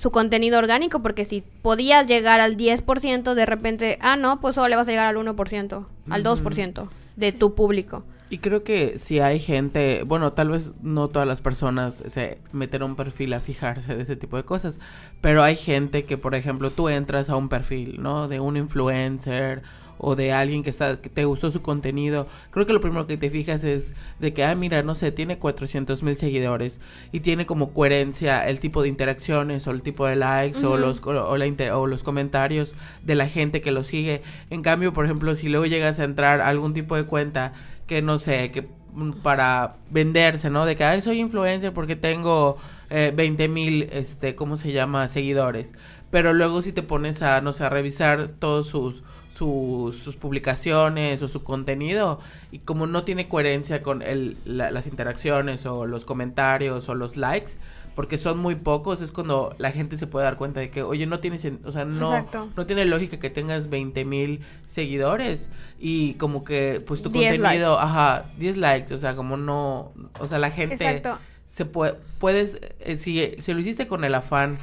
su 0.00 0.10
contenido 0.10 0.58
orgánico, 0.58 1.00
porque 1.00 1.24
si 1.24 1.42
podías 1.62 2.06
llegar 2.06 2.40
al 2.40 2.56
10%, 2.56 3.34
de 3.34 3.46
repente, 3.46 3.98
ah, 4.00 4.16
no, 4.16 4.40
pues 4.40 4.54
solo 4.54 4.68
le 4.68 4.76
vas 4.76 4.86
a 4.86 4.92
llegar 4.92 5.06
al 5.06 5.16
1%, 5.16 5.86
al 6.08 6.24
2% 6.24 6.88
de 7.16 7.32
tu 7.32 7.54
público. 7.54 8.04
Y 8.30 8.38
creo 8.38 8.62
que 8.62 8.98
si 8.98 9.20
hay 9.20 9.38
gente, 9.38 10.02
bueno, 10.04 10.34
tal 10.34 10.50
vez 10.50 10.72
no 10.82 11.08
todas 11.08 11.26
las 11.26 11.40
personas 11.40 12.02
se 12.08 12.38
meten 12.52 12.82
un 12.82 12.94
perfil 12.94 13.32
a 13.32 13.40
fijarse 13.40 13.96
de 13.96 14.02
ese 14.02 14.16
tipo 14.16 14.36
de 14.36 14.44
cosas, 14.44 14.78
pero 15.22 15.42
hay 15.42 15.56
gente 15.56 16.04
que, 16.04 16.18
por 16.18 16.34
ejemplo, 16.34 16.70
tú 16.70 16.90
entras 16.90 17.30
a 17.30 17.36
un 17.36 17.48
perfil, 17.48 18.02
¿no? 18.02 18.28
De 18.28 18.38
un 18.38 18.58
influencer 18.58 19.62
o 19.98 20.14
de 20.14 20.32
alguien 20.32 20.62
que 20.62 20.70
está 20.70 21.00
que 21.00 21.08
te 21.08 21.24
gustó 21.24 21.50
su 21.50 21.62
contenido. 21.62 22.26
Creo 22.50 22.66
que 22.66 22.72
lo 22.72 22.80
primero 22.80 23.06
que 23.06 23.16
te 23.16 23.30
fijas 23.30 23.64
es 23.64 23.94
de 24.18 24.32
que, 24.32 24.44
ah, 24.44 24.54
mira, 24.54 24.82
no 24.82 24.94
sé, 24.94 25.10
tiene 25.10 25.38
400 25.38 26.02
mil 26.02 26.16
seguidores 26.16 26.80
y 27.12 27.20
tiene 27.20 27.46
como 27.46 27.72
coherencia 27.72 28.48
el 28.48 28.60
tipo 28.60 28.82
de 28.82 28.88
interacciones 28.88 29.66
o 29.66 29.70
el 29.70 29.82
tipo 29.82 30.06
de 30.06 30.16
likes 30.16 30.64
o 30.64 30.76
los 30.76 31.00
o, 31.04 31.36
la 31.36 31.76
o 31.76 31.86
los 31.86 32.02
comentarios 32.02 32.76
de 33.02 33.14
la 33.14 33.28
gente 33.28 33.60
que 33.60 33.72
lo 33.72 33.84
sigue. 33.84 34.22
En 34.50 34.62
cambio, 34.62 34.92
por 34.92 35.04
ejemplo, 35.04 35.34
si 35.34 35.48
luego 35.48 35.66
llegas 35.66 35.98
a 35.98 36.04
entrar 36.04 36.40
a 36.40 36.48
algún 36.48 36.74
tipo 36.74 36.94
de 36.94 37.04
cuenta 37.04 37.52
que 37.88 38.02
no 38.02 38.18
sé, 38.20 38.52
que 38.52 38.68
mm, 38.92 39.12
para 39.22 39.76
venderse, 39.90 40.50
¿no? 40.50 40.64
De 40.64 40.76
que, 40.76 40.84
ay, 40.84 41.02
soy 41.02 41.18
influencer 41.18 41.72
porque 41.72 41.96
tengo 41.96 42.56
eh, 42.90 43.12
20 43.16 43.48
mil, 43.48 43.88
este, 43.90 44.36
¿cómo 44.36 44.56
se 44.56 44.70
llama? 44.70 45.08
Seguidores. 45.08 45.72
Pero 46.10 46.32
luego 46.32 46.62
si 46.62 46.72
te 46.72 46.82
pones 46.82 47.22
a, 47.22 47.40
no 47.40 47.52
sé, 47.52 47.64
a 47.64 47.70
revisar 47.70 48.28
todos 48.28 48.68
sus, 48.68 49.02
sus, 49.34 49.96
sus 49.96 50.16
publicaciones 50.16 51.22
o 51.22 51.28
su 51.28 51.42
contenido 51.42 52.20
y 52.52 52.60
como 52.60 52.86
no 52.86 53.04
tiene 53.04 53.28
coherencia 53.28 53.82
con 53.82 54.02
el, 54.02 54.36
las 54.44 54.86
interacciones 54.86 55.66
o 55.66 55.86
los 55.86 56.04
comentarios 56.04 56.88
o 56.88 56.94
los 56.94 57.16
likes, 57.16 57.52
porque 57.98 58.16
son 58.16 58.38
muy 58.38 58.54
pocos, 58.54 59.00
es 59.00 59.10
cuando 59.10 59.56
la 59.58 59.72
gente 59.72 59.96
se 59.96 60.06
puede 60.06 60.24
dar 60.24 60.36
cuenta 60.36 60.60
de 60.60 60.70
que, 60.70 60.84
oye, 60.84 61.04
no 61.04 61.18
tiene, 61.18 61.36
o 61.64 61.72
sea, 61.72 61.84
no, 61.84 62.28
no 62.56 62.64
tiene 62.64 62.84
lógica 62.84 63.18
que 63.18 63.28
tengas 63.28 63.68
20 63.70 64.04
mil 64.04 64.40
seguidores 64.68 65.50
y 65.80 66.14
como 66.14 66.44
que, 66.44 66.80
pues 66.86 67.02
tu 67.02 67.10
contenido, 67.10 67.76
ajá, 67.76 68.26
10 68.38 68.56
likes, 68.58 68.94
o 68.94 68.98
sea, 68.98 69.16
como 69.16 69.36
no, 69.36 69.92
o 70.20 70.28
sea, 70.28 70.38
la 70.38 70.52
gente 70.52 71.02
se 71.48 71.64
puede, 71.64 71.96
puedes, 72.20 72.60
eh, 72.78 72.98
si, 72.98 73.34
si 73.40 73.52
lo 73.52 73.58
hiciste 73.58 73.88
con 73.88 74.04
el 74.04 74.14
afán 74.14 74.60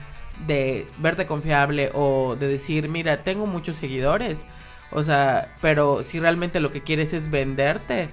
de 0.47 0.87
verte 0.99 1.25
confiable 1.25 1.91
o 1.93 2.37
de 2.39 2.47
decir, 2.47 2.87
mira, 2.87 3.25
tengo 3.25 3.47
muchos 3.47 3.75
seguidores, 3.75 4.45
o 4.91 5.03
sea, 5.03 5.53
pero 5.59 6.05
si 6.05 6.21
realmente 6.21 6.61
lo 6.61 6.71
que 6.71 6.83
quieres 6.83 7.11
es 7.11 7.29
venderte, 7.29 8.07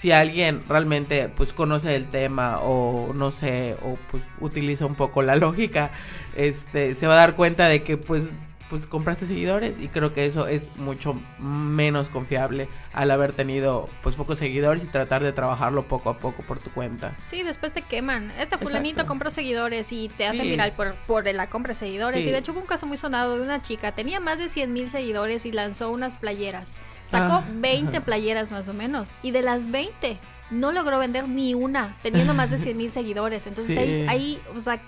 si 0.00 0.12
alguien 0.12 0.62
realmente 0.66 1.28
pues 1.28 1.52
conoce 1.52 1.94
el 1.94 2.06
tema 2.06 2.60
o 2.60 3.12
no 3.12 3.30
sé 3.30 3.76
o 3.82 3.98
pues 4.10 4.22
utiliza 4.40 4.86
un 4.86 4.94
poco 4.94 5.20
la 5.20 5.36
lógica 5.36 5.90
este 6.36 6.94
se 6.94 7.06
va 7.06 7.12
a 7.12 7.16
dar 7.18 7.36
cuenta 7.36 7.68
de 7.68 7.82
que 7.82 7.98
pues 7.98 8.30
pues 8.70 8.86
compraste 8.86 9.26
seguidores 9.26 9.80
y 9.80 9.88
creo 9.88 10.14
que 10.14 10.24
eso 10.24 10.46
es 10.46 10.74
mucho 10.76 11.20
menos 11.38 12.08
confiable 12.08 12.68
al 12.92 13.10
haber 13.10 13.32
tenido 13.32 13.88
pues 14.00 14.14
pocos 14.14 14.38
seguidores 14.38 14.84
y 14.84 14.86
tratar 14.86 15.24
de 15.24 15.32
trabajarlo 15.32 15.88
poco 15.88 16.08
a 16.08 16.18
poco 16.18 16.42
por 16.44 16.60
tu 16.60 16.70
cuenta. 16.70 17.16
Sí, 17.24 17.42
después 17.42 17.72
te 17.72 17.82
queman. 17.82 18.30
Este 18.38 18.56
fulanito 18.56 19.04
compró 19.06 19.30
seguidores 19.30 19.90
y 19.92 20.08
te 20.08 20.26
hacen 20.26 20.48
viral 20.48 20.72
por, 20.72 20.94
por 21.06 21.26
la 21.26 21.50
compra 21.50 21.70
de 21.70 21.74
seguidores. 21.74 22.24
Y 22.24 22.30
de 22.30 22.38
hecho 22.38 22.52
hubo 22.52 22.60
un 22.60 22.66
caso 22.66 22.86
muy 22.86 22.96
sonado 22.96 23.36
de 23.36 23.42
una 23.42 23.60
chica, 23.60 23.92
tenía 23.92 24.20
más 24.20 24.38
de 24.38 24.48
100 24.48 24.72
mil 24.72 24.88
seguidores 24.88 25.44
y 25.44 25.52
lanzó 25.52 25.90
unas 25.90 26.16
playeras. 26.16 26.76
Sacó 27.02 27.42
20 27.52 27.96
ah, 27.96 28.00
playeras 28.04 28.52
más 28.52 28.68
o 28.68 28.72
menos 28.72 29.10
y 29.22 29.32
de 29.32 29.42
las 29.42 29.70
20 29.70 30.16
no 30.50 30.72
logró 30.72 30.98
vender 30.98 31.28
ni 31.28 31.54
una, 31.54 31.96
teniendo 32.02 32.34
más 32.34 32.50
de 32.50 32.58
100 32.58 32.76
mil 32.76 32.90
seguidores. 32.90 33.46
Entonces 33.46 33.76
ahí, 33.76 34.06
ahí, 34.08 34.42
o 34.54 34.60
sea, 34.60 34.80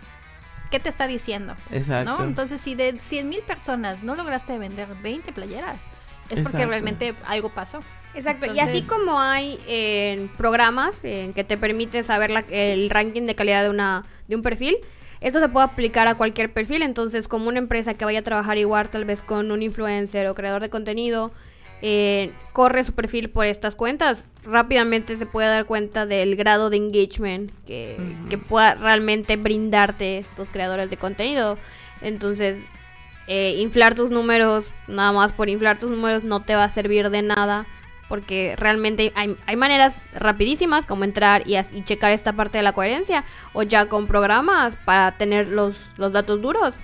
¿qué 0.72 0.80
te 0.80 0.88
está 0.88 1.06
diciendo? 1.06 1.54
Exacto. 1.70 2.10
¿no? 2.10 2.24
Entonces, 2.24 2.60
si 2.60 2.74
de 2.74 2.98
100 2.98 3.28
mil 3.28 3.42
personas 3.42 4.02
no 4.02 4.16
lograste 4.16 4.58
vender 4.58 4.88
20 5.02 5.32
playeras, 5.32 5.86
es 6.30 6.40
porque 6.40 6.64
realmente 6.66 7.14
algo 7.26 7.50
pasó. 7.50 7.80
Exacto, 8.14 8.52
y 8.52 8.58
así 8.58 8.82
como 8.82 9.18
hay 9.20 9.58
eh, 9.66 10.28
programas 10.36 11.00
eh, 11.02 11.32
que 11.34 11.44
te 11.44 11.56
permiten 11.56 12.04
saber 12.04 12.44
el 12.50 12.90
ranking 12.90 13.22
de 13.22 13.34
calidad 13.34 13.62
de, 13.62 13.70
una, 13.70 14.04
de 14.28 14.36
un 14.36 14.42
perfil, 14.42 14.76
esto 15.20 15.40
se 15.40 15.48
puede 15.48 15.64
aplicar 15.64 16.08
a 16.08 16.16
cualquier 16.16 16.52
perfil, 16.52 16.82
entonces 16.82 17.28
como 17.28 17.48
una 17.48 17.58
empresa 17.58 17.94
que 17.94 18.04
vaya 18.04 18.18
a 18.18 18.22
trabajar 18.22 18.58
igual 18.58 18.90
tal 18.90 19.04
vez 19.04 19.22
con 19.22 19.50
un 19.50 19.62
influencer 19.62 20.26
o 20.26 20.34
creador 20.34 20.60
de 20.60 20.68
contenido, 20.68 21.32
eh, 21.85 22.33
corre 22.53 22.85
su 22.85 22.93
perfil 22.93 23.28
por 23.28 23.45
estas 23.45 23.74
cuentas, 23.74 24.26
rápidamente 24.45 25.18
se 25.18 25.26
puede 25.26 25.49
dar 25.49 25.66
cuenta 25.66 26.07
del 26.07 26.37
grado 26.37 26.70
de 26.70 26.76
engagement 26.76 27.51
que, 27.66 27.99
pueda 28.49 28.74
realmente 28.76 29.37
brindarte 29.37 30.18
estos 30.18 30.49
creadores 30.49 30.89
de 30.91 30.97
contenido. 30.97 31.59
Entonces, 32.01 32.64
eh, 33.26 33.57
inflar 33.59 33.97
tus 33.97 34.11
números, 34.11 34.66
nada 34.87 35.11
más 35.11 35.33
por 35.33 35.49
inflar 35.49 35.80
tus 35.80 35.91
números, 35.91 36.22
no 36.22 36.45
te 36.45 36.55
va 36.55 36.64
a 36.64 36.70
servir 36.70 37.11
de 37.11 37.22
nada. 37.22 37.66
Porque 38.09 38.55
realmente 38.59 39.11
hay, 39.16 39.37
hay 39.47 39.57
maneras 39.57 39.97
rapidísimas 40.12 40.87
como 40.87 41.03
entrar 41.03 41.43
y, 41.47 41.57
y, 41.57 41.83
checar 41.83 42.12
esta 42.12 42.35
parte 42.35 42.59
de 42.59 42.62
la 42.62 42.74
coherencia. 42.74 43.24
O 43.55 43.62
ya 43.64 43.87
con 43.87 44.07
programas 44.07 44.76
para 44.85 45.16
tener 45.16 45.49
los, 45.49 45.74
los 45.97 46.12
datos 46.12 46.43
duros. 46.43 46.74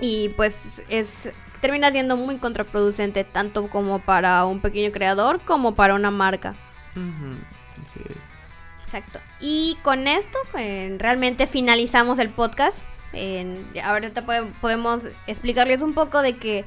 Y 0.00 0.30
pues 0.30 0.82
es 0.88 1.30
termina 1.60 1.90
siendo 1.90 2.16
muy 2.16 2.36
contraproducente 2.38 3.24
tanto 3.24 3.68
como 3.68 3.98
para 4.00 4.44
un 4.44 4.60
pequeño 4.60 4.92
creador 4.92 5.40
como 5.40 5.74
para 5.74 5.94
una 5.94 6.10
marca. 6.10 6.54
Exacto. 8.82 9.20
Y 9.40 9.76
con 9.82 10.08
esto 10.08 10.38
realmente 10.54 11.46
finalizamos 11.46 12.18
el 12.18 12.30
podcast. 12.30 12.84
ahorita 13.82 14.24
podemos 14.60 15.02
explicarles 15.26 15.82
un 15.82 15.94
poco 15.94 16.22
de 16.22 16.36
que 16.36 16.64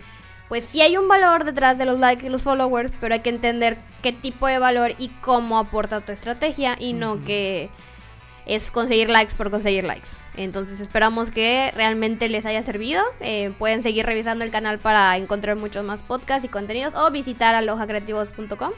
pues 0.48 0.66
sí 0.66 0.82
hay 0.82 0.98
un 0.98 1.08
valor 1.08 1.46
detrás 1.46 1.78
de 1.78 1.86
los 1.86 2.00
likes 2.00 2.26
y 2.26 2.30
los 2.30 2.42
followers, 2.42 2.92
pero 3.00 3.14
hay 3.14 3.22
que 3.22 3.30
entender 3.30 3.78
qué 4.02 4.12
tipo 4.12 4.48
de 4.48 4.60
valor 4.60 4.94
y 4.98 5.08
cómo 5.22 5.58
aporta 5.58 6.02
tu 6.02 6.12
estrategia 6.12 6.76
y 6.78 6.92
no 6.92 7.24
que 7.24 7.70
es 8.46 8.72
conseguir 8.72 9.10
likes 9.10 9.36
por 9.36 9.52
conseguir 9.52 9.84
likes. 9.84 10.10
Entonces 10.36 10.80
esperamos 10.80 11.32
que 11.32 11.72
realmente 11.76 12.30
les 12.30 12.46
haya 12.46 12.64
servido. 12.64 13.04
Eh, 13.20 13.54
pueden 13.60 13.82
seguir 13.84 14.06
revisando 14.06 14.44
el 14.44 14.52
canal 14.52 14.80
para 14.80 15.16
encontrar 15.18 15.56
muchos 15.58 15.84
más 15.84 16.02
podcasts 16.02 16.46
y 16.46 16.48
contenidos 16.48 16.94
o 16.96 17.12
visitar 17.12 17.56
alojacreativos.com 17.56 18.72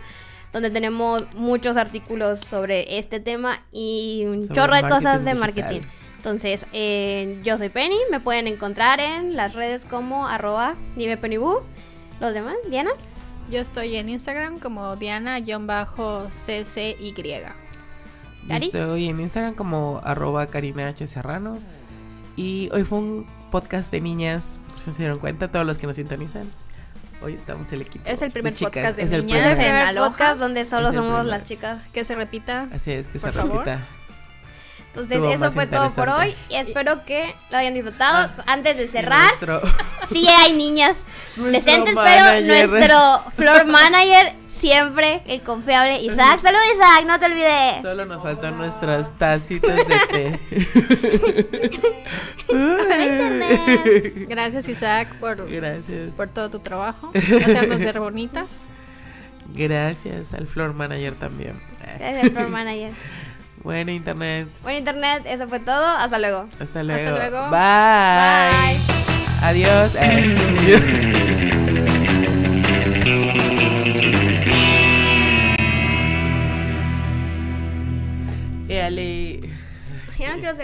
donde 0.51 0.69
tenemos 0.69 1.23
muchos 1.35 1.77
artículos 1.77 2.39
sobre 2.41 2.99
este 2.99 3.19
tema 3.19 3.63
y 3.71 4.25
un 4.27 4.41
Sobre 4.41 4.53
chorro 4.55 4.75
de 4.75 4.81
cosas 4.83 5.25
de 5.25 5.33
digital. 5.33 5.39
marketing. 5.39 5.81
Entonces, 6.17 6.65
eh, 6.71 7.41
yo 7.43 7.57
soy 7.57 7.69
Penny, 7.69 7.97
me 8.11 8.19
pueden 8.19 8.47
encontrar 8.47 8.99
en 9.01 9.35
las 9.35 9.55
redes 9.55 9.83
como 9.85 10.27
arroba 10.27 10.75
nimepennybu. 10.95 11.61
Los 12.21 12.33
demás, 12.33 12.55
Diana. 12.69 12.91
Yo 13.49 13.59
estoy 13.59 13.95
en 13.97 14.07
Instagram 14.09 14.59
como 14.59 14.95
Diana-CCY. 14.95 15.43
Cari. 18.47 18.65
estoy 18.67 19.07
en 19.09 19.19
Instagram 19.19 19.53
como 19.55 20.01
arroba 20.03 20.47
Karina 20.47 20.87
H. 20.89 21.05
Serrano. 21.07 21.59
Y 22.35 22.69
hoy 22.73 22.83
fue 22.83 22.99
un 22.99 23.27
podcast 23.51 23.91
de 23.91 24.01
niñas, 24.01 24.59
si 24.77 24.87
no 24.87 24.93
se 24.93 24.99
dieron 25.03 25.19
cuenta, 25.19 25.49
todos 25.51 25.65
los 25.65 25.77
que 25.77 25.87
nos 25.87 25.95
sintonizan. 25.95 26.51
Hoy 27.21 27.33
estamos 27.35 27.71
el 27.71 27.81
equipo. 27.81 28.09
Es 28.09 28.21
el 28.21 28.31
primer 28.31 28.53
chicas, 28.53 28.71
podcast 28.71 28.97
de 28.97 29.03
es 29.03 29.11
el 29.11 29.25
niñas 29.25 29.39
Es 29.39 29.45
el 29.45 29.51
primer- 29.55 29.65
en 29.67 29.71
primer 29.75 29.87
Aloha. 29.87 30.09
podcast 30.09 30.39
donde 30.39 30.65
solo 30.65 30.87
somos 30.91 31.19
primer. 31.21 31.25
las 31.25 31.43
chicas. 31.43 31.81
Que 31.93 32.03
se 32.03 32.15
repita. 32.15 32.67
Así 32.73 32.91
es, 32.91 33.07
que 33.07 33.19
Por 33.19 33.31
se 33.31 33.37
favor. 33.37 33.57
repita. 33.65 33.87
Entonces, 34.87 35.17
Estuvo 35.17 35.33
eso 35.33 35.51
fue 35.51 35.65
todo 35.67 35.89
por 35.91 36.09
hoy 36.09 36.35
y 36.49 36.55
espero 36.55 37.03
que 37.05 37.33
lo 37.49 37.57
hayan 37.57 37.73
disfrutado. 37.73 38.29
Ah, 38.39 38.43
Antes 38.45 38.77
de 38.77 38.87
cerrar, 38.87 39.25
nuestro- 39.27 39.61
sí 40.07 40.27
hay 40.27 40.53
niñas 40.55 40.95
presentes, 41.35 41.95
pero 41.95 42.45
nuestro 42.45 43.31
floor 43.31 43.65
manager 43.65 44.35
siempre 44.63 45.21
el 45.27 45.41
confiable 45.41 45.99
Isaac. 46.01 46.39
Salud 46.39 46.59
Isaac, 46.73 47.05
no 47.05 47.19
te 47.19 47.25
olvides. 47.25 47.81
Solo 47.81 48.05
nos 48.05 48.23
faltan 48.23 48.57
nuestras 48.57 49.11
tacitas 49.17 49.75
de 49.75 49.99
té. 50.09 50.39
Gracias, 54.29 54.69
Isaac, 54.69 55.15
por, 55.19 55.49
Gracias. 55.51 56.11
por 56.15 56.29
todo 56.29 56.49
tu 56.49 56.59
trabajo. 56.59 57.11
Hacernos 57.13 57.79
ver 57.79 57.99
bonitas. 57.99 58.69
Gracias 59.53 60.33
al 60.33 60.47
floor 60.47 60.73
manager 60.73 61.15
también. 61.15 61.61
Gracias, 61.99 62.31
floor 62.31 62.47
manager. 62.47 62.93
Bueno, 63.63 63.91
internet. 63.91 64.47
Bueno, 64.61 64.79
internet, 64.79 65.23
eso 65.25 65.47
fue 65.49 65.59
todo. 65.59 65.85
Hasta 65.85 66.19
luego. 66.19 66.47
Hasta 66.59 66.83
luego. 66.83 67.17
luego. 67.17 67.49
Bye. 67.49 68.79
Adiós. 69.41 69.91
Éale. 78.73 79.39
Ya 80.17 80.35
no 80.35 80.41
quiero 80.41 80.55
ser 80.55 80.61